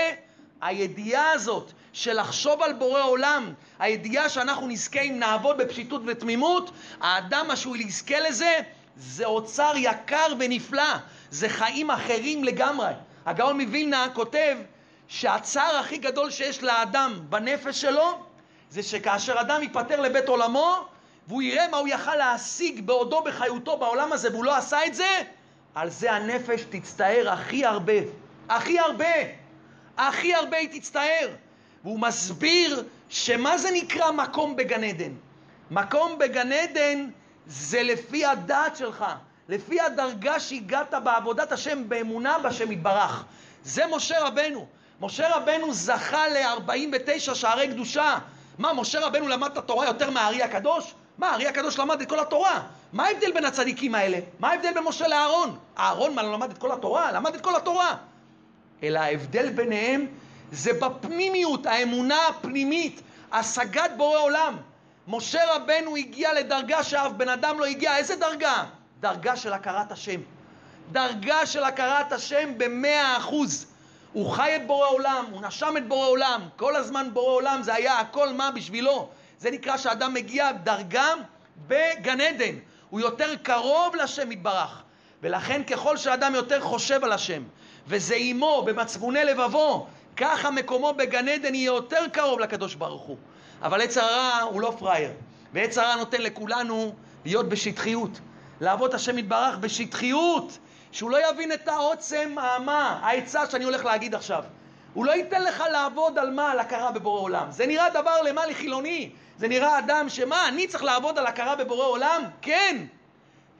הידיעה 0.61 1.33
הזאת 1.33 1.73
של 1.93 2.21
לחשוב 2.21 2.63
על 2.63 2.73
בורא 2.73 3.03
עולם, 3.03 3.53
הידיעה 3.79 4.29
שאנחנו 4.29 4.69
נזכה 4.69 5.01
אם 5.01 5.19
נעבוד 5.19 5.59
בפשיטות 5.59 6.03
ותמימות, 6.07 6.71
האדם 7.01 7.47
שהוא 7.57 7.77
יזכה 7.77 8.21
לזה, 8.21 8.59
זה 8.97 9.25
אוצר 9.25 9.73
יקר 9.77 10.27
ונפלא, 10.39 10.95
זה 11.31 11.49
חיים 11.49 11.91
אחרים 11.91 12.45
לגמרי. 12.45 12.91
הגאון 13.27 13.61
מווילנה 13.61 14.07
כותב 14.15 14.57
שהצער 15.09 15.77
הכי 15.77 15.99
גדול 15.99 16.31
שיש 16.31 16.63
לאדם 16.63 17.21
בנפש 17.29 17.81
שלו, 17.81 18.19
זה 18.71 18.83
שכאשר 18.83 19.41
אדם 19.41 19.63
ייפטר 19.63 20.01
לבית 20.01 20.29
עולמו, 20.29 20.87
והוא 21.29 21.43
יראה 21.43 21.69
מה 21.69 21.77
הוא 21.77 21.89
יכל 21.89 22.17
להשיג 22.17 22.81
בעודו 22.81 23.23
בחיותו 23.23 23.77
בעולם 23.77 24.13
הזה, 24.13 24.31
והוא 24.33 24.45
לא 24.45 24.57
עשה 24.57 24.87
את 24.87 24.95
זה, 24.95 25.23
על 25.75 25.91
זה 25.91 26.13
הנפש 26.13 26.65
תצטער 26.71 27.31
הכי 27.31 27.65
הרבה. 27.65 27.93
הכי 28.49 28.79
הרבה. 28.79 29.15
הכי 29.97 30.35
הרבה 30.35 30.57
היא 30.57 30.81
תצטער. 30.81 31.29
והוא 31.85 32.01
מסביר 32.01 32.85
שמה 33.09 33.59
זה 33.59 33.71
נקרא 33.71 34.11
מקום 34.11 34.57
בגן 34.57 34.85
עדן? 34.85 35.13
מקום 35.71 36.19
בגן 36.19 36.53
עדן 36.53 37.11
זה 37.47 37.83
לפי 37.83 38.25
הדעת 38.25 38.77
שלך, 38.77 39.05
לפי 39.51 39.81
הדרגה 39.81 40.41
שהגעת 40.41 40.95
בעבודת 41.05 41.53
השם 41.53 41.89
באמונה 41.89 42.39
בשם 42.39 42.73
יתברך. 42.73 43.25
זה 43.65 43.87
משה 43.87 44.27
רבנו. 44.27 44.67
משה 45.01 45.37
רבנו 45.37 45.75
זכה 45.75 46.29
ל-49 46.29 47.35
שערי 47.35 47.69
קדושה. 47.69 48.19
מה, 48.59 48.73
משה 48.73 49.07
רבנו 49.07 49.29
למד 49.29 49.51
את 49.53 49.59
התורה 49.59 49.87
יותר 49.87 50.11
מהארי 50.11 50.43
הקדוש? 50.43 50.95
מה, 51.19 51.31
הארי 51.31 51.47
הקדוש 51.47 51.79
למד 51.79 52.01
את 52.01 52.09
כל 52.09 52.21
התורה. 52.21 52.63
מה 52.93 53.07
ההבדל 53.07 53.33
בין 53.33 53.45
הצדיקים 53.45 53.95
האלה? 53.95 54.19
מה 54.39 54.51
ההבדל 54.51 54.73
בין 54.75 54.85
משה 54.85 55.09
לאהרון? 55.09 55.59
אהרון 55.79 56.15
מה, 56.15 56.23
לא 56.23 56.33
למד 56.33 56.51
את 56.51 56.59
כל 56.59 56.73
התורה? 56.73 57.13
למד 57.13 57.35
את 57.35 57.41
כל 57.41 57.57
התורה. 57.57 57.97
אלא 58.83 58.99
ההבדל 58.99 59.51
ביניהם 59.51 60.07
זה 60.53 60.73
בפנימיות, 60.73 61.67
האמונה 61.67 62.27
הפנימית, 62.29 63.01
השגת 63.33 63.91
בורא 63.97 64.19
עולם. 64.19 64.57
משה 65.09 65.55
רבנו 65.55 65.97
הגיע 65.97 66.33
לדרגה 66.35 66.83
שאף 66.83 67.13
בן 67.13 67.29
אדם 67.29 67.59
לא 67.59 67.65
הגיע. 67.65 67.97
איזה 67.97 68.17
דרגה? 68.17 68.65
דרגה 69.01 69.37
של 69.37 69.53
הכרת 69.53 69.93
השם. 69.93 70.21
דרגה 70.93 71.47
של 71.47 71.65
הכרת 71.65 72.13
השם 72.13 72.53
במאה 72.57 73.17
אחוז. 73.17 73.67
הוא 74.13 74.31
חי 74.31 74.57
את 74.57 74.67
בורא 74.67 74.89
עולם, 74.89 75.25
הוא 75.31 75.43
נשם 75.43 75.77
את 75.77 75.89
בורא 75.89 76.07
עולם, 76.07 76.41
כל 76.57 76.77
הזמן 76.77 77.09
בורא 77.13 77.33
עולם 77.33 77.63
זה 77.63 77.75
היה 77.75 77.99
הכל 77.99 78.33
מה 78.33 78.51
בשבילו. 78.51 79.09
זה 79.39 79.51
נקרא 79.51 79.77
שאדם 79.77 80.15
מגיע 80.15 80.53
דרגה 80.53 81.07
בגן 81.67 82.21
עדן. 82.21 82.55
הוא 82.91 83.01
יותר 83.01 83.37
קרוב 83.43 83.97
לשם 83.97 84.33
יתברך. 84.33 84.83
ולכן 85.23 85.63
ככל 85.63 85.97
שאדם 85.97 86.35
יותר 86.35 86.61
חושב 86.61 87.05
על 87.05 87.13
השם, 87.13 87.43
וזה 87.87 88.15
עמו 88.19 88.63
במצפוני 88.67 89.25
לבבו, 89.25 89.87
ככה 90.17 90.51
מקומו 90.51 90.93
בגן 90.93 91.29
עדן 91.29 91.55
יהיה 91.55 91.67
יותר 91.67 92.09
קרוב 92.13 92.41
לקדוש 92.41 92.75
ברוך 92.75 93.03
הוא. 93.03 93.17
אבל 93.63 93.81
עץ 93.81 93.97
הרע 93.97 94.41
הוא 94.43 94.61
לא 94.61 94.75
פראייר, 94.79 95.11
ועץ 95.53 95.79
הרע 95.79 95.97
נותן 95.97 96.23
לכולנו 96.23 96.95
להיות 97.25 97.49
בשטחיות, 97.49 98.21
לעבוד 98.61 98.95
השם 98.95 99.19
יתברך 99.19 99.59
בשטחיות, 99.59 100.59
שהוא 100.93 101.11
לא 101.11 101.31
יבין 101.31 101.53
את 101.53 101.69
העוצם, 101.69 102.35
מה, 102.65 103.01
העצה 103.03 103.51
שאני 103.51 103.65
הולך 103.65 103.85
להגיד 103.85 104.15
עכשיו. 104.15 104.45
הוא 104.95 105.05
לא 105.05 105.13
ייתן 105.13 105.43
לך 105.43 105.65
לעבוד 105.73 106.19
על 106.19 106.31
מה? 106.31 106.51
על 106.51 106.59
הכרה 106.59 106.93
בבורא 106.93 107.21
עולם. 107.21 107.47
זה 107.51 107.67
נראה 107.67 107.91
דבר 107.91 108.23
למה 108.23 108.47
לחילוני? 108.47 109.11
זה 109.39 109.49
נראה 109.49 109.79
אדם 109.79 110.09
שמה, 110.09 110.49
אני 110.49 110.67
צריך 110.67 110.85
לעבוד 110.85 111.19
על 111.19 111.27
הכרה 111.27 111.57
בבורא 111.57 111.85
עולם? 111.85 112.23
כן. 112.43 112.85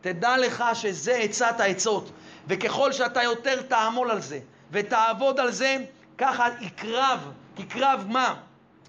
תדע 0.01 0.39
לך 0.39 0.65
שזה 0.75 1.15
עצת 1.15 1.61
העצות, 1.61 2.11
וככל 2.47 2.93
שאתה 2.93 3.23
יותר 3.23 3.63
תעמול 3.63 4.11
על 4.11 4.21
זה 4.21 4.39
ותעבוד 4.71 5.41
על 5.41 5.51
זה, 5.51 5.77
ככה 6.19 6.49
יקרב, 6.61 7.33
תקרב 7.55 8.05
מה? 8.09 8.35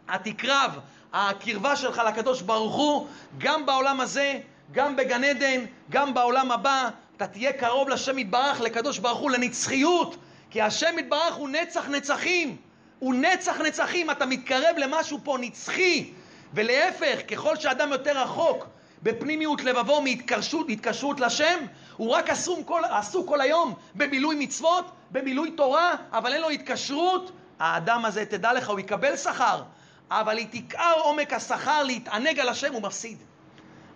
התקרב, 0.07 0.79
הקרבה 1.13 1.75
שלך 1.75 2.01
לקדוש 2.07 2.41
ברוך 2.41 2.75
הוא, 2.75 3.07
גם 3.37 3.65
בעולם 3.65 3.99
הזה, 3.99 4.39
גם 4.71 4.95
בגן 4.95 5.23
עדן, 5.23 5.65
גם 5.89 6.13
בעולם 6.13 6.51
הבא, 6.51 6.89
אתה 7.17 7.27
תהיה 7.27 7.53
קרוב 7.53 7.89
לשם 7.89 8.19
יתברך, 8.19 8.61
לקדוש 8.61 8.97
ברוך 8.97 9.19
הוא, 9.19 9.31
לנצחיות, 9.31 10.15
כי 10.49 10.61
השם 10.61 10.95
יתברך 10.99 11.33
הוא 11.35 11.49
נצח 11.49 11.89
נצחים, 11.89 12.57
הוא 12.99 13.13
נצח 13.13 13.61
נצחים, 13.61 14.11
אתה 14.11 14.25
מתקרב 14.25 14.75
למשהו 14.77 15.19
פה 15.23 15.37
נצחי, 15.39 16.13
ולהפך, 16.53 17.19
ככל 17.27 17.55
שאדם 17.55 17.91
יותר 17.91 18.21
רחוק 18.21 18.67
בפנימיות 19.03 19.63
לבבו 19.63 20.01
מהתקשרות, 20.01 20.69
התקשרות 20.69 21.19
לשם, 21.19 21.59
הוא 21.97 22.09
רק 22.09 22.29
עסוק 22.29 22.67
כל, 22.67 22.81
כל 23.25 23.41
היום 23.41 23.73
במילוי 23.95 24.35
מצוות, 24.39 24.91
במילוי 25.11 25.51
תורה, 25.51 25.93
אבל 26.11 26.33
אין 26.33 26.41
לו 26.41 26.49
התקשרות, 26.49 27.31
האדם 27.59 28.05
הזה, 28.05 28.25
תדע 28.25 28.53
לך, 28.53 28.69
הוא 28.69 28.79
יקבל 28.79 29.17
שכר, 29.17 29.63
אבל 30.11 30.37
היא 30.37 30.47
תקער 30.51 30.99
עומק 30.99 31.33
השכר 31.33 31.83
להתענג 31.83 32.39
על 32.39 32.49
השם, 32.49 32.73
הוא 32.73 32.81
מפסיד. 32.81 33.17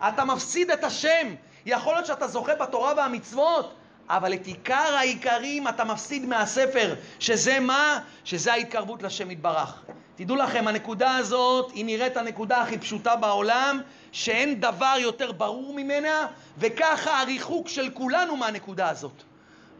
אתה 0.08 0.24
מפסיד 0.24 0.70
את 0.70 0.84
השם. 0.84 1.34
יכול 1.66 1.94
להיות 1.94 2.06
שאתה 2.06 2.26
זוכה 2.26 2.54
בתורה 2.54 2.92
והמצוות, 2.96 3.74
אבל 4.08 4.34
את 4.34 4.46
עיקר 4.46 4.94
העיקרים 4.96 5.68
אתה 5.68 5.84
מפסיד 5.84 6.26
מהספר, 6.26 6.94
שזה 7.18 7.60
מה? 7.60 7.98
שזה 8.24 8.52
ההתקרבות 8.52 9.02
לשם 9.02 9.30
יתברך. 9.30 9.82
תדעו 10.16 10.36
לכם, 10.36 10.68
הנקודה 10.68 11.16
הזאת 11.16 11.70
היא 11.70 11.84
נראית 11.84 12.16
הנקודה 12.16 12.62
הכי 12.62 12.78
פשוטה 12.78 13.16
בעולם, 13.16 13.80
שאין 14.12 14.60
דבר 14.60 14.94
יותר 14.98 15.32
ברור 15.32 15.74
ממנה, 15.74 16.26
וככה 16.58 17.20
הריחוק 17.20 17.68
של 17.68 17.90
כולנו 17.90 18.36
מהנקודה 18.36 18.88
הזאת. 18.88 19.22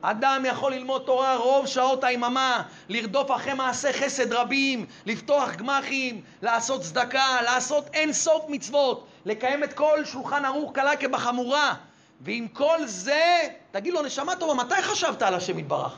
אדם 0.00 0.44
יכול 0.48 0.72
ללמוד 0.72 1.02
תורה 1.06 1.36
רוב 1.36 1.66
שעות 1.66 2.04
היממה, 2.04 2.62
לרדוף 2.88 3.30
אחרי 3.30 3.54
מעשי 3.54 3.92
חסד 3.92 4.32
רבים, 4.32 4.86
לפתוח 5.06 5.54
גמחים, 5.54 6.20
לעשות 6.42 6.82
צדקה, 6.82 7.42
לעשות 7.44 7.86
אין 7.92 8.12
סוף 8.12 8.44
מצוות, 8.48 9.06
לקיים 9.26 9.64
את 9.64 9.72
כל 9.72 10.04
שולחן 10.04 10.44
ערוך 10.44 10.72
קלה 10.72 10.96
כבחמורה. 10.96 11.74
ועם 12.20 12.48
כל 12.48 12.86
זה, 12.86 13.40
תגיד 13.70 13.94
לו, 13.94 14.02
נשמה 14.02 14.36
טובה, 14.36 14.54
מתי 14.54 14.82
חשבת 14.82 15.22
על 15.22 15.34
השם 15.34 15.58
יתברך? 15.58 15.96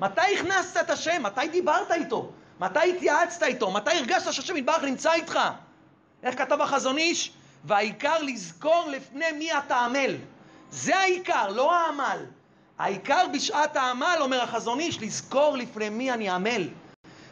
מתי 0.00 0.20
הכנסת 0.38 0.76
את 0.80 0.90
השם? 0.90 1.22
מתי 1.22 1.48
דיברת 1.48 1.90
איתו? 1.90 2.30
מתי 2.60 2.96
התייעצת 2.96 3.42
איתו? 3.42 3.70
מתי 3.70 3.90
הרגשת 3.90 4.32
שהשם 4.32 4.56
יתברך 4.56 4.82
נמצא 4.82 5.12
איתך? 5.12 5.38
איך 6.22 6.38
כתב 6.38 6.60
החזון 6.60 6.98
איש? 6.98 7.32
והעיקר 7.64 8.22
לזכור 8.22 8.84
לפני 8.90 9.32
מי 9.32 9.58
אתה 9.58 9.76
עמל. 9.76 10.16
זה 10.70 10.96
העיקר, 10.96 11.48
לא 11.48 11.74
העמל. 11.74 12.18
העיקר 12.78 13.26
בשעת 13.32 13.76
העמל, 13.76 14.18
אומר 14.20 14.42
החזון 14.42 14.80
איש, 14.80 15.02
לזכור 15.02 15.56
לפני 15.56 15.88
מי 15.88 16.12
אני 16.12 16.30
עמל. 16.30 16.68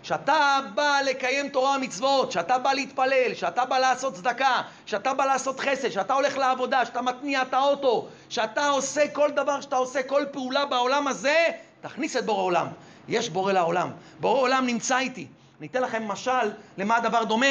כשאתה 0.02 0.58
בא 0.74 1.00
לקיים 1.04 1.48
תורה 1.48 1.76
ומצוות, 1.76 2.28
כשאתה 2.28 2.58
בא 2.58 2.72
להתפלל, 2.72 3.34
כשאתה 3.34 3.64
בא 3.64 3.78
לעשות 3.78 4.14
צדקה, 4.14 4.62
כשאתה 4.86 5.14
בא 5.14 5.24
לעשות 5.24 5.60
חסד, 5.60 5.88
כשאתה 5.88 6.14
הולך 6.14 6.36
לעבודה, 6.36 6.84
כשאתה 6.84 7.02
מתניע 7.02 7.42
את 7.42 7.54
האוטו, 7.54 8.08
כשאתה 8.28 8.68
עושה 8.68 9.08
כל 9.12 9.30
דבר 9.30 9.60
שאתה 9.60 9.76
עושה, 9.76 10.02
כל 10.02 10.24
פעולה 10.30 10.66
בעולם 10.66 11.08
הזה, 11.08 11.46
תכניס 11.80 12.16
את 12.16 12.26
בורא 12.26 12.42
עולם. 12.42 12.66
יש 13.08 13.28
בורא 13.28 13.52
לעולם. 13.52 13.90
בורא 14.20 14.40
עולם 14.40 14.66
נמצא 14.66 14.98
איתי. 14.98 15.26
אני 15.60 15.66
אתן 15.66 15.82
לכם 15.82 16.08
משל 16.08 16.50
למה 16.78 16.96
הדבר 16.96 17.24
דומה. 17.24 17.46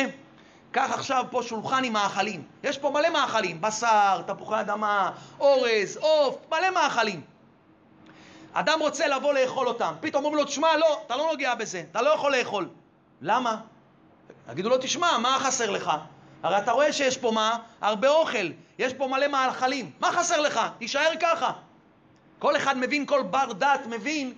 קח 0.72 0.92
עכשיו 0.94 1.26
פה 1.30 1.44
שולחן 1.44 1.84
עם 1.84 1.94
מאכלים. 1.94 2.44
יש 2.64 2.78
פה 2.78 2.90
מלא 2.90 3.10
מאכלים, 3.10 3.62
בשר, 3.62 4.22
תפוחי 4.28 4.60
אדמה, 4.60 5.12
אורז, 5.40 5.98
עוף, 5.98 6.38
מלא 6.52 6.70
מאכלים. 6.74 7.22
אדם 8.54 8.80
רוצה 8.80 9.08
לבוא 9.08 9.34
לאכול 9.34 9.68
אותם, 9.68 9.94
פתאום 10.00 10.26
אומרים 10.26 10.44
לו, 10.44 10.46
תשמע, 10.46 10.78
לא, 10.78 11.02
אתה 11.06 11.16
לא 11.18 11.28
נוגע 11.32 11.56
בזה, 11.56 11.84
אתה 11.92 12.02
לא 12.02 12.10
יכול 12.10 12.36
לאכול. 12.36 12.70
למה? 13.22 13.58
יגידו 14.52 14.70
לו, 14.70 14.78
תשמע, 14.78 15.18
מה 15.18 15.38
חסר 15.40 15.70
לך? 15.70 15.92
הרי 16.44 16.58
אתה 16.58 16.72
רואה 16.72 16.94
שיש 16.94 17.18
פה 17.18 17.32
מה? 17.32 17.58
הרבה 17.82 18.10
אוכל, 18.10 18.52
יש 18.80 18.94
פה 18.94 19.08
מלא 19.08 19.28
מאכלים, 19.28 19.92
מה 20.00 20.12
חסר 20.12 20.42
לך? 20.42 20.60
תישאר 20.78 21.12
ככה. 21.20 21.52
כל 22.40 22.56
אחד 22.56 22.78
מבין, 22.78 23.06
כל 23.06 23.22
בר 23.22 23.54
דעת 23.54 23.86
מבין 23.86 24.34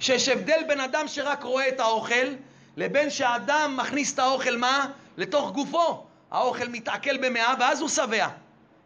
שיש 0.00 0.28
הבדל 0.28 0.62
בין 0.68 0.80
אדם 0.80 1.08
שרק 1.08 1.42
רואה 1.42 1.68
את 1.68 1.80
האוכל, 1.80 2.34
לבין 2.76 3.10
שאדם 3.10 3.76
מכניס 3.76 4.14
את 4.14 4.18
האוכל 4.18 4.56
מה? 4.56 4.86
לתוך 5.16 5.50
גופו. 5.50 6.04
האוכל 6.30 6.68
מתעכל 6.68 7.16
במאה 7.16 7.54
ואז 7.60 7.80
הוא 7.80 7.88
שבע. 7.88 8.28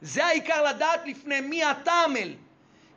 זה 0.03 0.25
העיקר 0.25 0.63
לדעת 0.63 1.01
לפני 1.07 1.41
מי 1.41 1.71
אתה 1.71 1.93
עמל. 1.93 2.35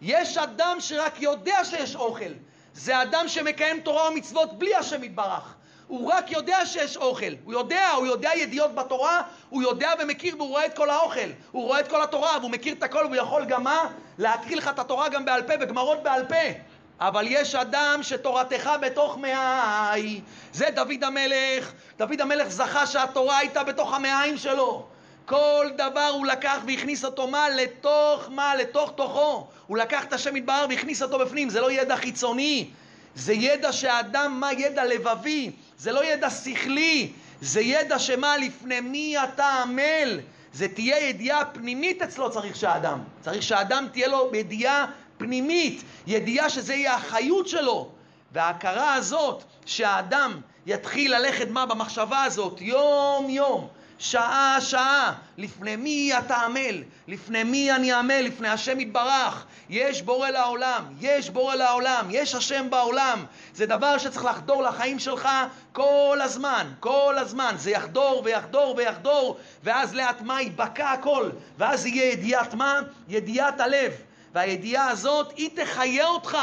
יש 0.08 0.38
אדם 0.38 0.78
שרק 0.80 1.22
יודע 1.22 1.64
שיש 1.64 1.96
אוכל. 1.96 2.32
זה 2.74 3.02
אדם 3.02 3.28
שמקיים 3.28 3.80
תורה 3.80 4.10
ומצוות 4.10 4.60
בלי 4.60 4.76
השם 4.76 5.04
יתברך. 5.04 5.54
הוא 5.88 6.12
רק 6.14 6.32
יודע 6.32 6.66
שיש 6.66 6.98
אוכל. 6.98 7.34
הוא 7.44 7.54
יודע, 7.54 7.92
הוא 7.92 8.08
יודע 8.08 8.30
ידיעות 8.36 8.76
בתורה, 8.76 9.22
הוא 9.50 9.64
יודע 9.64 9.92
ומכיר 10.00 10.36
והוא 10.38 10.50
רואה 10.50 10.66
את 10.66 10.76
כל 10.76 10.90
האוכל. 10.90 11.30
הוא 11.52 11.64
רואה 11.64 11.80
את 11.80 11.88
כל 11.88 12.04
התורה 12.04 12.38
והוא 12.40 12.52
מכיר 12.52 12.74
את 12.74 12.84
הכל 12.84 13.04
והוא 13.06 13.16
יכול 13.16 13.46
גם 13.46 13.64
מה? 13.64 13.88
להקריא 14.18 14.58
לך 14.58 14.68
את 14.68 14.80
התורה 14.80 15.10
גם 15.10 15.26
בעל 15.26 15.44
פה 15.44 15.54
וגמרות 15.62 16.04
בעל 16.04 16.26
פה. 16.26 16.60
אבל 17.00 17.26
יש 17.28 17.56
אדם 17.56 18.00
שתורתך 18.02 18.72
בתוך 18.82 19.18
מעי. 19.18 20.22
זה 20.54 20.68
דוד 20.76 21.04
המלך. 21.04 21.72
דוד 21.98 22.22
המלך 22.22 22.48
זכה 22.48 22.88
שהתורה 22.88 23.38
הייתה 23.38 23.64
בתוך 23.64 23.94
המעיים 23.94 24.38
שלו. 24.38 24.88
כל 25.26 25.66
דבר 25.78 26.10
הוא 26.14 26.26
לקח 26.26 26.58
והכניס 26.68 27.06
אותו 27.06 27.28
מה? 27.28 27.50
לתוך 27.50 28.30
מה? 28.30 28.56
לתוך 28.56 28.92
תוכו. 28.96 29.48
הוא 29.68 29.78
לקח 29.78 30.04
את 30.04 30.14
השם 30.14 30.36
יתברר 30.36 30.66
והכניס 30.70 31.02
אותו 31.02 31.20
בפנים. 31.20 31.50
זה 31.50 31.62
לא 31.62 31.72
ידע 31.72 31.96
חיצוני. 31.96 32.70
זה 33.16 33.34
ידע 33.34 33.74
שהאדם, 33.74 34.40
מה? 34.40 34.54
ידע 34.54 34.86
לבבי. 34.86 35.52
זה 35.78 35.92
לא 35.92 36.06
ידע 36.06 36.30
שכלי. 36.30 37.12
זה 37.42 37.62
ידע 37.62 38.00
שמה? 38.00 38.38
לפני 38.38 38.80
מי 38.80 39.16
אתה 39.24 39.48
עמל. 39.48 40.20
זה 40.54 40.68
תהיה 40.68 41.10
ידיעה 41.10 41.46
פנימית 41.46 42.02
אצלו 42.02 42.32
צריך 42.32 42.56
שהאדם. 42.56 43.00
צריך 43.22 43.44
שהאדם 43.44 43.88
תהיה 43.92 44.08
לו 44.08 44.32
ידיעה 44.34 44.86
פנימית, 45.18 45.84
ידיעה 46.08 46.50
שזה 46.50 46.74
יהיה 46.74 46.96
החיות 46.96 47.48
שלו. 47.48 47.90
וההכרה 48.32 48.94
הזאת 48.94 49.44
שהאדם 49.66 50.42
יתחיל 50.66 51.16
ללכת 51.16 51.48
מה 51.50 51.66
במחשבה 51.66 52.24
הזאת 52.24 52.62
יום 52.62 53.30
יום 53.30 53.68
שעה 54.00 54.58
שעה, 54.62 55.14
לפני 55.38 55.76
מי 55.76 56.12
אתה 56.20 56.36
עמל? 56.36 56.84
לפני 57.08 57.44
מי 57.44 57.72
אני 57.72 57.94
עמל? 57.94 58.22
לפני 58.22 58.48
השם 58.48 58.80
יתברך. 58.80 59.46
יש 59.70 60.02
בורא 60.02 60.30
לעולם, 60.30 60.84
יש 61.02 61.30
בורא 61.30 61.56
לעולם, 61.56 62.08
יש 62.10 62.36
השם 62.36 62.70
בעולם. 62.70 63.26
זה 63.54 63.66
דבר 63.66 63.98
שצריך 63.98 64.26
לחדור 64.26 64.64
לחיים 64.64 65.00
שלך 65.00 65.30
כל 65.74 66.20
הזמן, 66.24 66.72
כל 66.80 67.16
הזמן. 67.18 67.56
זה 67.58 67.72
יחדור 67.72 68.22
ויחדור 68.26 68.76
ויחדור, 68.78 69.38
ואז 69.64 69.96
לאט 69.96 70.22
מה 70.22 70.42
ייבקע 70.42 70.92
הכל, 70.92 71.30
ואז 71.58 71.86
יהיה 71.86 72.12
ידיעת 72.12 72.54
מה? 72.54 72.80
ידיעת 73.08 73.60
הלב. 73.60 73.92
והידיעה 74.34 74.90
הזאת, 74.90 75.34
היא 75.36 75.50
תחיה 75.56 76.08
אותך. 76.08 76.38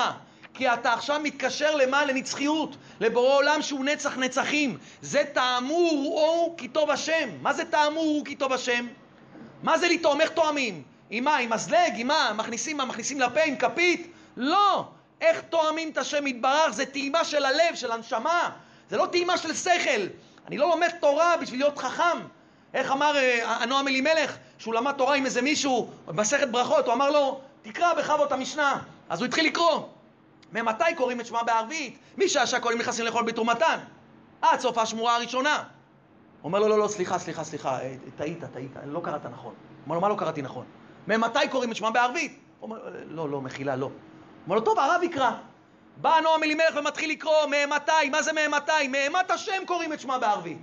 כי 0.54 0.68
אתה 0.68 0.92
עכשיו 0.92 1.20
מתקשר 1.22 1.74
למה? 1.74 2.04
לנצחיות, 2.04 2.76
לבורא 3.00 3.34
עולם 3.34 3.62
שהוא 3.62 3.84
נצח 3.84 4.18
נצחים. 4.18 4.78
זה 5.02 5.22
תאמור 5.32 6.12
או 6.16 6.54
כי 6.56 6.68
טוב 6.68 6.90
השם. 6.90 7.28
מה 7.40 7.52
זה 7.52 7.64
תאמור 7.64 8.04
הוא 8.04 8.24
כי 8.24 8.34
טוב 8.34 8.52
השם? 8.52 8.86
מה 9.62 9.78
זה 9.78 9.88
לטעום? 9.88 10.20
איך 10.20 10.30
טועמים? 10.30 10.82
עם 11.10 11.24
מה? 11.24 11.36
עם 11.36 11.52
מזלג? 11.52 11.92
עם 11.96 12.06
מה? 12.06 12.32
מכניסים 12.34 12.76
מה? 12.76 12.84
מכניסים 12.84 13.20
לפה 13.20 13.40
עם 13.40 13.56
כפית? 13.56 14.12
לא! 14.36 14.84
איך 15.20 15.42
טועמים 15.50 15.90
את 15.90 15.98
השם 15.98 16.26
יתברך? 16.26 16.72
זה 16.72 16.86
טעימה 16.86 17.24
של 17.24 17.44
הלב, 17.44 17.74
של 17.74 17.92
הנשמה. 17.92 18.50
זה 18.90 18.96
לא 18.96 19.06
טעימה 19.06 19.36
של 19.38 19.54
שכל. 19.54 20.06
אני 20.48 20.58
לא 20.58 20.68
לומד 20.68 20.90
תורה 21.00 21.36
בשביל 21.36 21.60
להיות 21.60 21.78
חכם. 21.78 22.18
איך 22.74 22.92
אמר 22.92 23.16
אה, 23.16 23.56
הנועם 23.56 23.88
אלימלך, 23.88 24.36
שהוא 24.58 24.74
למד 24.74 24.92
תורה 24.92 25.16
עם 25.16 25.24
איזה 25.24 25.42
מישהו, 25.42 25.90
במסכת 26.06 26.48
ברכות, 26.48 26.86
הוא 26.86 26.94
אמר 26.94 27.10
לו, 27.10 27.40
תקרא 27.62 27.94
בכבוד 27.94 28.32
המשנה. 28.32 28.78
אז 29.08 29.18
הוא 29.18 29.26
התחיל 29.26 29.46
לקרוא. 29.46 29.80
ממתי 30.52 30.94
קוראים 30.96 31.20
את 31.20 31.26
שמה 31.26 31.42
בערבית? 31.42 31.98
משעה 32.18 32.46
שהכהנים 32.46 32.78
נכנסים 32.78 33.04
לאכול 33.04 33.24
בתרומתן, 33.24 33.78
עד 34.42 34.60
סוף 34.60 34.78
השמורה 34.78 35.16
הראשונה. 35.16 35.62
אומר 36.44 36.58
לו, 36.58 36.68
לא, 36.68 36.78
לא, 36.78 36.88
סליחה, 36.88 37.18
סליחה, 37.18 37.44
סליחה, 37.44 37.80
אה, 37.80 37.94
טעית, 38.16 38.44
טעית, 38.52 38.70
לא 38.86 39.00
קראת 39.04 39.26
נכון. 39.26 39.54
אומר 39.84 39.94
לו, 39.94 40.00
מה 40.00 40.08
לא 40.08 40.14
קראתי 40.18 40.42
נכון? 40.42 40.64
ממתי 41.08 41.48
קוראים 41.50 41.70
את 41.70 41.76
שמה 41.76 41.90
בערבית? 41.90 42.38
אומר, 42.62 42.78
לא, 43.06 43.30
לא, 43.30 43.40
מחילה, 43.40 43.76
לא. 43.76 43.90
אומר 44.46 44.56
לו, 44.56 44.62
טוב, 44.62 44.78
הרב 44.78 45.02
יקרא. 45.02 45.30
בא 45.96 46.20
נועם 46.22 46.42
אלימלך 46.42 46.76
ומתחיל 46.76 47.10
לקרוא, 47.10 47.46
מאימתי, 47.50 48.08
מה 48.10 48.22
זה 48.22 48.32
מאימתי? 48.32 48.88
מאימת 48.88 49.30
השם 49.30 49.62
קוראים 49.66 49.92
את 49.92 50.00
שמה 50.00 50.18
בערבית. 50.18 50.58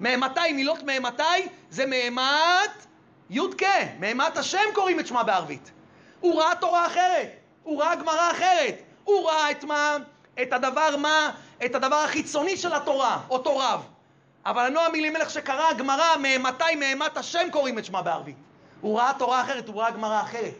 מאימתי, 0.00 0.52
מילות 0.52 0.82
מאימתי, 0.82 1.22
זה 1.70 1.86
מאימת 1.86 2.86
י"ק, 3.30 3.62
מאימת 4.00 4.36
השם 4.36 4.64
קוראים 4.74 5.00
את 5.00 5.06
שמה 5.06 5.22
בערבית. 5.22 5.70
הוא 6.20 6.40
ראה 6.40 6.54
תורה 6.60 6.86
אחרת, 6.86 7.28
הוא 7.62 7.82
ראה 7.82 7.94
גמרא 7.94 8.30
אחרת, 8.30 8.82
הוא 9.08 9.30
ראה 9.30 9.50
את 9.50 9.64
מה? 9.64 9.96
את 10.42 10.52
הדבר 10.52 10.96
מה? 10.96 11.30
את 11.64 11.74
הדבר 11.74 11.96
החיצוני 11.96 12.56
של 12.56 12.72
התורה, 12.72 13.20
אותו 13.30 13.58
רב. 13.58 13.86
אבל 14.46 14.66
הנועם 14.66 14.94
אלימלך 14.94 15.30
שקרא 15.30 15.72
גמרא, 15.72 16.16
מתי 16.40 16.74
מאימת 16.78 17.16
השם 17.16 17.48
קוראים 17.52 17.78
את 17.78 17.84
שמה 17.84 18.02
בערבית. 18.02 18.36
הוא 18.80 18.98
ראה 18.98 19.12
תורה 19.18 19.40
אחרת, 19.40 19.68
הוא 19.68 19.80
ראה 19.80 19.90
גמרא 19.90 20.20
אחרת. 20.20 20.54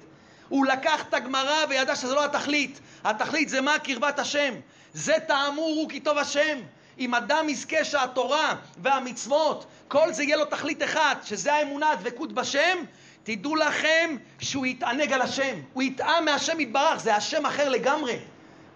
הוא 0.49 0.67
לקח 0.67 1.03
את 1.09 1.15
הגמרא 1.15 1.65
וידע 1.69 1.97
שזה 1.97 2.15
לא 2.15 2.25
התכלית. 2.25 2.81
התכלית 3.05 3.49
זה 3.49 3.61
מה? 3.61 3.79
קרבת 3.79 4.19
השם. 4.19 4.55
זה 4.93 5.15
תאמור 5.27 5.75
הוא 5.77 5.89
כי 5.89 6.01
טוב 6.01 6.19
השם. 6.19 6.59
אם 6.99 7.15
אדם 7.15 7.49
יזכה 7.49 7.85
שהתורה 7.85 8.55
והמצוות, 8.83 9.67
כל 9.89 10.13
זה 10.13 10.23
יהיה 10.23 10.37
לו 10.37 10.45
תכלית 10.45 10.83
אחת, 10.83 11.25
שזה 11.25 11.55
האמונה, 11.55 11.91
הדבקות 11.91 12.33
בשם, 12.33 12.79
תדעו 13.23 13.57
לכם 13.57 14.17
שהוא 14.41 14.67
יתענג 14.67 15.13
על 15.13 15.23
השם. 15.23 15.55
הוא 15.73 15.83
יטעם 15.83 16.25
מהשם 16.25 16.61
יתברך, 16.61 17.01
זה 17.01 17.17
השם 17.17 17.47
אחר 17.47 17.69
לגמרי. 17.69 18.19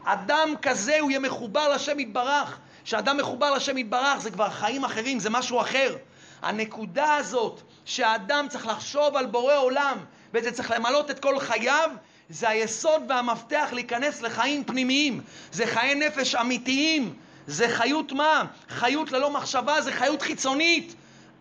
אדם 0.05 0.55
כזה 0.63 1.01
הוא 1.01 1.11
יהיה 1.11 1.21
מחובר 1.21 1.69
לשם 1.69 2.01
יתברך. 2.01 2.59
כשאדם 2.85 3.17
מחובר 3.17 3.51
לשם 3.51 3.79
יתברך 3.79 4.19
זה 4.19 4.31
כבר 4.31 4.51
חיים 4.51 4.85
אחרים, 4.85 5.19
זה 5.19 5.31
משהו 5.31 5.61
אחר. 5.61 5.97
הנקודה 6.43 7.15
הזאת 7.15 7.61
שהאדם 7.85 8.47
צריך 8.49 8.67
לחשוב 8.67 9.17
על 9.17 9.27
בורא 9.27 9.57
עולם 9.57 9.99
וזה 10.35 10.53
צריך 10.53 10.71
למלות 10.71 11.11
את 11.11 11.19
כל 11.19 11.39
חייו, 11.41 11.91
זה 12.29 12.49
היסוד 12.49 13.03
והמפתח 13.09 13.69
להיכנס 13.73 14.23
לחיים 14.23 14.65
פנימיים. 14.65 15.21
זה 15.53 15.67
חיי 15.67 15.95
נפש 15.95 16.35
אמיתיים. 16.35 17.15
זה 17.47 17.69
חיות 17.69 18.13
מה? 18.13 18.45
חיות 18.69 19.13
ללא 19.13 19.31
מחשבה, 19.31 19.81
זה 19.81 19.93
חיות 19.93 20.23
חיצונית. 20.23 20.95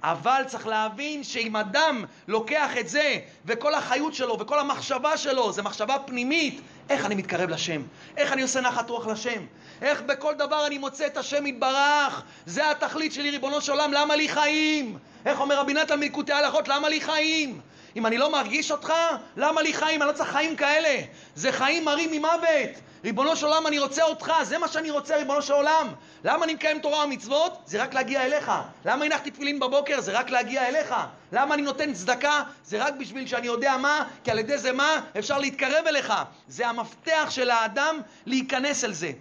אבל 0.04 0.42
צריך 0.48 0.68
להבין 0.68 1.24
שאם 1.24 1.56
אדם 1.56 2.06
לוקח 2.28 2.78
את 2.80 2.90
זה, 2.90 3.20
וכל 3.46 3.74
החיות 3.74 4.14
שלו 4.14 4.40
וכל 4.40 4.60
המחשבה 4.60 5.18
שלו 5.18 5.52
זה 5.52 5.62
מחשבה 5.62 5.96
פנימית, 6.06 6.62
איך 6.90 7.06
אני 7.06 7.16
מתקרב 7.16 7.50
לשם? 7.50 7.82
איך 8.18 8.34
אני 8.34 8.42
עושה 8.42 8.62
נחת 8.62 8.90
רוח 8.90 9.08
לשם? 9.08 9.46
איך 9.82 10.02
בכל 10.02 10.34
דבר 10.34 10.68
אני 10.68 10.78
מוצא 10.78 11.06
את 11.06 11.18
השם 11.18 11.46
יתברך? 11.46 12.24
זה 12.46 12.72
התכלית 12.72 13.14
שלי, 13.14 13.30
ריבונו 13.30 13.62
של 13.62 13.72
עולם, 13.72 13.94
למה 13.94 14.16
לי 14.16 14.30
חיים? 14.30 14.98
איך 15.26 15.40
אומר 15.40 15.60
רבי 15.60 15.74
נתן 15.74 16.00
מליקוטי 16.00 16.34
הלכות, 16.34 16.68
למה 16.68 16.90
לי 16.90 17.02
חיים? 17.02 17.60
אם 17.96 18.06
אני 18.06 18.18
לא 18.18 18.32
מרגיש 18.32 18.72
אותך, 18.72 18.94
למה 19.38 19.62
לי 19.62 19.74
חיים? 19.74 20.02
אני 20.02 20.10
לא 20.10 20.14
צריך 20.14 20.30
חיים 20.30 20.56
כאלה. 20.56 21.02
זה 21.36 21.52
חיים 21.52 21.86
מרים 21.86 22.12
ממוות. 22.12 22.82
ריבונו 23.04 23.36
של 23.36 23.46
עולם, 23.46 23.68
אני 23.68 23.80
רוצה 23.80 24.04
אותך, 24.04 24.34
זה 24.44 24.58
מה 24.58 24.68
שאני 24.68 24.92
רוצה, 24.92 25.18
ריבונו 25.18 25.42
של 25.42 25.54
עולם. 25.54 25.88
למה 26.24 26.46
אני 26.46 26.54
מקיים 26.54 26.80
תורה 26.80 27.06
ומצוות? 27.06 27.62
זה 27.66 27.84
רק 27.84 27.94
להגיע 27.94 28.26
אליך. 28.26 28.52
למה 28.86 29.06
הנחתי 29.06 29.32
תפילין 29.32 29.60
בבוקר? 29.60 30.02
זה 30.02 30.12
רק 30.20 30.30
להגיע 30.30 30.68
אליך. 30.68 30.96
למה 31.32 31.54
אני 31.54 31.62
נותן 31.62 31.94
צדקה? 31.94 32.44
זה 32.64 32.84
רק 32.84 32.94
בשביל 32.94 33.28
שאני 33.28 33.48
יודע 33.48 33.78
מה, 33.78 34.04
כי 34.24 34.32
על 34.32 34.40
ידי 34.40 34.58
זה 34.58 34.72
מה? 34.72 35.02
אפשר 35.20 35.38
להתקרב 35.38 35.88
אליך. 35.88 36.14
זה 36.48 36.68
המפתח 36.68 37.28
של 37.30 37.50
האדם 37.50 38.00
להיכנס 38.26 38.84
אל 38.84 38.94
זה. 38.94 39.12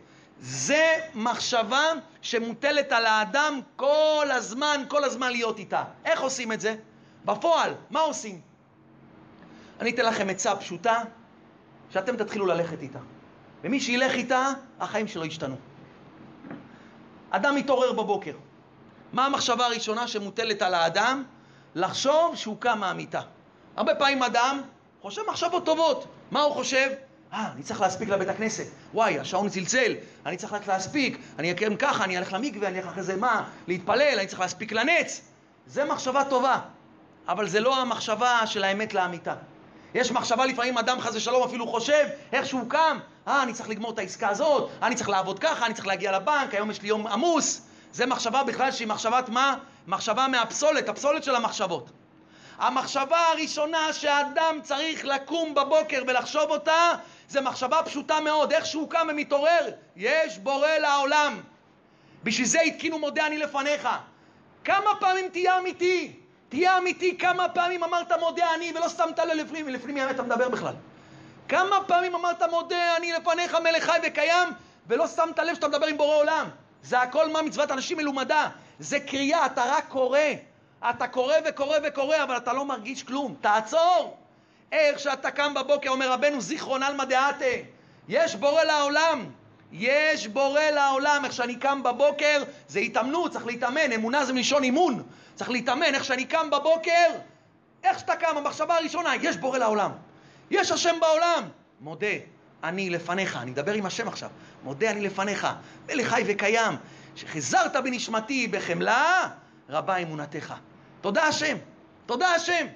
זה 0.41 0.97
מחשבה 1.15 1.85
שמוטלת 2.23 2.93
על 2.93 3.07
האדם 3.07 3.61
כל 3.77 4.29
הזמן, 4.31 4.85
כל 4.89 5.05
הזמן 5.05 5.31
להיות 5.31 5.59
איתה. 5.59 5.85
איך 6.05 6.21
עושים 6.21 6.53
את 6.53 6.61
זה? 6.61 6.75
בפועל, 7.25 7.75
מה 7.91 8.01
עושים? 8.01 8.50
אני 9.81 9.91
אתן 9.91 10.07
לכם 10.07 10.29
עצה 10.31 10.57
פשוטה, 10.57 11.03
שאתם 11.91 12.17
תתחילו 12.17 12.47
ללכת 12.47 12.83
איתה. 12.83 12.99
ומי 13.65 13.81
שילך 13.81 14.13
איתה, 14.13 14.49
החיים 14.81 15.09
שלו 15.09 15.25
ישתנו. 15.25 15.57
אדם 17.31 17.55
מתעורר 17.55 17.93
בבוקר. 17.93 18.33
מה 19.13 19.27
המחשבה 19.27 19.67
הראשונה 19.67 20.09
שמוטלת 20.09 20.63
על 20.63 20.75
האדם? 20.75 21.25
לחשוב 21.75 22.37
שהוא 22.37 22.57
קם 22.59 22.79
מהמיטה. 22.79 23.21
הרבה 23.77 23.95
פעמים 23.95 24.23
אדם 24.23 24.61
חושב 25.03 25.23
מחשבות 25.29 25.67
טובות. 25.67 26.07
מה 26.31 26.41
הוא 26.41 26.55
חושב? 26.55 26.91
אה, 27.33 27.53
אני 27.53 27.63
צריך 27.63 27.81
להספיק 27.81 28.09
לבית 28.09 28.29
הכנסת. 28.29 28.67
וואי, 28.95 29.19
השעון 29.19 29.49
צלצל, 29.49 29.95
אני 30.27 30.37
צריך 30.37 30.53
רק 30.53 30.67
להספיק. 30.67 31.19
אני 31.39 31.53
אקיים 31.53 31.77
ככה, 31.77 32.05
אני 32.05 32.19
אלך 32.19 32.33
למקווה, 32.33 32.69
אני 32.69 32.79
אלך 32.79 32.87
אחרי 32.87 33.03
זה 33.03 33.17
מה? 33.17 33.49
להתפלל, 33.67 34.19
אני 34.19 34.27
צריך 34.27 34.41
להספיק 34.41 34.73
לנץ. 34.73 35.21
זה 35.67 35.85
מחשבה 35.85 36.25
טובה, 36.25 36.61
אבל 37.29 37.49
זה 37.49 37.61
לא 37.61 37.81
המחשבה 37.81 38.47
של 38.47 38.65
האמת 38.65 38.95
לאמיתה. 38.95 39.35
יש 39.95 40.13
מחשבה 40.13 40.47
לפעמים, 40.47 40.79
אדם 40.79 41.01
חס 41.01 41.15
ושלום 41.15 41.43
אפילו 41.43 41.67
חושב, 41.67 42.07
איך 42.33 42.47
שהוא 42.47 42.71
קם, 42.71 42.99
אה, 43.29 43.43
אני 43.43 43.53
צריך 43.53 43.69
לגמור 43.69 43.91
את 43.93 43.99
העסקה 43.99 44.29
הזאת, 44.29 44.71
אני 44.83 44.95
צריך 44.95 45.09
לעבוד 45.09 45.39
ככה, 45.39 45.67
אני 45.67 45.75
צריך 45.75 45.87
להגיע 45.87 46.13
לבנק, 46.13 46.55
היום 46.55 46.71
יש 46.71 46.83
לי 46.83 46.89
יום 46.89 47.07
עמוס. 47.07 47.63
זה 47.93 48.07
מחשבה 48.07 48.43
בכלל 48.43 48.73
שהיא 48.73 48.89
מחשבת 48.89 49.29
מה? 49.29 49.57
מחשבה 49.87 50.29
מהפסולת, 50.29 50.89
הפסולת 50.89 51.25
של 51.25 51.35
המחשבות. 51.35 51.91
המחשבה 52.59 53.27
הראשונה 53.33 53.93
שאדם 53.93 54.59
צריך 54.63 55.05
לקום 55.05 55.55
בבוקר 55.55 56.03
ולחשוב 56.07 56.51
אותה, 56.51 56.93
זה 57.29 57.41
מחשבה 57.41 57.83
פשוטה 57.85 58.21
מאוד, 58.21 58.53
איך 58.53 58.67
שהוא 58.67 58.91
קם 58.91 59.07
ומתעורר, 59.11 59.71
יש 59.97 60.39
בורא 60.39 60.69
לעולם. 60.69 61.41
בשביל 62.25 62.47
זה 62.47 62.61
התקינו 62.61 62.99
מודה 62.99 63.27
אני 63.27 63.39
לפניך. 63.39 63.89
כמה 64.65 64.91
פעמים 65.01 65.29
תהיה 65.29 65.59
אמיתי? 65.59 66.20
תהיה 66.51 66.79
אמיתי 66.79 67.19
כמה 67.19 67.49
פעמים 67.49 67.85
אמרת 67.85 68.13
מודה 68.21 68.55
אני 68.55 68.73
ולא 68.75 68.89
שמת 68.89 69.19
לב 69.19 69.37
לפנים, 69.37 69.67
ולפנים 69.67 69.95
מי 69.95 70.11
אתה 70.11 70.23
מדבר 70.23 70.49
בכלל. 70.49 70.75
כמה 71.49 71.77
פעמים 71.87 72.15
אמרת 72.15 72.43
מודה 72.43 72.97
אני 72.97 73.13
לפניך 73.13 73.55
מלך 73.55 73.85
חי 73.85 73.99
וקיים 74.07 74.49
ולא 74.87 75.07
שמת 75.07 75.39
לב 75.39 75.55
שאתה 75.55 75.69
מדבר 75.69 75.87
עם 75.87 75.97
בורא 75.97 76.17
עולם. 76.17 76.49
זה 76.83 77.01
הכל 77.01 77.33
מה 77.33 77.43
מצוות 77.43 77.71
אנשים 77.71 77.97
מלומדה. 77.97 78.49
זה 78.79 79.01
קריאה, 79.01 79.47
אתה 79.47 79.65
רק 79.67 79.85
קורא. 79.89 80.19
אתה 80.91 81.07
קורא 81.07 81.35
וקורא 81.49 81.77
וקורא, 81.85 82.17
אבל 82.23 82.37
אתה 82.37 82.53
לא 82.53 82.65
מרגיש 82.65 83.03
כלום. 83.03 83.35
תעצור! 83.41 84.17
איך 84.73 84.99
שאתה 84.99 85.31
קם 85.31 85.55
בבוקר, 85.55 85.91
אומר 85.91 86.13
רבנו 86.13 86.41
זיכרון 86.41 86.83
עלמא 86.83 87.05
דעתה, 87.05 87.45
יש 88.09 88.35
בורא 88.35 88.65
לעולם. 88.65 89.31
יש 89.73 90.27
בורא 90.27 90.61
לעולם, 90.61 91.23
איך 91.25 91.33
שאני 91.33 91.57
קם 91.57 91.83
בבוקר, 91.83 92.43
זה 92.69 92.79
התאמנות, 92.79 93.33
צריך 93.33 93.47
להתאמן, 93.47 93.93
אמונה 93.93 94.25
זה 94.25 94.33
מלשון 94.33 94.63
אימון, 94.63 95.03
צריך 95.35 95.51
להתאמן, 95.51 95.95
איך 95.95 96.05
שאני 96.05 96.25
קם 96.25 96.51
בבוקר, 96.51 97.07
איך 97.85 97.99
שאתה 97.99 98.17
קם, 98.17 98.37
המחשבה 98.37 98.77
הראשונה, 98.77 99.13
יש 99.23 99.37
בורא 99.37 99.59
לעולם, 99.59 99.91
יש 100.51 100.71
השם 100.71 101.01
בעולם, 101.01 101.49
מודה, 101.81 102.07
אני 102.65 102.91
לפניך, 102.91 103.37
אני 103.37 103.51
מדבר 103.51 103.73
עם 103.73 103.87
השם 103.87 104.09
עכשיו, 104.09 104.31
מודה 104.65 104.91
אני 104.91 105.01
לפניך, 105.01 105.47
מלך 105.89 106.09
חי 106.09 106.23
וקיים, 106.27 106.75
שחזרת 107.17 107.77
בנשמתי 107.77 108.49
בחמלה, 108.49 109.29
רבה 109.69 109.97
אמונתך. 109.97 110.55
תודה 111.01 111.23
השם, 111.25 111.57
תודה 112.07 112.29
השם, 112.29 112.67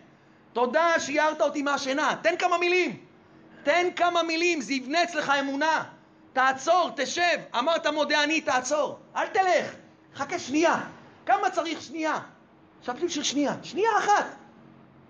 תודה 0.53 0.95
שיערת 0.99 1.40
אותי 1.40 1.62
מהשינה, 1.62 2.14
תן 2.22 2.36
כמה 2.38 2.59
מילים, 2.59 2.97
תן 3.62 3.86
כמה 3.97 4.22
מילים, 4.22 4.61
זה 4.61 4.72
יבנה 4.72 5.03
אצלך 5.03 5.32
אמונה. 5.40 5.84
תעצור, 6.35 6.91
תשב. 6.97 7.39
אמרת 7.59 7.87
מודה 7.87 8.24
אני, 8.24 8.41
תעצור. 8.41 8.99
אל 9.16 9.26
תלך. 9.26 9.74
חכה 10.14 10.39
שנייה. 10.39 10.80
כמה 11.26 11.51
צריך 11.51 11.82
שנייה? 11.82 12.18
שבתים 12.82 13.09
של 13.09 13.22
שנייה. 13.22 13.55
שנייה 13.62 13.91
אחת. 13.99 14.26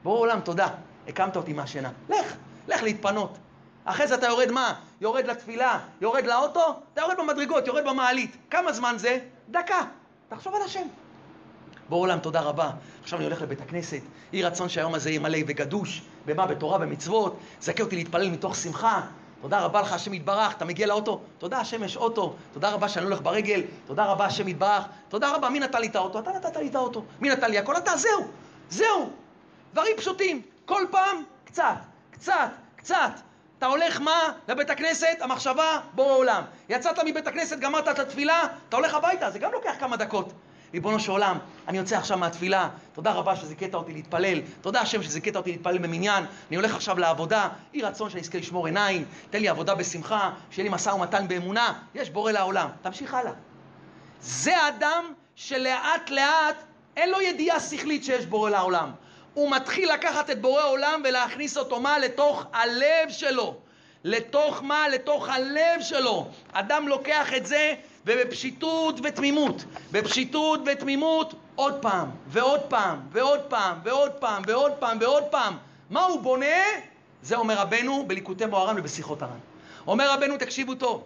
בוא 0.02 0.18
עולם, 0.18 0.40
תודה. 0.40 0.68
הקמת 1.08 1.36
אותי 1.36 1.52
מהשינה. 1.52 1.90
לך, 2.08 2.34
לך 2.68 2.82
להתפנות. 2.82 3.38
אחרי 3.84 4.06
זה 4.06 4.14
אתה 4.14 4.26
יורד 4.26 4.50
מה? 4.50 4.74
יורד 5.00 5.26
לתפילה, 5.26 5.78
יורד 6.00 6.24
לאוטו, 6.26 6.80
אתה 6.92 7.00
יורד 7.00 7.16
במדרגות, 7.18 7.66
יורד 7.66 7.84
במעלית. 7.84 8.36
כמה 8.50 8.72
זמן 8.72 8.94
זה? 8.98 9.18
דקה. 9.48 9.80
תחשוב 10.28 10.54
על 10.54 10.62
השם. 10.62 10.86
בוא 11.88 12.00
עולם, 12.00 12.18
תודה 12.18 12.40
רבה. 12.40 12.70
עכשיו 13.02 13.18
אני 13.18 13.26
הולך 13.26 13.42
לבית 13.42 13.60
הכנסת. 13.60 14.00
יהי 14.32 14.42
רצון 14.42 14.68
שהיום 14.68 14.94
הזה 14.94 15.10
יהיה 15.10 15.20
מלא 15.20 15.38
וגדוש. 15.46 16.02
במה? 16.26 16.46
בתורה, 16.46 16.78
במצוות. 16.78 17.38
זכה 17.60 17.82
אותי 17.82 17.96
להתפלל 17.96 18.30
מתוך 18.30 18.56
שמחה. 18.56 19.00
תודה 19.44 19.60
רבה 19.60 19.80
לך, 19.80 19.92
השם 19.92 20.14
יתברך, 20.14 20.52
אתה 20.56 20.64
מגיע 20.64 20.86
לאוטו, 20.86 21.20
תודה 21.38 21.58
השם 21.58 21.84
יש 21.84 21.96
אוטו, 21.96 22.34
תודה 22.52 22.70
רבה 22.70 22.88
שאני 22.88 23.04
הולך 23.04 23.20
ברגל, 23.20 23.62
תודה 23.86 24.04
רבה 24.04 24.24
השם 24.24 24.48
יתברך, 24.48 24.84
תודה 25.08 25.34
רבה, 25.34 25.48
מי 25.48 25.60
נתן 25.60 25.80
לי 25.80 25.86
את 25.86 25.96
האוטו? 25.96 26.18
אתה 26.18 26.30
נתת 26.32 26.56
לי 26.56 26.68
את 26.68 26.74
האוטו, 26.74 27.04
מי 27.20 27.28
נתן 27.28 27.50
לי 27.50 27.58
הכל? 27.58 27.76
אתה, 27.76 27.96
זהו, 27.96 28.26
זהו. 28.70 29.10
דברים 29.72 29.96
פשוטים, 29.96 30.42
כל 30.64 30.82
פעם 30.90 31.22
קצת, 31.44 31.74
קצת, 32.10 32.48
קצת. 32.76 33.10
אתה 33.58 33.66
הולך 33.66 34.00
מה? 34.00 34.32
לבית 34.48 34.70
הכנסת, 34.70 35.16
המחשבה, 35.20 35.80
בורא 35.94 36.12
עולם. 36.12 36.42
יצאת 36.68 36.98
מבית 37.04 37.26
הכנסת, 37.26 37.58
גמרת 37.58 37.88
את 37.88 37.98
התפילה, 37.98 38.42
אתה 38.68 38.76
הולך 38.76 38.94
הביתה, 38.94 39.30
זה 39.30 39.38
גם 39.38 39.52
לוקח 39.52 39.74
כמה 39.80 39.96
דקות. 39.96 40.32
ריבונו 40.74 41.00
של 41.00 41.10
עולם, 41.10 41.38
אני 41.68 41.78
יוצא 41.78 41.96
עכשיו 41.96 42.18
מהתפילה, 42.18 42.68
תודה 42.92 43.12
רבה 43.12 43.36
שזיכית 43.36 43.74
אותי 43.74 43.92
להתפלל, 43.92 44.40
תודה 44.60 44.80
השם 44.80 45.02
שזיכית 45.02 45.36
אותי 45.36 45.52
להתפלל 45.52 45.78
במניין, 45.78 46.24
אני 46.48 46.56
הולך 46.56 46.74
עכשיו 46.74 46.98
לעבודה, 46.98 47.48
יהי 47.72 47.82
רצון 47.82 48.10
שאני 48.10 48.20
אזכה 48.20 48.38
לשמור 48.38 48.66
עיניים, 48.66 49.04
תן 49.30 49.40
לי 49.40 49.48
עבודה 49.48 49.74
בשמחה, 49.74 50.30
שיהיה 50.50 50.68
לי 50.68 50.74
משא 50.74 50.90
ומתן 50.90 51.28
באמונה, 51.28 51.72
יש 51.94 52.10
בורא 52.10 52.32
לעולם, 52.32 52.68
תמשיך 52.82 53.14
הלאה. 53.14 53.32
זה 54.20 54.68
אדם 54.68 55.04
שלאט 55.34 56.10
לאט 56.10 56.56
אין 56.96 57.10
לו 57.10 57.20
ידיעה 57.20 57.60
שכלית 57.60 58.04
שיש 58.04 58.26
בורא 58.26 58.50
לעולם. 58.50 58.90
הוא 59.34 59.50
מתחיל 59.50 59.92
לקחת 59.92 60.30
את 60.30 60.40
בורא 60.40 60.64
עולם 60.64 61.02
ולהכניס 61.04 61.56
אותו 61.56 61.80
מה? 61.80 61.98
לתוך 61.98 62.46
הלב 62.52 63.08
שלו. 63.08 63.56
לתוך 64.04 64.62
מה? 64.62 64.88
לתוך 64.88 65.28
הלב 65.28 65.80
שלו. 65.80 66.28
אדם 66.52 66.88
לוקח 66.88 67.34
את 67.36 67.46
זה 67.46 67.74
ובפשיטות 68.06 69.00
ותמימות, 69.02 69.64
בפשיטות 69.92 70.60
ותמימות, 70.66 71.34
עוד 71.54 71.74
פעם, 71.82 72.10
ועוד 72.28 72.60
פעם, 72.60 73.00
ועוד 73.12 73.40
פעם, 73.40 73.78
ועוד 73.84 74.12
פעם, 74.12 74.42
ועוד 74.46 74.72
פעם, 74.72 74.98
ועוד 75.00 75.24
פעם. 75.30 75.56
מה 75.90 76.02
הוא 76.02 76.20
בונה? 76.20 76.64
זה 77.22 77.36
אומר 77.36 77.58
רבנו 77.58 78.04
בליקוטי 78.06 78.46
מוהר"ן 78.46 78.78
ובשיחות 78.78 79.22
הר"ן. 79.22 79.38
אומר 79.86 80.10
רבנו, 80.12 80.36
תקשיבו 80.36 80.74
טוב, 80.74 81.04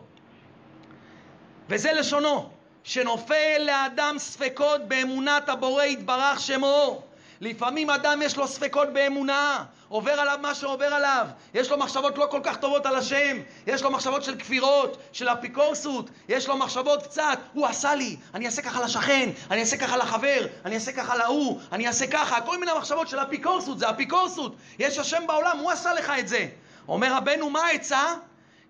וזה 1.68 1.92
לשונו, 1.92 2.48
שנופל 2.84 3.58
לאדם 3.58 4.14
ספקות 4.18 4.88
באמונת 4.88 5.48
הבורא 5.48 5.84
יתברך 5.84 6.40
שמו. 6.40 7.02
לפעמים 7.40 7.90
אדם 7.90 8.22
יש 8.22 8.36
לו 8.36 8.48
ספקות 8.48 8.92
באמונה, 8.92 9.64
עובר 9.88 10.12
עליו 10.12 10.38
מה 10.42 10.54
שעובר 10.54 10.94
עליו, 10.94 11.26
יש 11.54 11.70
לו 11.70 11.78
מחשבות 11.78 12.18
לא 12.18 12.26
כל 12.30 12.40
כך 12.42 12.56
טובות 12.56 12.86
על 12.86 12.96
השם, 12.96 13.36
יש 13.66 13.82
לו 13.82 13.90
מחשבות 13.90 14.24
של 14.24 14.38
כפירות, 14.38 14.98
של 15.12 15.28
אפיקורסות, 15.28 16.10
יש 16.28 16.48
לו 16.48 16.56
מחשבות 16.56 17.02
קצת, 17.02 17.38
הוא 17.52 17.66
עשה 17.66 17.94
לי, 17.94 18.16
אני 18.34 18.46
אעשה 18.46 18.62
ככה 18.62 18.82
לשכן, 18.84 19.30
אני 19.50 19.60
אעשה 19.60 19.76
ככה 19.76 19.96
לחבר, 19.96 20.46
אני 20.64 20.74
אעשה 20.74 20.92
ככה 20.92 21.16
להוא, 21.16 21.60
אני 21.72 21.88
אעשה 21.88 22.06
ככה, 22.06 22.40
כל 22.40 22.58
מיני 22.60 22.72
מחשבות 22.78 23.08
של 23.08 23.18
אפיקורסות, 23.18 23.78
זה 23.78 23.90
אפיקורסות, 23.90 24.56
יש 24.78 24.98
השם 24.98 25.26
בעולם, 25.26 25.58
הוא 25.58 25.70
עשה 25.70 25.94
לך 25.94 26.12
את 26.18 26.28
זה. 26.28 26.48
אומר 26.88 27.14
רבנו, 27.14 27.50
מה 27.50 27.60
העצה? 27.60 28.14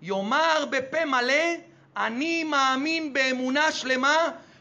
יאמר 0.01 0.65
בפה 0.69 1.05
מלא, 1.05 1.53
אני 1.97 2.43
מאמין 2.43 3.13
באמונה 3.13 3.71
שלמה 3.71 4.15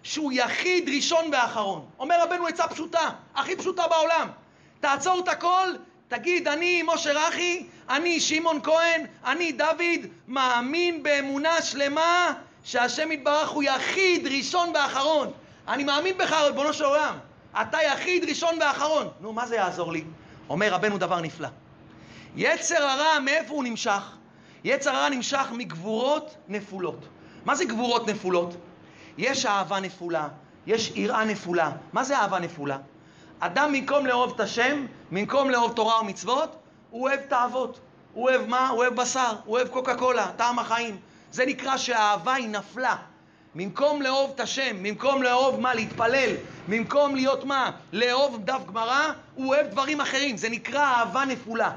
שהוא 0.08 0.32
יחיד 0.32 0.88
ראשון 0.88 1.24
ואחרון. 1.32 1.84
אומר 1.98 2.22
רבנו 2.22 2.46
עצה 2.46 2.68
פשוטה, 2.68 3.10
הכי 3.34 3.56
פשוטה 3.56 3.82
בעולם. 3.90 4.28
תעצור 4.80 5.20
את 5.20 5.28
הכל, 5.28 5.68
תגיד, 6.08 6.48
אני 6.48 6.82
משה 6.86 7.12
רכי, 7.12 7.66
אני 7.88 8.20
שמעון 8.20 8.60
כהן, 8.62 9.06
אני 9.24 9.52
דוד, 9.52 10.06
מאמין 10.28 11.02
באמונה 11.02 11.62
שלמה 11.62 12.32
שהשם 12.64 13.12
יתברך 13.12 13.48
הוא 13.48 13.62
יחיד 13.62 14.26
ראשון 14.26 14.72
ואחרון. 14.74 15.32
אני 15.68 15.84
מאמין 15.84 16.18
בך, 16.18 16.32
ריבונו 16.32 16.72
של 16.72 16.84
עולם. 16.84 17.18
אתה 17.62 17.78
יחיד, 17.82 18.24
ראשון 18.24 18.58
ואחרון. 18.60 19.08
נו, 19.20 19.32
מה 19.32 19.46
זה 19.46 19.56
יעזור 19.56 19.92
לי? 19.92 20.04
אומר 20.48 20.72
רבנו 20.72 20.98
דבר 20.98 21.20
נפלא. 21.20 21.48
יצר 22.36 22.82
הרע, 22.82 23.18
מאיפה 23.18 23.54
הוא 23.54 23.64
נמשך? 23.64 24.16
יצר 24.64 24.90
הרע 24.90 25.08
נמשך 25.08 25.46
מגבורות 25.52 26.34
נפולות. 26.48 27.08
מה 27.44 27.54
זה 27.54 27.64
גבורות 27.64 28.08
נפולות? 28.08 28.56
יש 29.18 29.46
אהבה 29.46 29.80
נפולה, 29.80 30.28
יש 30.66 30.92
יראה 30.94 31.24
נפולה. 31.24 31.70
מה 31.92 32.04
זה 32.04 32.18
אהבה 32.18 32.38
נפולה? 32.38 32.78
אדם 33.40 33.72
במקום 33.72 34.06
לאהוב 34.06 34.32
את 34.34 34.40
השם, 34.40 34.86
במקום 35.10 35.50
לאהוב 35.50 35.72
תורה 35.72 36.00
ומצוות, 36.00 36.56
הוא 36.90 37.08
אוהב 37.08 37.20
תאוות. 37.20 37.80
הוא 38.12 38.28
אוהב 38.28 38.46
מה? 38.46 38.68
הוא 38.68 38.78
אוהב 38.78 38.94
בשר, 38.94 39.32
הוא 39.44 39.56
אוהב 39.56 39.68
קוקה 39.68 39.94
קולה, 39.96 40.26
טעם 40.36 40.58
החיים. 40.58 40.96
זה 41.32 41.46
נקרא 41.46 41.76
שהאהבה 41.76 42.34
היא 42.34 42.48
נפלה. 42.48 42.96
במקום 43.54 44.02
לאהוב 44.02 44.32
את 44.34 44.40
השם, 44.40 44.82
במקום 44.82 45.22
לאהוב 45.22 45.60
מה? 45.60 45.74
להתפלל, 45.74 46.30
במקום 46.68 47.14
להיות 47.14 47.44
מה? 47.44 47.70
לאהוב 47.92 48.38
דף 48.44 48.60
גמרא, 48.66 49.12
הוא 49.34 49.46
אוהב 49.46 49.66
דברים 49.66 50.00
אחרים. 50.00 50.36
זה 50.36 50.48
נקרא 50.48 50.84
אהבה 50.84 51.24
נפולה. 51.24 51.70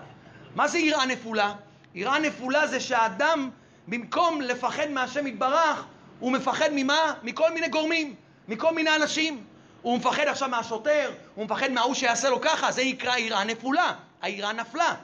מה 0.55 0.67
זה 0.67 0.79
יראה 0.79 1.05
נפולה? 1.05 1.53
יראה 1.95 2.19
נפולה 2.19 2.67
זה 2.67 2.79
שהאדם, 2.79 3.49
במקום 3.87 4.41
לפחד 4.41 4.89
מהשם 4.89 5.27
יתברך, 5.27 5.85
הוא 6.21 6.31
מפחד 6.31 6.69
ממה? 6.71 7.13
מכל 7.23 7.53
מיני 7.53 7.67
גורמים, 7.67 8.15
מכל 8.47 8.73
מיני 8.73 8.95
אנשים. 8.95 9.43
הוא 9.81 9.97
מפחד 9.97 10.27
עכשיו 10.27 10.49
מהשוטר, 10.49 11.11
הוא 11.35 11.45
מפחד 11.45 11.71
מההוא 11.71 11.93
שיעשה 11.93 12.29
לו 12.29 12.41
ככה, 12.41 12.71
זה 12.71 12.83
נקרא 12.85 13.17
יראה 13.17 13.43
נפולה. 13.43 13.93
היראה 14.21 14.53
נפלה. 14.53 14.95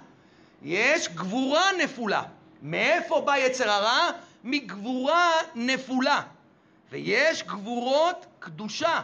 יש 0.63 1.09
גבורה 1.09 1.71
נפולה. 1.83 2.23
מאיפה 2.61 3.21
בא 3.21 3.37
יצר 3.37 3.69
הרע? 3.69 4.09
מגבורה 4.43 5.31
נפולה. 5.55 6.21
ויש 6.91 7.43
גבורות 7.43 8.25
קדושה. 8.39 9.01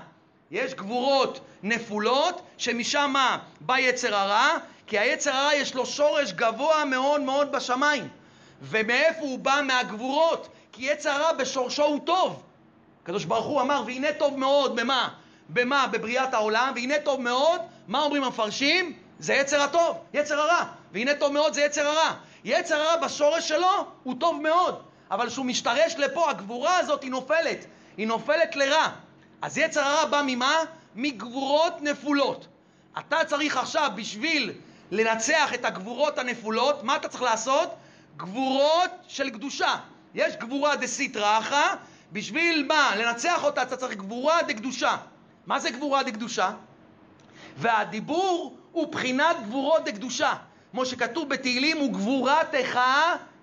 יש 0.52 0.74
גבורות 0.74 1.40
נפולות, 1.64 2.42
שמשם 2.58 3.14
בא 3.62 3.78
יצר 3.78 4.16
הרע, 4.16 4.58
כי 4.88 5.00
היצר 5.00 5.36
הרע 5.36 5.54
יש 5.54 5.76
לו 5.76 5.86
שורש 5.86 6.34
גבוה 6.34 6.86
מאוד 6.86 7.22
מאוד 7.22 7.52
בשמיים. 7.52 8.08
ומאיפה 8.62 9.20
הוא 9.20 9.40
בא? 9.40 9.62
מהגבורות. 9.64 10.48
כי 10.74 10.86
יצר 10.92 11.10
הרע 11.10 11.34
בשורשו 11.34 11.84
הוא 11.84 12.00
טוב. 12.06 12.44
הקדוש 13.04 13.26
ברוך 13.26 13.46
הוא 13.46 13.62
אמר, 13.62 13.84
והנה 13.86 14.14
טוב 14.14 14.40
מאוד, 14.40 14.76
במה? 14.76 15.10
במה? 15.50 15.88
בבריאת 15.88 16.34
העולם, 16.34 16.72
והנה 16.76 17.00
טוב 17.04 17.22
מאוד, 17.22 17.62
מה 17.88 18.02
אומרים 18.02 18.24
המפרשים? 18.24 18.94
זה 19.20 19.34
יצר 19.34 19.62
הטוב, 19.62 19.98
יצר 20.14 20.40
הרע. 20.40 20.66
והנה 20.92 21.16
טוב 21.16 21.34
מאוד 21.34 21.54
זה 21.54 21.62
יצר 21.62 21.88
הרע. 21.88 22.14
יצר 22.44 22.76
הרע 22.76 22.98
בשורש 22.98 23.48
שלו 23.48 23.88
הוא 24.04 24.16
טוב 24.20 24.42
מאוד, 24.42 24.82
אבל 25.12 25.30
כשהוא 25.30 25.46
משתרש 25.46 25.96
לפה, 25.98 26.30
הגבורה 26.30 26.78
הזאת 26.78 27.04
היא 27.04 27.12
נופלת. 27.12 27.66
היא 27.98 28.08
נופלת 28.08 28.56
לרע. 28.56 28.88
אז 29.42 29.58
יצר 29.58 29.82
הרע 29.82 30.06
בא 30.06 30.22
ממה? 30.26 30.58
מגבורות 30.96 31.82
נפולות. 31.82 32.48
אתה 33.00 33.26
צריך 33.26 33.58
עכשיו, 33.58 33.92
בשביל 33.96 34.54
לנצח 34.92 35.54
את 35.54 35.66
הגבורות 35.66 36.18
הנפולות, 36.18 36.84
מה 36.84 36.96
אתה 36.96 37.08
צריך 37.08 37.24
לעשות? 37.24 37.70
גבורות 38.18 38.92
של 39.08 39.30
קדושה. 39.30 39.76
יש 40.16 40.36
גבורה 40.36 40.76
דסיטרא 40.76 41.40
אחא, 41.40 41.76
בשביל 42.12 42.66
מה? 42.68 42.96
לנצח 42.96 43.44
אותה 43.44 43.62
אתה 43.62 43.78
צריך 43.78 43.94
גבורה 43.94 44.42
דקדושה. 44.44 44.98
מה 45.46 45.60
זה 45.60 45.70
גבורה 45.70 46.04
דקדושה? 46.04 46.52
והדיבור 47.58 48.58
הוא 48.72 48.92
בחינת 48.92 49.36
גבורות 49.44 49.86
דקדושה. 49.86 50.34
כמו 50.72 50.86
שכתוב 50.86 51.30
בתהילים, 51.30 51.82
וגבורתך 51.82 52.80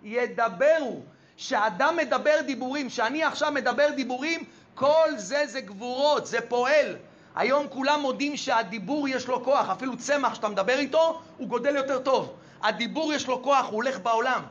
ידברו. 0.02 1.00
שאדם 1.36 1.96
מדבר 1.96 2.40
דיבורים, 2.46 2.90
שאני 2.90 3.22
עכשיו 3.24 3.52
מדבר 3.52 3.90
דיבורים, 3.96 4.44
כל 4.74 5.08
זה 5.16 5.46
זה 5.46 5.60
גבורות, 5.60 6.26
זה 6.26 6.40
פועל. 6.40 6.96
היום 7.36 7.66
כולם 7.68 8.00
מודים 8.00 8.36
שהדיבור 8.36 9.08
יש 9.08 9.28
לו 9.28 9.44
כוח, 9.44 9.68
אפילו 9.70 9.96
צמח 9.96 10.34
שאתה 10.34 10.48
מדבר 10.48 10.78
איתו, 10.78 11.20
הוא 11.36 11.48
גודל 11.48 11.76
יותר 11.76 11.98
טוב. 11.98 12.32
הדיבור 12.62 13.12
יש 13.12 13.26
לו 13.26 13.42
כוח, 13.42 13.66
הוא 13.66 13.74
הולך 13.74 13.98
בעולם. 13.98 14.42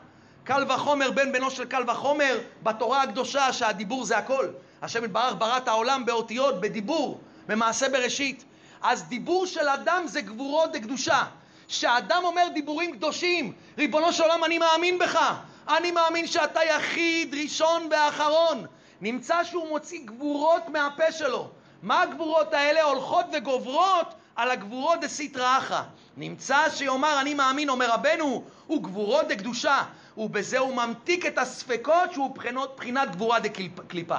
קל 0.44 0.64
וחומר, 0.68 1.10
בן 1.10 1.32
בנו 1.32 1.50
של 1.50 1.64
קל 1.64 1.82
וחומר, 1.90 2.38
בתורה 2.62 3.02
הקדושה 3.02 3.52
שהדיבור 3.52 4.04
זה 4.04 4.18
הכל. 4.18 4.48
השם 4.82 5.04
יתברך 5.04 5.34
ברא 5.38 5.56
את 5.56 5.68
העולם 5.68 6.06
באותיות, 6.06 6.60
בדיבור, 6.60 7.20
במעשה 7.46 7.88
בראשית. 7.88 8.44
אז 8.82 9.04
דיבור 9.04 9.46
של 9.46 9.68
אדם 9.68 10.02
זה 10.06 10.20
גבורות 10.20 10.72
דקדושה. 10.72 11.24
שאדם 11.68 12.20
אומר 12.24 12.48
דיבורים 12.54 12.92
קדושים, 12.92 13.52
ריבונו 13.78 14.12
של 14.12 14.22
עולם 14.22 14.44
אני 14.44 14.58
מאמין 14.58 14.98
בך, 14.98 15.34
אני 15.68 15.90
מאמין 15.90 16.26
שאתה 16.26 16.60
יחיד, 16.64 17.34
ראשון 17.34 17.88
ואחרון. 17.90 18.66
נמצא 19.00 19.44
שהוא 19.44 19.68
מוציא 19.68 20.00
גבורות 20.04 20.68
מהפה 20.68 21.12
שלו. 21.12 21.48
מה 21.82 22.02
הגבורות 22.02 22.54
האלה? 22.54 22.82
הולכות 22.82 23.26
וגוברות 23.32 24.14
על 24.36 24.50
הגבורות 24.50 25.00
דסיטרא 25.00 25.58
אחא. 25.58 25.82
נמצא 26.16 26.70
שיאמר 26.70 27.20
אני 27.20 27.34
מאמין, 27.34 27.68
אומר 27.68 27.90
רבנו, 27.90 28.44
הוא 28.66 28.82
גבורות 28.82 29.28
דקדושה, 29.28 29.82
ובזה 30.16 30.58
הוא 30.58 30.74
ממתיק 30.74 31.26
את 31.26 31.38
הספקות 31.38 32.12
שהוא 32.12 32.34
בחינות, 32.34 32.76
בחינת 32.76 33.10
גבורה 33.10 33.38
דקליפה. 33.40 34.16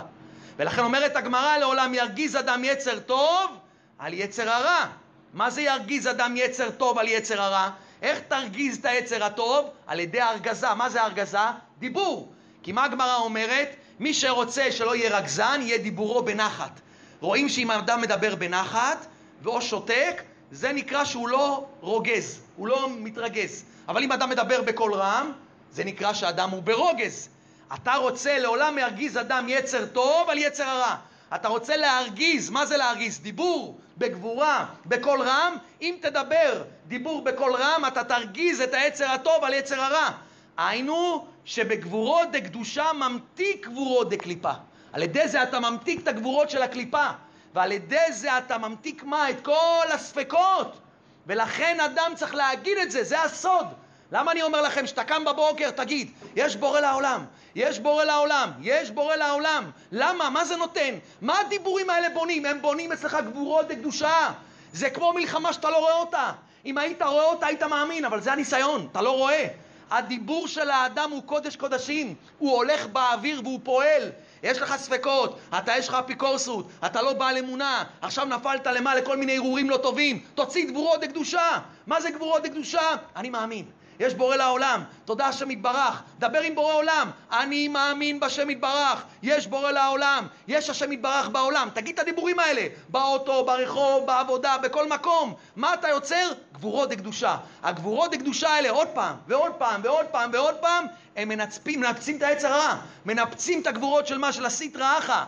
ולכן 0.57 0.83
אומרת 0.83 1.15
הגמרא 1.15 1.57
לעולם 1.57 1.93
ירגיז 1.93 2.35
אדם 2.35 2.63
יצר 2.63 2.99
טוב 2.99 3.57
על 3.99 4.13
יצר 4.13 4.49
הרע. 4.49 4.85
מה 5.33 5.49
זה 5.49 5.61
ירגיז 5.61 6.07
אדם 6.07 6.33
יצר 6.37 6.71
טוב 6.71 6.99
על 6.99 7.07
יצר 7.07 7.41
הרע? 7.41 7.69
איך 8.01 8.19
תרגיז 8.19 8.77
את 8.77 8.85
היצר 8.85 9.23
הטוב? 9.23 9.69
על 9.87 9.99
ידי 9.99 10.21
הרגזה. 10.21 10.73
מה 10.73 10.89
זה 10.89 11.01
הרגזה? 11.01 11.37
דיבור. 11.79 12.31
כי 12.63 12.71
מה 12.71 12.83
הגמרא 12.83 13.15
אומרת? 13.15 13.75
מי 13.99 14.13
שרוצה 14.13 14.71
שלא 14.71 14.95
יהיה 14.95 15.17
רגזן, 15.17 15.59
יהיה 15.61 15.77
דיבורו 15.77 16.23
בנחת. 16.23 16.81
רואים 17.19 17.49
שאם 17.49 17.71
אדם 17.71 18.01
מדבר 18.01 18.35
בנחת, 18.35 19.05
ואו 19.41 19.61
שותק, 19.61 20.23
זה 20.51 20.73
נקרא 20.73 21.05
שהוא 21.05 21.29
לא 21.29 21.65
רוגז, 21.81 22.41
הוא 22.55 22.67
לא 22.67 22.89
מתרגז. 22.99 23.65
אבל 23.87 24.03
אם 24.03 24.11
אדם 24.11 24.29
מדבר 24.29 24.61
בקול 24.61 24.93
רם, 24.93 25.31
זה 25.71 25.83
נקרא 25.83 26.13
שאדם 26.13 26.49
הוא 26.49 26.63
ברוגז. 26.63 27.29
אתה 27.73 27.95
רוצה 27.95 28.39
לעולם 28.39 28.75
להרגיז 28.77 29.17
אדם 29.17 29.45
יצר 29.49 29.85
טוב 29.85 30.29
על 30.29 30.37
יצר 30.37 30.63
הרע. 30.63 30.95
אתה 31.35 31.47
רוצה 31.47 31.77
להרגיז, 31.77 32.49
מה 32.49 32.65
זה 32.65 32.77
להרגיז? 32.77 33.19
דיבור 33.19 33.79
בגבורה, 33.97 34.65
בקול 34.85 35.21
רם. 35.21 35.55
אם 35.81 35.95
תדבר 36.01 36.63
דיבור 36.87 37.23
בקול 37.23 37.55
רם, 37.55 37.83
אתה 37.87 38.03
תרגיז 38.03 38.61
את 38.61 38.73
היצר 38.73 39.11
הטוב 39.11 39.43
על 39.43 39.53
יצר 39.53 39.81
הרע. 39.81 40.09
היינו 40.57 41.25
שבגבורות 41.45 42.31
דקדושה 42.31 42.93
ממתיק 42.93 43.67
גבורות 43.67 44.09
דקליפה. 44.09 44.51
על 44.93 45.03
ידי 45.03 45.27
זה 45.27 45.43
אתה 45.43 45.59
ממתיק 45.59 46.01
את 46.03 46.07
הגבורות 46.07 46.49
של 46.49 46.61
הקליפה. 46.61 47.07
ועל 47.53 47.71
ידי 47.71 48.11
זה 48.11 48.37
אתה 48.37 48.57
ממתיק 48.57 49.03
מה? 49.03 49.29
את 49.29 49.41
כל 49.45 49.85
הספקות. 49.93 50.79
ולכן 51.27 51.79
אדם 51.79 52.11
צריך 52.15 52.35
להגיד 52.35 52.77
את 52.77 52.91
זה, 52.91 53.03
זה 53.03 53.21
הסוד. 53.21 53.65
למה 54.11 54.31
אני 54.31 54.41
אומר 54.41 54.61
לכם, 54.61 54.87
שאתה 54.87 55.03
קם 55.03 55.25
בבוקר, 55.25 55.71
תגיד, 55.71 56.11
יש 56.35 56.55
בורא 56.55 56.79
לעולם, 56.79 57.25
יש 57.55 57.79
בורא 57.79 58.03
לעולם, 58.03 58.51
יש 58.61 58.91
בורא 58.91 59.15
לעולם. 59.15 59.71
למה? 59.91 60.29
מה 60.29 60.45
זה 60.45 60.55
נותן? 60.55 60.95
מה 61.21 61.39
הדיבורים 61.39 61.89
האלה 61.89 62.09
בונים? 62.09 62.45
הם 62.45 62.61
בונים 62.61 62.91
אצלך 62.91 63.17
גבורות 63.25 63.65
וקדושה. 63.69 64.31
זה 64.73 64.89
כמו 64.89 65.13
מלחמה 65.13 65.53
שאתה 65.53 65.69
לא 65.69 65.77
רואה 65.77 65.95
אותה. 65.95 66.31
אם 66.65 66.77
היית 66.77 67.01
רואה 67.01 67.23
אותה, 67.23 67.45
היית 67.45 67.63
מאמין, 67.63 68.05
אבל 68.05 68.21
זה 68.21 68.31
הניסיון, 68.31 68.87
אתה 68.91 69.01
לא 69.01 69.17
רואה. 69.17 69.47
הדיבור 69.91 70.47
של 70.47 70.69
האדם 70.69 71.11
הוא 71.11 71.23
קודש 71.23 71.55
קודשים, 71.55 72.15
הוא 72.37 72.55
הולך 72.55 72.87
באוויר 72.87 73.41
והוא 73.43 73.59
פועל. 73.63 74.11
יש 74.43 74.61
לך 74.61 74.75
ספקות, 74.75 75.39
אתה 75.57 75.77
יש 75.77 75.87
לך 75.87 75.93
אפיקורסות, 75.93 76.67
אתה 76.85 77.01
לא 77.01 77.13
בעל 77.13 77.37
אמונה, 77.37 77.83
עכשיו 78.01 78.25
נפלת 78.25 78.67
למה 78.67 78.95
לכל 78.95 79.17
מיני 79.17 79.37
הרהורים 79.37 79.69
לא 79.69 79.77
טובים, 79.77 80.19
תוציא 80.35 80.65
גבורות 80.65 81.01
דקדושה. 81.01 81.59
מה 81.87 82.01
זה 82.01 82.11
גבורות 82.11 82.43
דקדושה? 82.43 82.89
אני 83.15 83.29
מאמין. 83.29 83.65
יש 84.01 84.13
בורא 84.13 84.35
לעולם, 84.35 84.83
תודה 85.05 85.27
השם 85.27 85.51
יתברך, 85.51 86.01
דבר 86.19 86.41
עם 86.41 86.55
בורא 86.55 86.73
עולם, 86.73 87.11
אני 87.31 87.67
מאמין 87.67 88.19
בשם 88.19 88.49
יתברך, 88.49 89.03
יש 89.23 89.47
בורא 89.47 89.71
לעולם, 89.71 90.27
יש 90.47 90.69
השם 90.69 90.91
יתברך 90.91 91.29
בעולם, 91.29 91.69
תגיד 91.73 91.93
את 91.93 91.99
הדיבורים 91.99 92.39
האלה, 92.39 92.67
באוטו, 92.89 93.45
ברחוב, 93.45 94.05
בעבודה, 94.05 94.57
בכל 94.57 94.89
מקום, 94.89 95.33
מה 95.55 95.73
אתה 95.73 95.89
יוצר? 95.89 96.31
גבורות 96.53 96.89
דקדושה. 96.89 97.37
הגבורות 97.63 98.11
דקדושה 98.11 98.49
האלה 98.49 98.69
עוד 98.69 98.87
פעם, 98.87 99.15
ועוד 99.27 99.51
פעם, 99.51 99.81
ועוד 99.83 100.05
פעם, 100.05 100.29
ועוד 100.33 100.55
פעם, 100.55 100.85
הם 101.15 101.29
מנצפים, 101.29 101.79
מנפצים 101.79 102.17
את 102.17 102.21
העץ 102.21 102.45
הרע, 102.45 102.75
מנפצים 103.05 103.61
את 103.61 103.67
הגבורות 103.67 104.07
של 104.07 104.17
מה? 104.17 104.33
של 104.33 104.45
הסיטרא 104.45 104.97
אחא. 104.97 105.23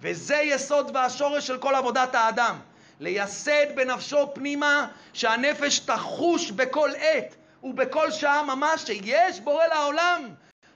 וזה 0.00 0.36
יסוד 0.36 0.90
והשורש 0.94 1.46
של 1.46 1.58
כל 1.58 1.74
עבודת 1.74 2.14
האדם. 2.14 2.56
לייסד 3.00 3.66
בנפשו 3.74 4.34
פנימה 4.34 4.86
שהנפש 5.12 5.78
תחוש 5.78 6.50
בכל 6.50 6.90
עת 6.98 7.36
ובכל 7.62 8.10
שעה 8.10 8.42
ממש 8.42 8.82
שיש 8.82 9.40
בורא 9.40 9.66
לעולם. 9.66 10.28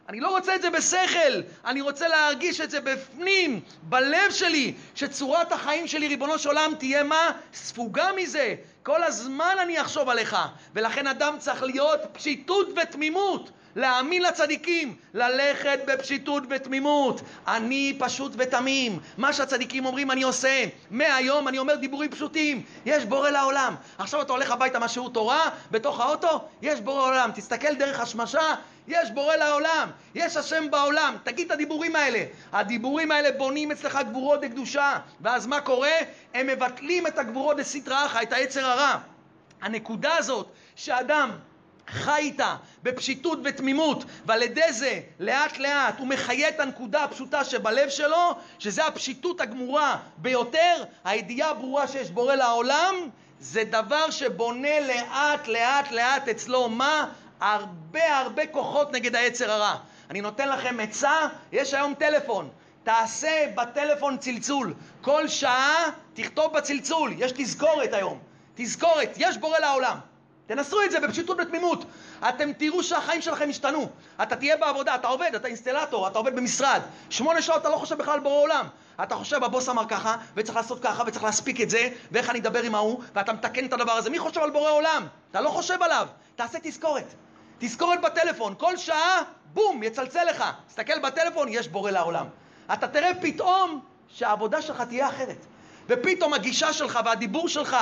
אני 0.09 0.20
לא 0.20 0.28
רוצה 0.28 0.55
את 0.55 0.62
זה 0.62 0.70
בשכל, 0.70 1.41
אני 1.64 1.81
רוצה 1.81 2.09
להרגיש 2.09 2.61
את 2.61 2.70
זה 2.70 2.81
בפנים, 2.81 3.61
בלב 3.83 4.31
שלי, 4.31 4.74
שצורת 4.95 5.53
החיים 5.53 5.87
שלי, 5.87 6.09
ריבונו 6.09 6.39
של 6.39 6.49
עולם, 6.49 6.72
תהיה 6.78 7.03
מה? 7.03 7.33
ספוגה 7.55 8.11
מזה. 8.16 8.55
כל 8.83 9.03
הזמן 9.03 9.57
אני 9.62 9.81
אחשוב 9.81 10.09
עליך. 10.09 10.37
ולכן 10.74 11.07
אדם 11.07 11.37
צריך 11.39 11.62
להיות 11.62 12.01
פשיטות 12.12 12.68
ותמימות. 12.76 13.51
להאמין 13.77 14.23
לצדיקים, 14.23 14.97
ללכת 15.14 15.81
בפשיטות 15.87 16.43
ותמימות. 16.51 17.21
אני 17.49 17.97
פשוט 17.99 18.33
ותמים. 18.37 18.99
מה 19.18 19.33
שהצדיקים 19.33 19.87
אומרים 19.87 20.11
אני 20.11 20.23
עושה. 20.23 20.64
מהיום 20.91 21.49
אני 21.49 21.59
אומר 21.59 21.75
דיבורים 21.75 22.11
פשוטים. 22.11 22.62
יש 22.87 23.05
בורא 23.05 23.31
לעולם. 23.31 23.75
עכשיו 23.99 24.23
אתה 24.23 24.33
הולך 24.33 24.51
הביתה 24.51 24.79
מהשיעור 24.79 25.11
תורה, 25.11 25.51
בתוך 25.71 26.01
האוטו, 26.01 26.45
יש 26.62 26.81
בורא 26.81 27.11
לעולם. 27.11 27.31
תסתכל 27.35 27.75
דרך 27.75 28.01
השמשה, 28.01 28.55
יש 28.89 29.11
בורא 29.11 29.37
לעולם. 29.37 29.91
יש 30.14 30.37
השם 30.37 30.71
בעולם. 30.71 31.16
תגיד 31.25 31.47
את 31.47 31.53
הדיבורים 31.53 31.97
האלה. 31.97 32.25
הדיבורים 32.53 33.11
האלה 33.11 33.33
בונים 33.33 33.71
אצלך 33.71 33.99
גבורות 34.09 34.41
דקדושה. 34.41 34.99
ואז 35.21 35.47
מה 35.47 35.61
קורה? 35.61 35.97
הם 36.35 36.47
מבטלים 36.47 37.07
את 37.07 37.18
הגבורות 37.18 37.57
דסטרא 37.57 38.07
אחא, 38.07 38.23
את 38.23 38.33
היצר 38.33 38.66
הרע. 38.66 38.97
הנקודה 39.62 40.16
הזאת 40.16 40.47
שאדם 40.77 41.31
חי 41.91 42.18
איתה 42.18 42.57
בפשיטות 42.82 43.38
ותמימות, 43.45 44.05
ועל 44.26 44.43
ידי 44.43 44.72
זה 44.72 45.01
לאט 45.20 45.59
לאט 45.59 45.99
הוא 45.99 46.07
מחיה 46.07 46.49
את 46.49 46.61
הנקודה 46.61 47.05
הפשוטה 47.05 47.45
שבלב 47.45 47.88
שלו, 47.88 48.34
שזה 48.59 48.86
הפשיטות 48.86 49.41
הגמורה 49.41 49.97
ביותר, 50.16 50.84
הידיעה 51.05 51.51
הברורה 51.51 51.88
שיש 51.88 52.11
בורא 52.11 52.34
לעולם, 52.34 52.95
זה 53.41 53.64
דבר 53.64 54.11
שבונה 54.11 54.80
לאט 54.80 55.49
לאט 55.49 55.93
לאט 55.93 56.28
אצלו 56.28 56.68
מה? 56.68 57.07
הרבה 57.41 58.18
הרבה 58.18 58.47
כוחות 58.47 58.93
נגד 58.93 59.16
היצר 59.16 59.53
הרע. 59.53 59.76
אני 60.11 60.20
נותן 60.20 60.49
לכם 60.49 60.80
עצה, 60.80 61.28
יש 61.53 61.74
היום 61.74 61.95
טלפון, 61.95 62.49
תעשה 62.84 63.47
בטלפון 63.55 64.18
צלצול. 64.18 64.74
כל 65.01 65.28
שעה 65.28 65.91
תכתוב 66.14 66.53
בצלצול, 66.53 67.14
יש 67.18 67.32
תזכורת 67.32 67.93
היום. 67.93 68.18
תזכורת, 68.55 69.11
יש 69.16 69.36
בורא 69.36 69.59
לעולם. 69.59 70.10
תנסו 70.51 70.82
את 70.82 70.90
זה 70.90 71.01
בפשיטות 71.01 71.36
ותמימות. 71.40 71.84
אתם 72.28 72.53
תראו 72.53 72.82
שהחיים 72.82 73.22
שלכם 73.22 73.51
ישתנו. 73.51 73.88
אתה 74.22 74.36
תהיה 74.36 74.57
בעבודה, 74.57 74.94
אתה 74.94 75.09
עובד, 75.09 75.30
אתה 75.36 75.48
אינסטלטור, 75.48 76.09
אתה 76.09 76.18
עובד 76.18 76.36
במשרד. 76.36 76.80
שמונה 77.11 77.42
שעות 77.42 77.61
אתה 77.61 77.68
לא 77.68 77.76
חושב 77.76 77.98
בכלל 77.98 78.20
בורא 78.20 78.42
עולם. 78.42 78.66
אתה 79.03 79.14
חושב, 79.14 79.44
הבוס 79.44 79.68
אמר 79.68 79.84
ככה, 79.88 80.16
וצריך 80.36 80.57
לעשות 80.57 80.82
ככה, 80.82 81.03
וצריך 81.07 81.24
להספיק 81.24 81.61
את 81.61 81.70
זה, 81.70 81.88
ואיך 82.12 82.30
אני 82.30 82.38
אדבר 82.38 82.62
עם 82.62 82.74
ההוא, 82.74 83.03
ואתה 83.14 83.32
מתקן 83.32 83.64
את 83.64 83.72
הדבר 83.72 83.92
הזה. 83.92 84.11
מי 84.11 84.18
חושב 84.18 84.40
על 84.40 84.51
בורא 84.51 84.70
עולם? 84.70 85.07
אתה 85.30 85.40
לא 85.40 85.51
חושב 85.51 85.82
עליו. 85.82 86.09
תעשה 86.36 86.59
תזכורת. 86.62 87.14
תזכורת 87.59 88.01
בטלפון. 88.01 88.55
כל 88.59 88.76
שעה, 88.76 89.22
בום, 89.53 89.82
יצלצל 89.82 90.24
לך. 90.24 90.44
תסתכל 90.68 90.98
בטלפון, 90.98 91.48
יש 91.51 91.68
בורא 91.68 91.90
לעולם. 91.90 92.26
אתה 92.72 92.88
תראה 92.88 93.11
פתאום 93.20 93.80
שהעבודה 94.09 94.62
שלך 94.62 94.80
תהיה 94.80 95.09
אחרת. 95.09 95.46
ופתאום 95.86 96.34
הגישה 96.34 96.72
שלך 96.72 96.98
והדיבור 97.05 97.48
שלך, 97.48 97.76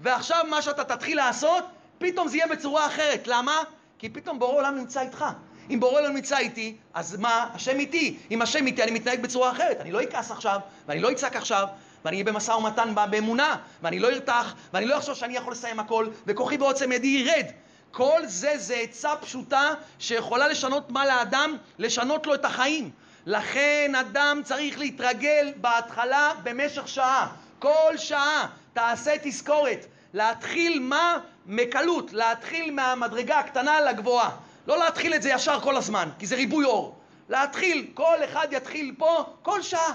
ועכשיו 0.00 0.44
מה 0.50 0.62
שאתה 0.62 0.84
תתחיל 0.84 1.16
לעשות, 1.16 1.64
פתאום 1.98 2.28
זה 2.28 2.36
יהיה 2.36 2.46
בצורה 2.46 2.86
אחרת. 2.86 3.26
למה? 3.26 3.62
כי 3.98 4.08
פתאום 4.08 4.38
בורא 4.38 4.54
עולם 4.54 4.76
נמצא 4.76 5.00
איתך. 5.00 5.24
אם 5.70 5.80
בורא 5.80 6.00
עולם 6.00 6.14
נמצא 6.14 6.38
איתי, 6.38 6.76
אז 6.94 7.16
מה? 7.16 7.48
השם 7.54 7.78
איתי. 7.78 8.16
אם 8.30 8.42
השם 8.42 8.66
איתי, 8.66 8.82
אני 8.82 8.90
מתנהג 8.90 9.22
בצורה 9.22 9.50
אחרת. 9.50 9.80
אני 9.80 9.92
לא 9.92 10.02
אכעס 10.02 10.30
עכשיו, 10.30 10.60
ואני 10.88 11.00
לא 11.00 11.12
אצעק 11.12 11.36
עכשיו, 11.36 11.66
ואני 12.04 12.16
אהיה 12.16 12.24
במשא 12.24 12.52
ומתן 12.52 12.94
באמונה, 13.10 13.56
ואני 13.82 13.98
לא 13.98 14.08
ארתח, 14.08 14.54
ואני 14.72 14.86
לא 14.86 14.98
אחשוב 14.98 15.14
שאני 15.14 15.36
יכול 15.36 15.52
לסיים 15.52 15.80
הכל, 15.80 16.08
וכוחי 16.26 16.58
בעוצם 16.58 16.92
ידי 16.92 17.06
ירד. 17.06 17.46
כל 17.90 18.20
זה 18.26 18.52
זה 18.56 18.74
עצה 18.74 19.16
פשוטה 19.16 19.70
שיכולה 19.98 20.48
לשנות 20.48 20.90
מה 20.90 21.06
לאדם? 21.06 21.56
לשנות 21.78 22.26
לו 22.26 22.34
את 22.34 22.44
החיים. 22.44 22.90
לכן 23.26 23.92
אדם 24.00 24.40
צריך 24.44 24.78
להתרגל 24.78 25.52
בהתחלה 25.56 26.32
במשך 26.42 26.88
שעה. 26.88 27.28
כל 27.58 27.96
שעה 27.96 28.46
תעשה 28.72 29.14
תזכורת. 29.22 29.86
להתחיל 30.14 30.80
מה? 30.80 31.18
מקלות. 31.48 32.12
להתחיל 32.12 32.74
מהמדרגה 32.74 33.38
הקטנה 33.38 33.80
לגבוהה. 33.80 34.30
לא 34.66 34.78
להתחיל 34.78 35.14
את 35.14 35.22
זה 35.22 35.30
ישר 35.30 35.60
כל 35.60 35.76
הזמן, 35.76 36.08
כי 36.18 36.26
זה 36.26 36.36
ריבוי 36.36 36.64
אור. 36.64 36.96
להתחיל, 37.28 37.86
כל 37.94 38.16
אחד 38.24 38.48
יתחיל 38.50 38.94
פה 38.98 39.24
כל 39.42 39.62
שעה. 39.62 39.94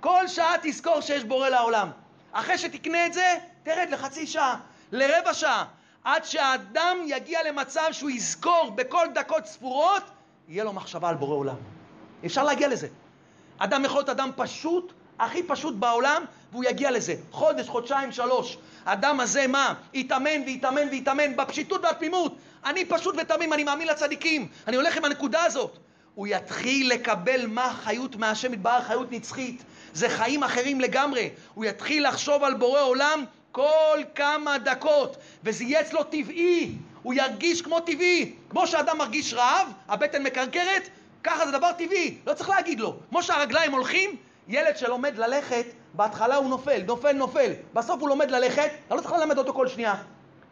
כל 0.00 0.28
שעה 0.28 0.54
תזכור 0.62 1.00
שיש 1.00 1.24
בורא 1.24 1.48
לעולם. 1.48 1.90
אחרי 2.32 2.58
שתקנה 2.58 3.06
את 3.06 3.12
זה, 3.12 3.36
תרד 3.62 3.88
לחצי 3.90 4.26
שעה, 4.26 4.56
לרבע 4.92 5.34
שעה, 5.34 5.64
עד 6.04 6.24
שהאדם 6.24 6.96
יגיע 7.06 7.40
למצב 7.48 7.88
שהוא 7.92 8.10
יזכור 8.10 8.72
בכל 8.74 9.06
דקות 9.14 9.46
ספורות, 9.46 10.02
יהיה 10.48 10.64
לו 10.64 10.72
מחשבה 10.72 11.08
על 11.08 11.14
בורא 11.14 11.36
עולם. 11.36 11.56
אפשר 12.26 12.44
להגיע 12.44 12.68
לזה. 12.68 12.88
אדם 13.58 13.84
יכול 13.84 13.98
להיות 13.98 14.08
אדם 14.08 14.30
פשוט, 14.36 14.92
הכי 15.18 15.42
פשוט 15.42 15.74
בעולם, 15.74 16.24
והוא 16.54 16.64
יגיע 16.64 16.90
לזה. 16.90 17.14
חודש, 17.30 17.68
חודשיים, 17.68 18.12
שלוש. 18.12 18.58
האדם 18.86 19.20
הזה 19.20 19.46
מה? 19.46 19.74
יתאמן 19.94 20.42
ויתאמן 20.46 20.88
ויתאמן 20.90 21.36
בפשיטות 21.36 21.84
והתמימות. 21.84 22.36
אני 22.64 22.84
פשוט 22.84 23.14
ותמים, 23.18 23.52
אני 23.52 23.64
מאמין 23.64 23.88
לצדיקים. 23.88 24.48
אני 24.66 24.76
הולך 24.76 24.96
עם 24.96 25.04
הנקודה 25.04 25.44
הזאת. 25.44 25.78
הוא 26.14 26.26
יתחיל 26.26 26.90
לקבל 26.90 27.46
מה 27.46 27.74
חיות 27.84 28.16
מהשם 28.16 28.54
יתברך, 28.54 28.86
חיות 28.86 29.12
נצחית. 29.12 29.62
זה 29.94 30.08
חיים 30.08 30.42
אחרים 30.42 30.80
לגמרי. 30.80 31.30
הוא 31.54 31.64
יתחיל 31.64 32.08
לחשוב 32.08 32.44
על 32.44 32.54
בורא 32.54 32.80
עולם 32.80 33.24
כל 33.52 33.98
כמה 34.14 34.58
דקות, 34.58 35.16
וזה 35.44 35.64
יהיה 35.64 35.80
אצלו 35.80 36.02
טבעי. 36.02 36.72
הוא 37.02 37.14
ירגיש 37.14 37.62
כמו 37.62 37.80
טבעי. 37.80 38.34
כמו 38.50 38.66
שאדם 38.66 38.98
מרגיש 38.98 39.34
רעב, 39.34 39.68
הבטן 39.88 40.22
מקרקרת, 40.22 40.88
ככה 41.24 41.46
זה 41.46 41.52
דבר 41.52 41.72
טבעי, 41.72 42.18
לא 42.26 42.32
צריך 42.34 42.50
להגיד 42.50 42.80
לו. 42.80 42.96
כמו 43.10 43.22
שהרגליים 43.22 43.72
הולכים, 43.72 44.16
ילד 44.48 44.76
שלומד 44.76 45.18
ללכת, 45.18 45.66
בהתחלה 45.94 46.36
הוא 46.36 46.48
נופל, 46.48 46.82
נופל, 46.86 47.12
נופל. 47.12 47.52
בסוף 47.74 48.00
הוא 48.00 48.08
לומד 48.08 48.30
ללכת, 48.30 48.70
אתה 48.86 48.94
לא 48.94 49.00
צריך 49.00 49.12
ללמד 49.12 49.38
אותו 49.38 49.54
כל 49.54 49.68
שנייה. 49.68 49.94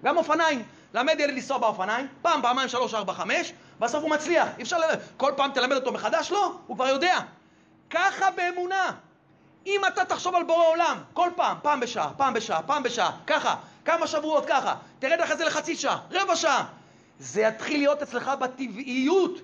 גם 0.05 0.17
אופניים. 0.17 0.63
למד 0.95 1.21
ילד 1.21 1.35
לנסוע 1.35 1.59
באופניים, 1.59 2.07
פעם, 2.23 2.43
פעמיים, 2.43 2.69
שלוש, 2.69 2.95
ארבע, 2.95 3.13
חמש, 3.13 3.53
בסוף 3.81 4.03
הוא 4.03 4.11
מצליח. 4.11 4.49
אי 4.59 4.63
אפשר 4.63 4.79
ללמד. 4.79 4.99
כל 5.17 5.33
פעם 5.37 5.51
תלמד 5.55 5.77
אותו 5.77 5.93
מחדש? 5.93 6.33
לא, 6.33 6.53
הוא 6.67 6.77
כבר 6.77 6.89
יודע. 6.89 7.19
ככה 7.91 8.31
באמונה. 8.31 8.91
אם 9.67 9.81
אתה 9.89 10.05
תחשוב 10.05 10.35
על 10.35 10.43
בורא 10.43 10.67
עולם, 10.67 10.99
כל 11.13 11.31
פעם, 11.37 11.57
פעם 11.63 11.81
בשעה, 11.81 12.11
פעם 12.17 12.35
בשעה, 12.35 12.63
פעם 12.63 12.83
בשעה, 12.83 13.11
ככה, 13.27 13.55
כמה 13.85 14.07
שבועות 14.07 14.47
ככה, 14.47 14.75
תרד 14.99 15.21
אחרי 15.21 15.37
זה 15.37 15.45
לחצי 15.45 15.77
שעה, 15.77 15.99
רבע 16.11 16.37
שעה. 16.37 16.65
זה 17.19 17.41
יתחיל 17.41 17.81
להיות 17.81 18.03
אצלך 18.03 18.31
בטבעיות. 18.41 19.41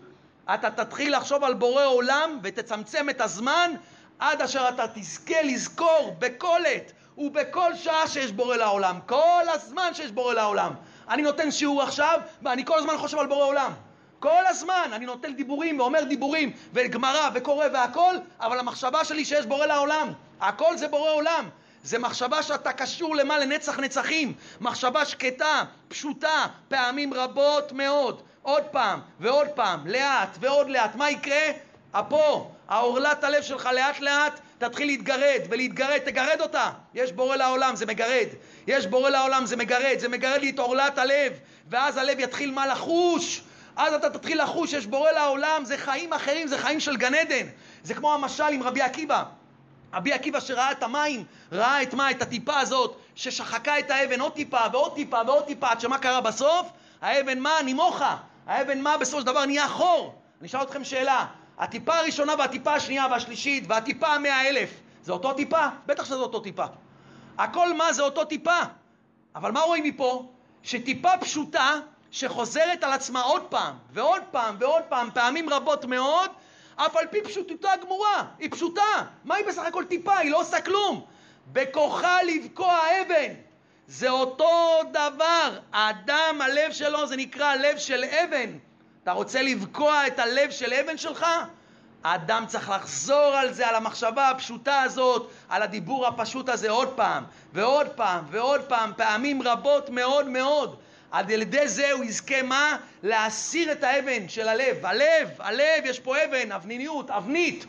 אתה 0.54 0.70
תתחיל 0.70 1.16
לחשוב 1.16 1.44
על 1.44 1.54
בורא 1.54 1.84
עולם 1.84 2.38
ותצמצם 2.42 3.10
את 3.10 3.20
הזמן 3.20 3.72
עד 4.18 4.42
אשר 4.42 4.68
אתה 4.68 4.84
תזכה 4.94 5.42
לזכור 5.42 6.16
בכל 6.18 6.60
עת 6.66 6.92
ובכל 7.18 7.74
שעה 7.74 8.08
שיש 8.08 8.32
בורא 8.32 8.56
לעולם. 8.56 8.98
כל 9.06 9.44
הזמן 9.48 9.90
שיש 9.94 10.10
בורא 10.10 10.34
לעולם. 10.34 10.72
אני 11.08 11.22
נותן 11.22 11.50
שיעור 11.50 11.82
עכשיו 11.82 12.20
ואני 12.42 12.64
כל 12.64 12.78
הזמן 12.78 12.96
חושב 12.96 13.18
על 13.18 13.26
בורא 13.26 13.44
עולם. 13.44 13.72
כל 14.18 14.46
הזמן 14.46 14.90
אני 14.92 15.06
נותן 15.06 15.34
דיבורים 15.34 15.80
ואומר 15.80 16.04
דיבורים 16.04 16.52
וגמרא 16.72 17.30
וקורא 17.34 17.66
והכל, 17.72 18.16
אבל 18.40 18.58
המחשבה 18.58 19.04
שלי 19.04 19.24
שיש 19.24 19.46
בורא 19.46 19.66
לעולם. 19.66 20.12
הכל 20.40 20.76
זה 20.76 20.88
בורא 20.88 21.10
עולם. 21.10 21.48
זה 21.82 21.98
מחשבה 21.98 22.42
שאתה 22.42 22.72
קשור 22.72 23.16
למה? 23.16 23.38
לנצח 23.38 23.78
נצחים. 23.78 24.34
מחשבה 24.60 25.04
שקטה, 25.04 25.64
פשוטה, 25.88 26.46
פעמים 26.68 27.14
רבות 27.14 27.72
מאוד. 27.72 28.22
עוד 28.42 28.62
פעם 28.62 29.00
ועוד 29.20 29.48
פעם, 29.54 29.86
לאט 29.86 30.36
ועוד 30.40 30.70
לאט. 30.70 30.94
מה 30.94 31.10
יקרה? 31.10 31.67
אפו, 31.92 32.50
העורלת 32.68 33.24
הלב 33.24 33.42
שלך 33.42 33.68
לאט 33.74 34.00
לאט 34.00 34.40
תתחיל 34.58 34.86
להתגרד 34.86 35.40
ולהתגרד, 35.50 35.98
תגרד 35.98 36.40
אותה. 36.40 36.70
יש 36.94 37.12
בורא 37.12 37.36
לעולם, 37.36 37.76
זה 37.76 37.86
מגרד. 37.86 38.26
יש 38.66 38.86
בורא 38.86 39.10
לעולם, 39.10 39.46
זה 39.46 39.56
מגרד. 39.56 39.98
זה 39.98 40.08
מגרד 40.08 40.40
לי 40.40 40.50
את 40.50 40.58
עורלת 40.58 40.98
הלב. 40.98 41.32
ואז 41.68 41.96
הלב 41.96 42.20
יתחיל 42.20 42.50
מה 42.50 42.66
לחוש. 42.66 43.42
אז 43.76 43.94
אתה 43.94 44.10
תתחיל 44.10 44.42
לחוש 44.42 44.70
שיש 44.70 44.86
בורא 44.86 45.10
לעולם, 45.10 45.64
זה 45.64 45.78
חיים 45.78 46.12
אחרים, 46.12 46.48
זה 46.48 46.58
חיים 46.58 46.80
של 46.80 46.96
גן 46.96 47.14
עדן. 47.14 47.46
זה 47.82 47.94
כמו 47.94 48.14
המשל 48.14 48.44
עם 48.52 48.62
רבי 48.62 48.82
עקיבא. 48.82 49.24
רבי 49.94 50.12
עקיבא 50.12 50.40
שראה 50.40 50.72
את 50.72 50.82
המים, 50.82 51.24
ראה 51.52 51.82
את 51.82 51.94
מה? 51.94 52.10
את 52.10 52.22
הטיפה 52.22 52.60
הזאת, 52.60 52.96
ששחקה 53.14 53.78
את 53.78 53.90
האבן 53.90 54.20
עוד 54.20 54.32
טיפה 54.32 54.60
ועוד 54.72 54.94
טיפה 54.94 55.18
ועוד 55.26 55.44
טיפה, 55.44 55.70
עד 55.70 55.80
שמה 55.80 55.98
קרה 55.98 56.20
בסוף? 56.20 56.66
האבן 57.00 57.38
מה? 57.38 57.62
נימוכה. 57.64 58.16
האבן 58.46 58.80
מה 58.80 58.96
בסופו 58.98 59.20
של 59.20 59.26
דבר 59.26 59.44
נהיה 59.44 59.68
חור. 59.68 60.14
אני 60.40 60.48
אשאל 60.48 60.62
אתכם 60.62 60.84
שאלה, 60.84 61.26
הטיפה 61.58 61.94
הראשונה 61.98 62.34
והטיפה 62.38 62.74
השנייה 62.74 63.06
והשלישית 63.10 63.64
והטיפה 63.68 64.06
המאה 64.06 64.48
אלף, 64.48 64.70
זה 65.02 65.12
אותו 65.12 65.32
טיפה? 65.32 65.66
בטח 65.86 66.04
שזה 66.04 66.14
אותו 66.14 66.40
טיפה. 66.40 66.64
הכל 67.38 67.74
מה 67.74 67.92
זה 67.92 68.02
אותו 68.02 68.24
טיפה. 68.24 68.58
אבל 69.34 69.52
מה 69.52 69.60
רואים 69.60 69.84
מפה? 69.84 70.32
שטיפה 70.62 71.10
פשוטה 71.20 71.80
שחוזרת 72.10 72.84
על 72.84 72.92
עצמה 72.92 73.20
עוד 73.20 73.42
פעם 73.42 73.74
ועוד 73.92 74.22
פעם 74.30 74.56
ועוד 74.58 74.82
פעם, 74.88 75.08
פעמים 75.14 75.50
רבות 75.50 75.84
מאוד, 75.84 76.30
אף 76.76 76.96
על 76.96 77.06
פי 77.06 77.22
פשוטותה 77.22 77.68
גמורה, 77.82 78.24
היא 78.38 78.50
פשוטה. 78.50 79.04
מה 79.24 79.34
היא 79.34 79.46
בסך 79.46 79.62
הכל 79.62 79.84
טיפה? 79.84 80.18
היא 80.18 80.30
לא 80.30 80.40
עושה 80.40 80.60
כלום. 80.60 81.04
בכוחה 81.52 82.22
לבקוע 82.22 82.80
אבן. 83.02 83.34
זה 83.86 84.10
אותו 84.10 84.80
דבר. 84.90 85.58
האדם, 85.72 86.38
הלב 86.40 86.72
שלו 86.72 87.06
זה 87.06 87.16
נקרא 87.16 87.54
לב 87.54 87.78
של 87.78 88.04
אבן. 88.04 88.58
אתה 89.08 89.16
רוצה 89.16 89.42
לבקוע 89.42 90.06
את 90.06 90.18
הלב 90.18 90.50
של 90.50 90.72
אבן 90.72 90.98
שלך? 90.98 91.26
האדם 92.04 92.44
צריך 92.46 92.70
לחזור 92.70 93.36
על 93.36 93.52
זה, 93.52 93.68
על 93.68 93.74
המחשבה 93.74 94.28
הפשוטה 94.28 94.82
הזאת, 94.82 95.30
על 95.48 95.62
הדיבור 95.62 96.06
הפשוט 96.06 96.48
הזה 96.48 96.70
עוד 96.70 96.88
פעם, 96.88 97.24
ועוד 97.52 97.88
פעם, 97.88 98.24
ועוד 98.30 98.60
פעם, 98.60 98.92
פעמים 98.96 99.42
רבות 99.42 99.90
מאוד 99.90 100.28
מאוד. 100.28 100.76
על 101.10 101.30
ידי 101.30 101.68
זה 101.68 101.92
הוא 101.92 102.04
יזכה 102.04 102.42
מה? 102.42 102.76
להסיר 103.02 103.72
את 103.72 103.84
האבן 103.84 104.28
של 104.28 104.48
הלב. 104.48 104.86
הלב, 104.86 105.28
הלב, 105.38 105.84
יש 105.84 106.00
פה 106.00 106.24
אבן, 106.24 106.52
אבניניות, 106.52 107.10
אבנית. 107.10 107.66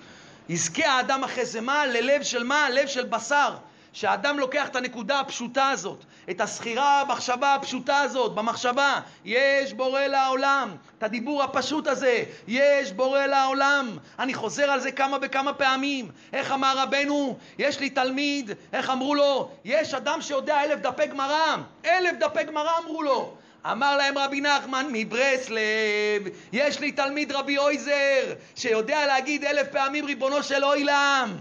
יזכה 0.50 0.86
האדם 0.86 1.24
אחרי 1.24 1.46
זה 1.46 1.62
מה? 1.62 1.86
ללב 1.86 2.24
של 2.24 2.44
מה? 2.44 2.70
לב 2.70 2.88
של 2.88 3.06
בשר. 3.06 3.56
שהאדם 3.94 4.40
לוקח 4.40 4.68
את 4.68 4.76
הנקודה 4.76 5.20
הפשוטה 5.20 5.70
הזאת, 5.70 6.04
את 6.30 6.42
הסחירה, 6.42 7.02
המחשבה 7.02 7.56
הפשוטה 7.56 7.98
הזאת, 7.98 8.36
במחשבה, 8.36 9.00
יש 9.26 9.74
בורא 9.74 10.02
לעולם, 10.02 10.70
את 10.98 11.04
הדיבור 11.04 11.44
הפשוט 11.44 11.88
הזה, 11.88 12.24
יש 12.48 12.92
בורא 12.92 13.26
לעולם. 13.26 13.98
אני 14.20 14.34
חוזר 14.34 14.72
על 14.72 14.80
זה 14.80 14.92
כמה 14.92 15.18
וכמה 15.22 15.54
פעמים. 15.54 16.12
איך 16.34 16.52
אמר 16.52 16.74
רבנו? 16.78 17.38
יש 17.58 17.80
לי 17.80 17.90
תלמיד, 17.90 18.52
איך 18.74 18.90
אמרו 18.90 19.16
לו? 19.16 19.50
יש 19.66 19.94
אדם 19.94 20.22
שיודע 20.22 20.64
אלף 20.64 20.80
דפי 20.80 21.08
גמרא, 21.08 21.56
אלף 21.86 22.16
דפי 22.20 22.44
גמרא 22.44 22.72
אמרו 22.84 23.04
לו. 23.04 23.34
אמר 23.66 23.98
להם 23.98 24.18
רבי 24.18 24.42
נחמן 24.42 24.88
מברסלב, 24.92 26.28
יש 26.54 26.80
לי 26.80 26.92
תלמיד 26.92 27.32
רבי 27.32 27.58
אויזר 27.58 28.34
שיודע 28.56 29.06
להגיד 29.06 29.46
אלף 29.46 29.68
פעמים 29.72 30.06
ריבונו 30.06 30.44
של 30.44 30.64
עולם. 30.64 31.36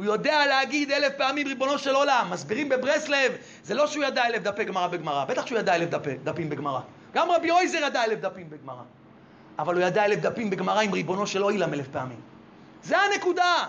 הוא 0.00 0.06
יודע 0.06 0.46
להגיד 0.46 0.90
אלף 0.90 1.12
פעמים 1.16 1.46
ריבונו 1.46 1.78
של 1.78 1.94
עולם. 1.94 2.28
מסבירים 2.30 2.68
בברסלב, 2.68 3.32
זה 3.62 3.74
לא 3.74 3.86
שהוא 3.86 4.04
ידע 4.04 4.26
אלף 4.26 4.42
דפי 4.42 4.64
גמרא 4.64 4.86
בגמרא, 4.86 5.24
בטח 5.24 5.46
שהוא 5.46 5.58
ידע 5.58 5.74
אלף 5.74 5.88
דפי, 5.88 6.14
דפים 6.24 6.50
בגמרא. 6.50 6.80
גם 7.14 7.30
רבי 7.30 7.50
אויזר 7.50 7.78
ידע 7.78 8.04
אלף 8.04 8.18
דפים 8.20 8.50
בגמרא. 8.50 8.82
אבל 9.58 9.74
הוא 9.74 9.82
ידע 9.82 10.04
אלף 10.04 10.18
דפים 10.18 10.50
בגמרא 10.50 10.80
עם 10.80 10.92
ריבונו 10.92 11.26
של 11.26 11.42
עולם 11.42 11.74
אלף 11.74 11.88
פעמים. 11.88 12.20
זה 12.82 12.98
הנקודה. 12.98 13.66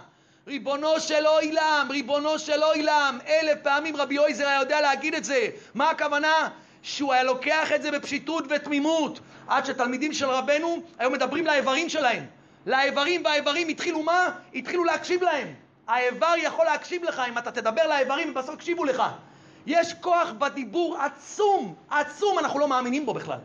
ריבונו 0.47 0.99
של 0.99 1.25
עולם, 1.25 1.87
ריבונו 1.89 2.39
של 2.39 2.63
עולם. 2.63 3.19
אלף 3.27 3.57
פעמים 3.63 3.97
רבי 3.97 4.17
אויזר 4.17 4.47
היה 4.47 4.59
יודע 4.59 4.81
להגיד 4.81 5.15
את 5.15 5.23
זה. 5.23 5.47
מה 5.75 5.89
הכוונה? 5.89 6.49
שהוא 6.81 7.13
היה 7.13 7.23
לוקח 7.23 7.71
את 7.71 7.81
זה 7.81 7.91
בפשיטות 7.91 8.43
ותמימות. 8.49 9.19
עד 9.47 9.65
שתלמידים 9.65 10.13
של 10.13 10.25
רבנו 10.25 10.83
היו 10.99 11.11
מדברים 11.11 11.45
לאיברים 11.45 11.89
שלהם. 11.89 12.25
לאיברים 12.65 13.25
והאיברים 13.25 13.67
התחילו 13.67 14.03
מה? 14.03 14.29
התחילו 14.55 14.83
להקשיב 14.83 15.23
להם. 15.23 15.47
האיבר 15.91 16.33
יכול 16.37 16.65
להקשיב 16.65 17.03
לך 17.03 17.21
אם 17.29 17.37
אתה 17.37 17.51
תדבר 17.51 17.87
לאיברים 17.87 18.31
ובסוף 18.31 18.55
יקשיבו 18.55 18.85
לך. 18.85 19.03
יש 19.65 19.93
כוח 19.93 20.31
בדיבור 20.37 20.97
עצום, 20.97 21.75
עצום, 21.89 22.39
אנחנו 22.39 22.59
לא 22.59 22.67
מאמינים 22.67 23.05
בו 23.05 23.13
בכלל. 23.13 23.39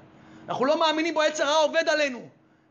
אנחנו 0.48 0.64
לא 0.64 0.78
מאמינים 0.80 1.14
בו, 1.14 1.22
יצר 1.22 1.44
רע 1.44 1.56
עובד 1.56 1.88
עלינו. 1.88 2.28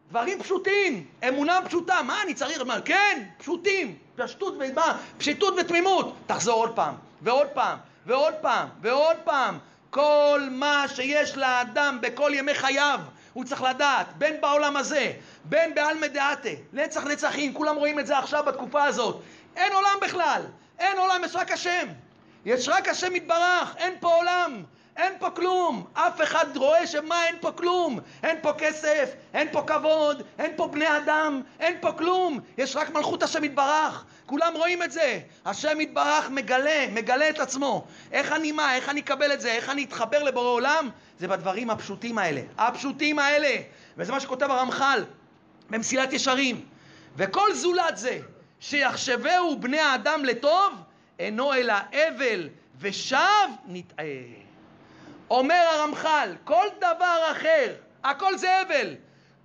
דברים 0.10 0.40
פשוטים, 0.40 1.06
אמונה 1.28 1.60
פשוטה, 1.66 2.02
מה 2.02 2.22
אני 2.24 2.34
צריך, 2.34 2.62
מה, 2.62 2.82
כן, 2.82 3.24
פשוטים, 3.38 3.96
פשטות 4.16 4.54
ומה, 4.60 4.98
פשיטות 5.18 5.54
ותמימות. 5.58 6.16
תחזור 6.26 6.56
עוד 6.56 6.76
פעם, 6.76 6.96
ועוד 7.22 7.48
פעם, 7.48 7.78
ועוד 8.06 8.34
פעם, 8.42 8.68
ועוד 8.82 9.18
פעם. 9.24 9.58
כל 9.90 10.42
מה 10.52 10.86
שיש 10.96 11.38
לאדם 11.38 11.98
בכל 12.02 12.32
ימי 12.34 12.54
חייו, 12.54 13.00
הוא 13.34 13.46
צריך 13.46 13.62
לדעת, 13.62 14.08
בין 14.18 14.42
בעולם 14.42 14.78
הזה, 14.78 15.12
בין 15.44 15.76
בעלמא 15.76 16.08
דעתה, 16.08 16.50
נצח 16.74 17.04
נצחים, 17.04 17.54
כולם 17.54 17.76
רואים 17.76 18.00
את 18.00 18.08
זה 18.08 18.18
עכשיו 18.18 18.44
בתקופה 18.48 18.84
הזאת. 18.84 19.22
אין 19.56 19.74
עולם 19.74 19.98
בכלל, 20.02 20.42
אין 20.80 20.98
עולם, 20.98 21.22
יש 21.26 21.36
רק 21.36 21.52
השם. 21.52 21.88
יש 22.46 22.70
רק 22.70 22.88
השם 22.88 23.16
יתברך, 23.16 23.76
אין 23.78 23.94
פה 24.00 24.16
עולם, 24.16 24.64
אין 24.98 25.14
פה 25.20 25.30
כלום. 25.30 25.86
אף 25.94 26.22
אחד 26.22 26.58
רואה 26.58 26.88
שמה 26.88 27.26
אין 27.26 27.36
פה 27.42 27.52
כלום. 27.52 28.00
אין 28.24 28.38
פה 28.42 28.54
כסף, 28.54 29.14
אין 29.34 29.48
פה 29.52 29.64
כבוד, 29.68 30.24
אין 30.40 30.52
פה 30.56 30.68
בני 30.68 30.98
אדם, 30.98 31.42
אין 31.60 31.78
פה 31.82 31.92
כלום. 31.92 32.40
יש 32.58 32.76
רק 32.76 32.90
מלכות 32.90 33.24
השם 33.24 33.44
יתברך. 33.44 34.06
כולם 34.26 34.54
רואים 34.56 34.84
את 34.84 34.92
זה. 34.92 35.20
השם 35.46 35.82
יתברך 35.82 36.30
מגלה, 36.30 36.86
מגלה 36.92 37.30
את 37.30 37.40
עצמו. 37.40 37.86
איך 38.12 38.32
אני 38.32 38.52
מה, 38.52 38.76
איך 38.76 38.90
אני 38.90 39.00
אקבל 39.00 39.34
את 39.34 39.42
זה, 39.42 39.52
איך 39.52 39.70
אני 39.70 39.84
אתחבר 39.84 40.24
לבורא 40.24 40.48
עולם? 40.48 40.90
זה 41.20 41.28
בדברים 41.28 41.70
הפשוטים 41.70 42.18
האלה. 42.18 42.42
הפשוטים 42.58 43.20
האלה. 43.20 43.56
וזה 43.98 44.12
מה 44.12 44.20
שכותב 44.20 44.52
הרמח"ל 44.52 45.04
במסילת 45.70 46.14
ישרים. 46.14 46.66
וכל 47.16 47.54
זולת 47.54 47.98
זה, 47.98 48.20
שיחשבהו 48.60 49.60
בני 49.60 49.80
האדם 49.80 50.26
לטוב, 50.26 50.74
אינו 51.20 51.54
אלא 51.54 51.74
אבל 51.92 52.50
ושב 52.80 53.48
נטעה. 53.66 54.06
אומר 55.30 55.68
הרמח"ל, 55.72 56.30
כל 56.44 56.68
דבר 56.78 57.32
אחר, 57.32 57.74
הכל 58.04 58.38
זה 58.38 58.62
אבל. 58.62 58.96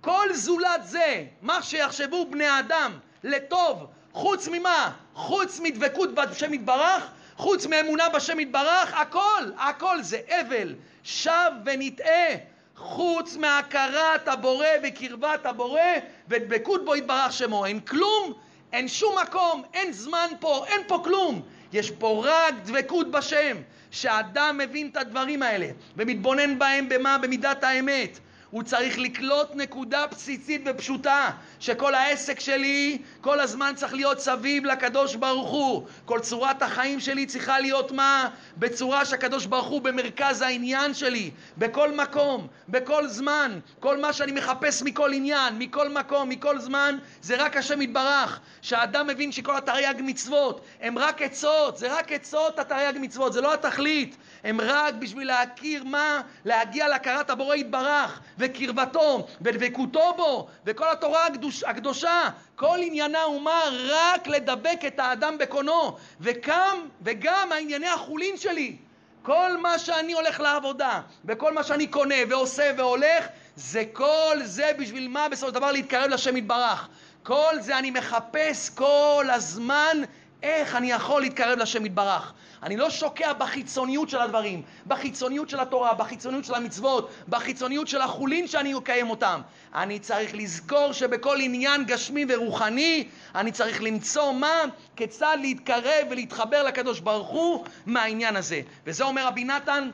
כל 0.01 0.33
זולת 0.33 0.81
זה, 0.83 1.23
מה 1.41 1.63
שיחשבו 1.63 2.25
בני 2.25 2.47
האדם 2.47 2.99
לטוב, 3.23 3.85
חוץ 4.13 4.47
ממה? 4.47 4.91
חוץ 5.13 5.59
מדבקות 5.59 6.13
בשם 6.13 6.53
יתברך, 6.53 7.07
חוץ 7.37 7.65
מאמונה 7.65 8.09
בשם 8.09 8.39
יתברך, 8.39 8.93
הכל, 8.93 9.43
הכל 9.57 10.01
זה 10.01 10.19
אבל, 10.27 10.75
שב 11.03 11.51
ונטעה. 11.65 12.35
חוץ 12.75 13.37
מהכרת 13.37 14.27
הבורא 14.27 14.67
וקרבת 14.83 15.45
הבורא 15.45 15.81
ודבקות 16.27 16.85
בו 16.85 16.95
יתברך 16.95 17.33
שמו. 17.33 17.65
אין 17.65 17.79
כלום 17.79 18.33
אין 18.73 18.87
שום 18.87 19.15
מקום, 19.23 19.63
אין 19.73 19.93
זמן 19.93 20.27
פה, 20.39 20.65
אין 20.67 20.81
פה 20.87 21.01
כלום. 21.03 21.41
יש 21.73 21.91
פה 21.91 22.23
רק 22.25 22.53
דבקות 22.63 23.11
בשם. 23.11 23.57
שאדם 23.91 24.57
מבין 24.57 24.87
את 24.87 24.97
הדברים 24.97 25.43
האלה 25.43 25.67
ומתבונן 25.97 26.59
בהם 26.59 26.89
במה? 26.89 27.17
במידת 27.17 27.63
האמת. 27.63 28.19
הוא 28.51 28.63
צריך 28.63 28.99
לקלוט 28.99 29.47
נקודה 29.55 30.07
בסיסית 30.07 30.61
ופשוטה, 30.65 31.29
שכל 31.59 31.95
העסק 31.95 32.39
שלי 32.39 32.97
כל 33.21 33.39
הזמן 33.39 33.73
צריך 33.75 33.93
להיות 33.93 34.19
סביב 34.19 34.65
לקדוש 34.65 35.15
ברוך 35.15 35.49
הוא. 35.49 35.87
כל 36.05 36.19
צורת 36.19 36.61
החיים 36.61 36.99
שלי 36.99 37.25
צריכה 37.25 37.59
להיות 37.59 37.91
מה? 37.91 38.29
בצורה 38.57 39.05
שהקדוש 39.05 39.45
ברוך 39.45 39.67
הוא 39.67 39.81
במרכז 39.81 40.41
העניין 40.41 40.93
שלי, 40.93 41.31
בכל 41.57 41.91
מקום, 41.91 42.47
בכל 42.69 43.07
זמן. 43.07 43.59
כל 43.79 43.97
מה 43.97 44.13
שאני 44.13 44.31
מחפש 44.31 44.81
מכל 44.81 45.13
עניין, 45.13 45.59
מכל 45.59 45.89
מקום, 45.89 46.29
מכל 46.29 46.59
זמן, 46.59 46.97
זה 47.21 47.35
רק 47.35 47.57
השם 47.57 47.81
יתברך. 47.81 48.39
שהאדם 48.61 49.07
מבין 49.07 49.31
שכל 49.31 49.57
התרי"ג 49.57 49.95
מצוות 49.99 50.61
הם 50.81 50.97
רק 50.97 51.21
עצות, 51.21 51.77
זה 51.77 51.93
רק 51.93 52.11
עצות 52.11 52.59
התרי"ג 52.59 52.97
מצוות, 53.01 53.33
זה 53.33 53.41
לא 53.41 53.53
התכלית. 53.53 54.15
הם 54.43 54.61
רק 54.61 54.93
בשביל 54.93 55.27
להכיר 55.27 55.83
מה? 55.83 56.21
להגיע 56.45 56.87
להכרת 56.87 57.29
הבורא 57.29 57.55
יתברך. 57.55 58.19
וקרבתו 58.37 59.27
ודבקותו 59.41 60.13
בו 60.17 60.47
וכל 60.65 60.91
התורה 60.91 61.25
הקדוש, 61.27 61.63
הקדושה 61.63 62.29
כל 62.55 62.77
עניינה 62.81 63.21
הוא 63.21 63.41
מה? 63.41 63.61
רק 63.89 64.27
לדבק 64.27 64.79
את 64.87 64.99
האדם 64.99 65.37
בקונו 65.37 65.97
וקם 66.21 66.79
וגם 67.01 67.51
הענייני 67.51 67.87
החולין 67.87 68.37
שלי. 68.51 68.75
כל 69.23 69.57
מה 69.57 69.79
שאני 69.79 70.13
הולך 70.13 70.39
לעבודה 70.39 71.01
וכל 71.25 71.53
מה 71.53 71.63
שאני 71.63 71.87
קונה 71.87 72.15
ועושה 72.29 72.71
והולך 72.77 73.27
זה 73.55 73.83
כל 73.93 74.37
זה 74.43 74.71
בשביל 74.79 75.07
מה 75.07 75.29
בסופו 75.29 75.47
של 75.47 75.55
דבר 75.55 75.71
להתקרב 75.71 76.09
לשם 76.09 76.37
יתברך. 76.37 76.87
כל 77.23 77.55
זה 77.59 77.77
אני 77.79 77.91
מחפש 77.91 78.69
כל 78.69 79.25
הזמן 79.33 79.97
איך 80.43 80.75
אני 80.75 80.91
יכול 80.91 81.21
להתקרב 81.21 81.59
לשם 81.59 81.85
יתברך? 81.85 82.33
אני 82.63 82.77
לא 82.77 82.89
שוקע 82.89 83.33
בחיצוניות 83.33 84.09
של 84.09 84.21
הדברים, 84.21 84.61
בחיצוניות 84.87 85.49
של 85.49 85.59
התורה, 85.59 85.93
בחיצוניות 85.93 86.45
של 86.45 86.53
המצוות, 86.53 87.09
בחיצוניות 87.29 87.87
של 87.87 88.01
החולין 88.01 88.47
שאני 88.47 88.77
אקיים 88.77 89.09
אותם. 89.09 89.41
אני 89.75 89.99
צריך 89.99 90.35
לזכור 90.35 90.91
שבכל 90.91 91.37
עניין 91.39 91.85
גשמי 91.85 92.25
ורוחני, 92.29 93.07
אני 93.35 93.51
צריך 93.51 93.83
למצוא 93.83 94.31
מה, 94.31 94.61
כיצד 94.95 95.37
להתקרב 95.41 96.07
ולהתחבר 96.09 96.63
לקדוש 96.63 96.99
ברוך 96.99 97.27
הוא 97.27 97.65
מהעניין 97.85 98.35
הזה. 98.35 98.61
וזה 98.85 99.03
אומר 99.03 99.27
רבי 99.27 99.43
נתן 99.43 99.89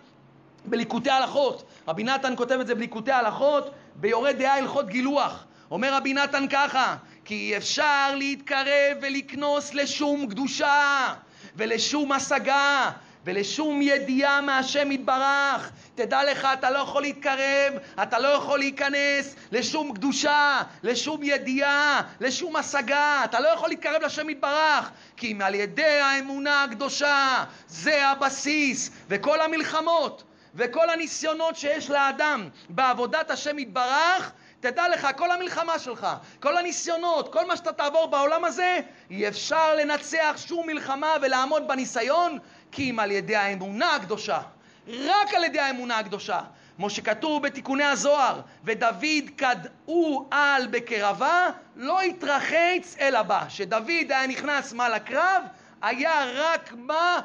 בליקוטי 0.65 1.09
הלכות. 1.09 1.63
רבי 1.87 2.03
נתן 2.03 2.33
כותב 2.35 2.59
את 2.59 2.67
זה 2.67 2.75
בליקוטי 2.75 3.11
הלכות, 3.11 3.69
ביורה 3.95 4.33
דעה 4.33 4.57
הלכות 4.57 4.87
גילוח. 4.87 5.43
אומר 5.71 5.93
רבי 5.93 6.13
נתן 6.13 6.45
ככה, 6.49 6.95
כי 7.27 7.35
אי 7.35 7.57
אפשר 7.57 8.15
להתקרב 8.15 8.97
ולקנוס 9.01 9.73
לשום 9.73 10.27
קדושה 10.29 11.13
ולשום 11.55 12.11
השגה 12.11 12.91
ולשום 13.25 13.81
ידיעה 13.81 14.41
מהשם 14.41 14.91
יתברך. 14.91 15.71
תדע 15.95 16.31
לך, 16.31 16.47
אתה 16.53 16.69
לא 16.71 16.77
יכול 16.77 17.01
להתקרב, 17.01 17.73
אתה 18.03 18.19
לא 18.19 18.27
יכול 18.27 18.59
להיכנס 18.59 19.35
לשום 19.51 19.93
קדושה, 19.95 20.61
לשום 20.83 21.23
ידיעה, 21.23 22.01
לשום 22.21 22.55
השגה, 22.55 23.21
אתה 23.23 23.39
לא 23.39 23.47
יכול 23.47 23.69
להתקרב 23.69 24.01
לשם 24.01 24.29
יתברך, 24.29 24.91
כי 25.17 25.31
אם 25.31 25.41
על 25.41 25.55
ידי 25.55 25.99
האמונה 25.99 26.63
הקדושה 26.63 27.43
זה 27.67 28.07
הבסיס, 28.07 28.91
וכל 29.09 29.41
המלחמות 29.41 30.23
וכל 30.55 30.89
הניסיונות 30.89 31.55
שיש 31.55 31.89
לאדם 31.89 32.49
בעבודת 32.69 33.31
השם 33.31 33.59
יתברך 33.59 34.31
תדע 34.59 34.89
לך, 34.89 35.07
כל 35.15 35.31
המלחמה 35.31 35.79
שלך, 35.79 36.07
כל 36.39 36.57
הניסיונות, 36.57 37.33
כל 37.33 37.47
מה 37.47 37.57
שאתה 37.57 37.73
תעבור 37.73 38.05
בעולם 38.07 38.45
הזה, 38.45 38.79
אי 39.09 39.27
אפשר 39.27 39.75
לנצח 39.75 40.35
שום 40.47 40.67
מלחמה 40.67 41.13
ולעמוד 41.21 41.67
בניסיון, 41.67 42.39
כי 42.71 42.89
אם 42.89 42.99
על 42.99 43.11
ידי 43.11 43.35
האמונה 43.35 43.95
הקדושה. 43.95 44.39
רק 44.87 45.33
על 45.35 45.43
ידי 45.43 45.59
האמונה 45.59 45.99
הקדושה. 45.99 46.39
כמו 46.75 46.89
שכתוב 46.89 47.43
בתיקוני 47.43 47.83
הזוהר, 47.83 48.41
ודוד 48.63 49.29
כדאו 49.37 50.27
על 50.31 50.67
בקרבה, 50.67 51.49
לא 51.75 52.01
התרחץ 52.01 52.95
אלא 52.99 53.21
בה. 53.21 53.41
שדוד 53.49 53.87
היה 54.09 54.27
נכנס 54.27 54.73
מה 54.73 54.89
לקרב, 54.89 55.43
היה 55.81 56.25
רק 56.35 56.73
מה? 56.77 57.19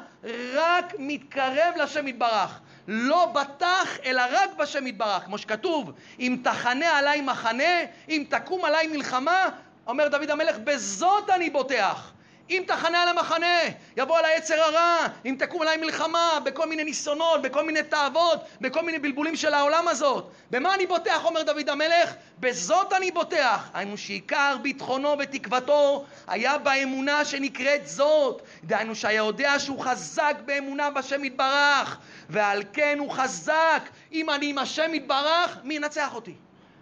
רק 0.53 0.93
מתקרב 0.99 1.73
לשם 1.75 2.07
יתברך. 2.07 2.59
לא 2.87 3.25
בטח, 3.25 3.97
אלא 4.05 4.21
רק 4.31 4.49
בשם 4.57 4.87
יתברך. 4.87 5.23
כמו 5.23 5.37
שכתוב, 5.37 5.91
אם 6.19 6.37
תחנה 6.43 6.97
עליי 6.97 7.21
מחנה, 7.21 7.73
אם 8.09 8.23
תקום 8.29 8.65
עליי 8.65 8.87
מלחמה, 8.87 9.49
אומר 9.87 10.07
דוד 10.07 10.29
המלך, 10.29 10.55
בזאת 10.63 11.29
אני 11.29 11.49
בוטח. 11.49 12.11
אם 12.49 12.63
תחנה 12.67 13.01
על 13.03 13.07
המחנה, 13.07 13.59
יבוא 13.97 14.17
על 14.17 14.25
היצר 14.25 14.61
הרע, 14.61 15.07
אם 15.25 15.35
תקום 15.39 15.61
עליי 15.61 15.77
מלחמה, 15.77 16.39
בכל 16.43 16.69
מיני 16.69 16.83
ניסיונות, 16.83 17.41
בכל 17.41 17.65
מיני 17.65 17.83
תאוות, 17.83 18.39
בכל 18.61 18.81
מיני 18.81 18.99
בלבולים 18.99 19.35
של 19.35 19.53
העולם 19.53 19.87
הזאת. 19.87 20.31
במה 20.51 20.75
אני 20.75 20.87
בוטח, 20.87 21.25
אומר 21.25 21.43
דוד 21.43 21.69
המלך? 21.69 22.13
בזאת 22.39 22.93
אני 22.93 23.11
בוטח. 23.11 23.69
היינו 23.73 23.97
שעיקר 23.97 24.57
ביטחונו 24.61 25.15
ותקוותו 25.19 26.05
היה 26.27 26.57
באמונה 26.57 27.25
שנקראת 27.25 27.87
זאת. 27.87 28.41
דהיינו 28.63 28.95
שהיה 28.95 29.17
יודע 29.17 29.59
שהוא 29.59 29.79
חזק 29.79 30.35
באמונה 30.45 30.89
בשם 30.89 31.23
יתברך, 31.23 31.97
ועל 32.29 32.63
כן 32.73 32.97
הוא 32.99 33.11
חזק. 33.11 33.89
אם 34.13 34.29
אני 34.29 34.49
עם 34.49 34.57
השם 34.57 34.93
יתברך, 34.93 35.57
מי 35.63 35.73
ינצח 35.73 36.15
אותי? 36.15 36.33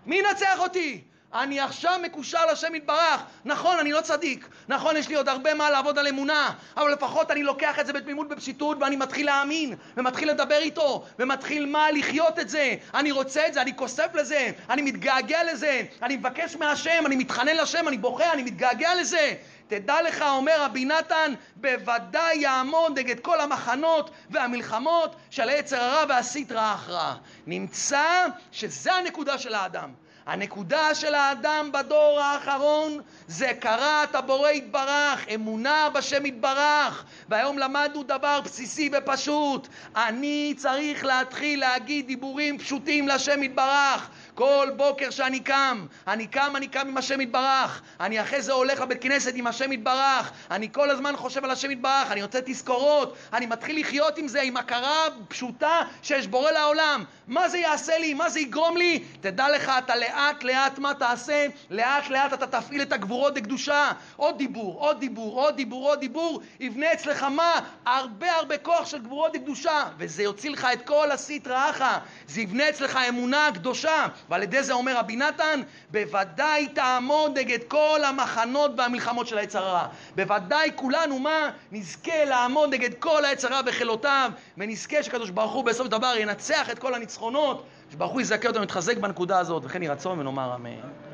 מי 0.05 0.16
ינצח 0.16 0.59
אותי? 0.59 1.01
אני 1.34 1.59
עכשיו 1.59 1.99
מקושר 2.03 2.45
לשם 2.51 2.75
יתברך. 2.75 3.21
נכון, 3.45 3.79
אני 3.79 3.91
לא 3.91 4.01
צדיק. 4.01 4.47
נכון, 4.67 4.97
יש 4.97 5.09
לי 5.09 5.15
עוד 5.15 5.29
הרבה 5.29 5.53
מה 5.53 5.69
לעבוד 5.69 5.99
על 5.99 6.07
אמונה, 6.07 6.51
אבל 6.77 6.91
לפחות 6.91 7.32
אני 7.32 7.43
לוקח 7.43 7.79
את 7.79 7.86
זה 7.86 7.93
בתמימות, 7.93 8.29
בפשיטות, 8.29 8.77
ואני 8.82 8.95
מתחיל 8.95 9.25
להאמין, 9.25 9.75
ומתחיל 9.97 10.29
לדבר 10.29 10.57
איתו, 10.57 11.05
ומתחיל 11.19 11.65
מה? 11.65 11.91
לחיות 11.91 12.39
את 12.39 12.49
זה. 12.49 12.75
אני 12.93 13.11
רוצה 13.11 13.47
את 13.47 13.53
זה, 13.53 13.61
אני 13.61 13.75
כוסף 13.75 14.15
לזה, 14.15 14.51
אני 14.69 14.82
מתגעגע 14.82 15.43
לזה, 15.43 15.82
אני 16.01 16.17
מבקש 16.17 16.55
מהשם, 16.55 17.03
אני 17.05 17.15
מתחנן 17.15 17.55
לשם, 17.55 17.88
אני 17.88 17.97
בוכה, 17.97 18.34
אני 18.34 18.43
מתגעגע 18.43 18.95
לזה. 18.95 19.34
תדע 19.67 20.01
לך, 20.01 20.21
אומר 20.21 20.63
רבי 20.63 20.86
נתן, 20.86 21.34
בוודאי 21.55 22.38
יעמוד 22.38 22.99
נגד 22.99 23.19
כל 23.19 23.41
המחנות 23.41 24.11
והמלחמות 24.29 25.15
של 25.29 25.49
היצר 25.49 25.84
הרע 25.84 26.03
והסטרא 26.09 26.73
אחרא. 26.73 27.13
נמצא 27.47 28.25
שזה 28.51 28.93
הנקודה 28.93 29.38
של 29.38 29.53
האדם. 29.53 30.01
הנקודה 30.26 30.95
של 30.95 31.15
האדם 31.15 31.69
בדור 31.74 32.19
האחרון 32.19 32.99
זה 33.28 33.51
קראת 33.59 34.15
הבורא 34.15 34.49
יתברך, 34.49 35.26
אמונה 35.36 35.89
בשם 35.93 36.26
יתברך. 36.26 37.05
והיום 37.30 37.57
למדנו 37.57 38.03
דבר 38.03 38.41
בסיסי 38.41 38.89
ופשוט. 38.93 39.67
אני 39.95 40.53
צריך 40.57 41.05
להתחיל 41.05 41.59
להגיד 41.59 42.07
דיבורים 42.07 42.57
פשוטים 42.57 43.07
לשם 43.07 43.43
יתברך. 43.43 44.09
כל 44.42 44.68
בוקר 44.76 45.10
שאני 45.10 45.39
קם, 45.39 45.86
אני 46.08 46.28
קם, 46.28 46.54
אני 46.56 46.68
קם 46.68 46.88
עם 46.88 46.98
השם 46.98 47.22
יתברך, 47.22 47.82
אני 48.00 48.22
אחרי 48.22 48.42
זה 48.42 48.54
הולך 48.54 48.82
לבית 48.82 49.02
כנסת 49.02 49.32
עם 49.36 49.48
השם 49.48 49.72
יתברך, 49.72 50.32
אני 50.52 50.70
כל 50.72 50.89
הזמן 50.89 51.16
חושב 51.18 51.44
על 51.44 51.52
השם 51.52 51.72
יתברך, 51.72 52.12
אני 52.12 52.24
רוצה 52.24 52.39
תזכורות, 52.46 53.18
אני 53.34 53.46
מתחיל 53.46 53.80
לחיות 53.80 54.18
עם 54.18 54.28
זה, 54.28 54.42
עם 54.42 54.58
הכרה 54.58 55.06
פשוטה 55.28 55.80
שיש 56.02 56.28
בורא 56.28 56.52
לעולם. 56.52 57.04
מה 57.28 57.50
זה 57.50 57.58
יעשה 57.58 57.98
לי? 57.98 58.14
מה 58.14 58.30
זה 58.30 58.39
יגרום 58.39 58.78
לי? 58.78 59.04
תדע 59.22 59.50
לך, 59.50 59.72
אתה 59.78 59.96
לאט 59.96 60.44
לאט 60.44 60.80
מה 60.80 60.94
תעשה? 60.94 61.48
לאט 61.70 62.10
לאט 62.10 62.34
אתה 62.34 62.48
תפעיל 62.48 62.82
את 62.82 62.94
הגבורות 62.94 63.36
לקדושה. 63.36 63.92
עוד 64.16 64.38
דיבור, 64.38 64.80
עוד 64.80 65.00
דיבור, 65.00 65.42
עוד 65.42 65.56
דיבור, 65.56 65.89
עוד 65.89 66.00
דיבור, 66.00 66.42
יבנה 66.60 66.94
אצלך 66.94 67.24
מה? 67.24 67.54
הרבה 67.86 68.32
הרבה 68.32 68.58
כוח 68.58 68.86
של 68.86 69.02
גבורות 69.02 69.36
לקדושה, 69.36 69.84
וזה 69.98 70.24
יוציא 70.24 70.50
לך 70.50 70.68
את 70.74 70.88
כל 70.88 71.12
הסטרא 71.12 71.70
אחא, 71.70 71.98
זה 72.28 72.42
יבנה 72.42 72.70
אצלך 72.70 73.00
אמונה 73.10 73.50
קדושה. 73.54 74.08
ועל 74.32 74.43
ידי 74.43 74.63
זה 74.63 74.73
אומר 74.73 74.97
רבי 74.97 75.15
נתן, 75.15 75.61
בוודאי 75.91 76.67
תעמוד 76.67 77.38
נגד 77.38 77.59
כל 77.67 77.99
המחנות 78.03 78.71
והמלחמות 78.77 79.27
של 79.27 79.38
היצר 79.38 79.63
הרע. 79.63 79.88
בוודאי 80.15 80.71
כולנו, 80.75 81.19
מה? 81.19 81.49
נזכה 81.71 82.25
לעמוד 82.25 82.73
נגד 82.73 82.93
כל 82.93 83.25
היצר 83.25 83.53
הרע 83.53 83.61
וחילותיו, 83.65 84.32
ונזכה 84.57 85.03
שקדוש 85.03 85.29
ברוך 85.29 85.51
הוא 85.51 85.63
בסוף 85.63 85.88
דבר 85.88 86.13
ינצח 86.17 86.69
את 86.69 86.79
כל 86.79 86.93
הניצחונות, 86.93 87.65
שברוך 87.91 88.11
הוא 88.11 88.21
יזכה 88.21 88.47
אותנו 88.47 88.61
להתחזק 88.61 88.97
בנקודה 88.97 89.39
הזאת, 89.39 89.63
וכן 89.65 89.84
יהי 89.84 89.91
רצון 89.91 90.19
ונאמר 90.19 90.55
אמן. 90.55 91.11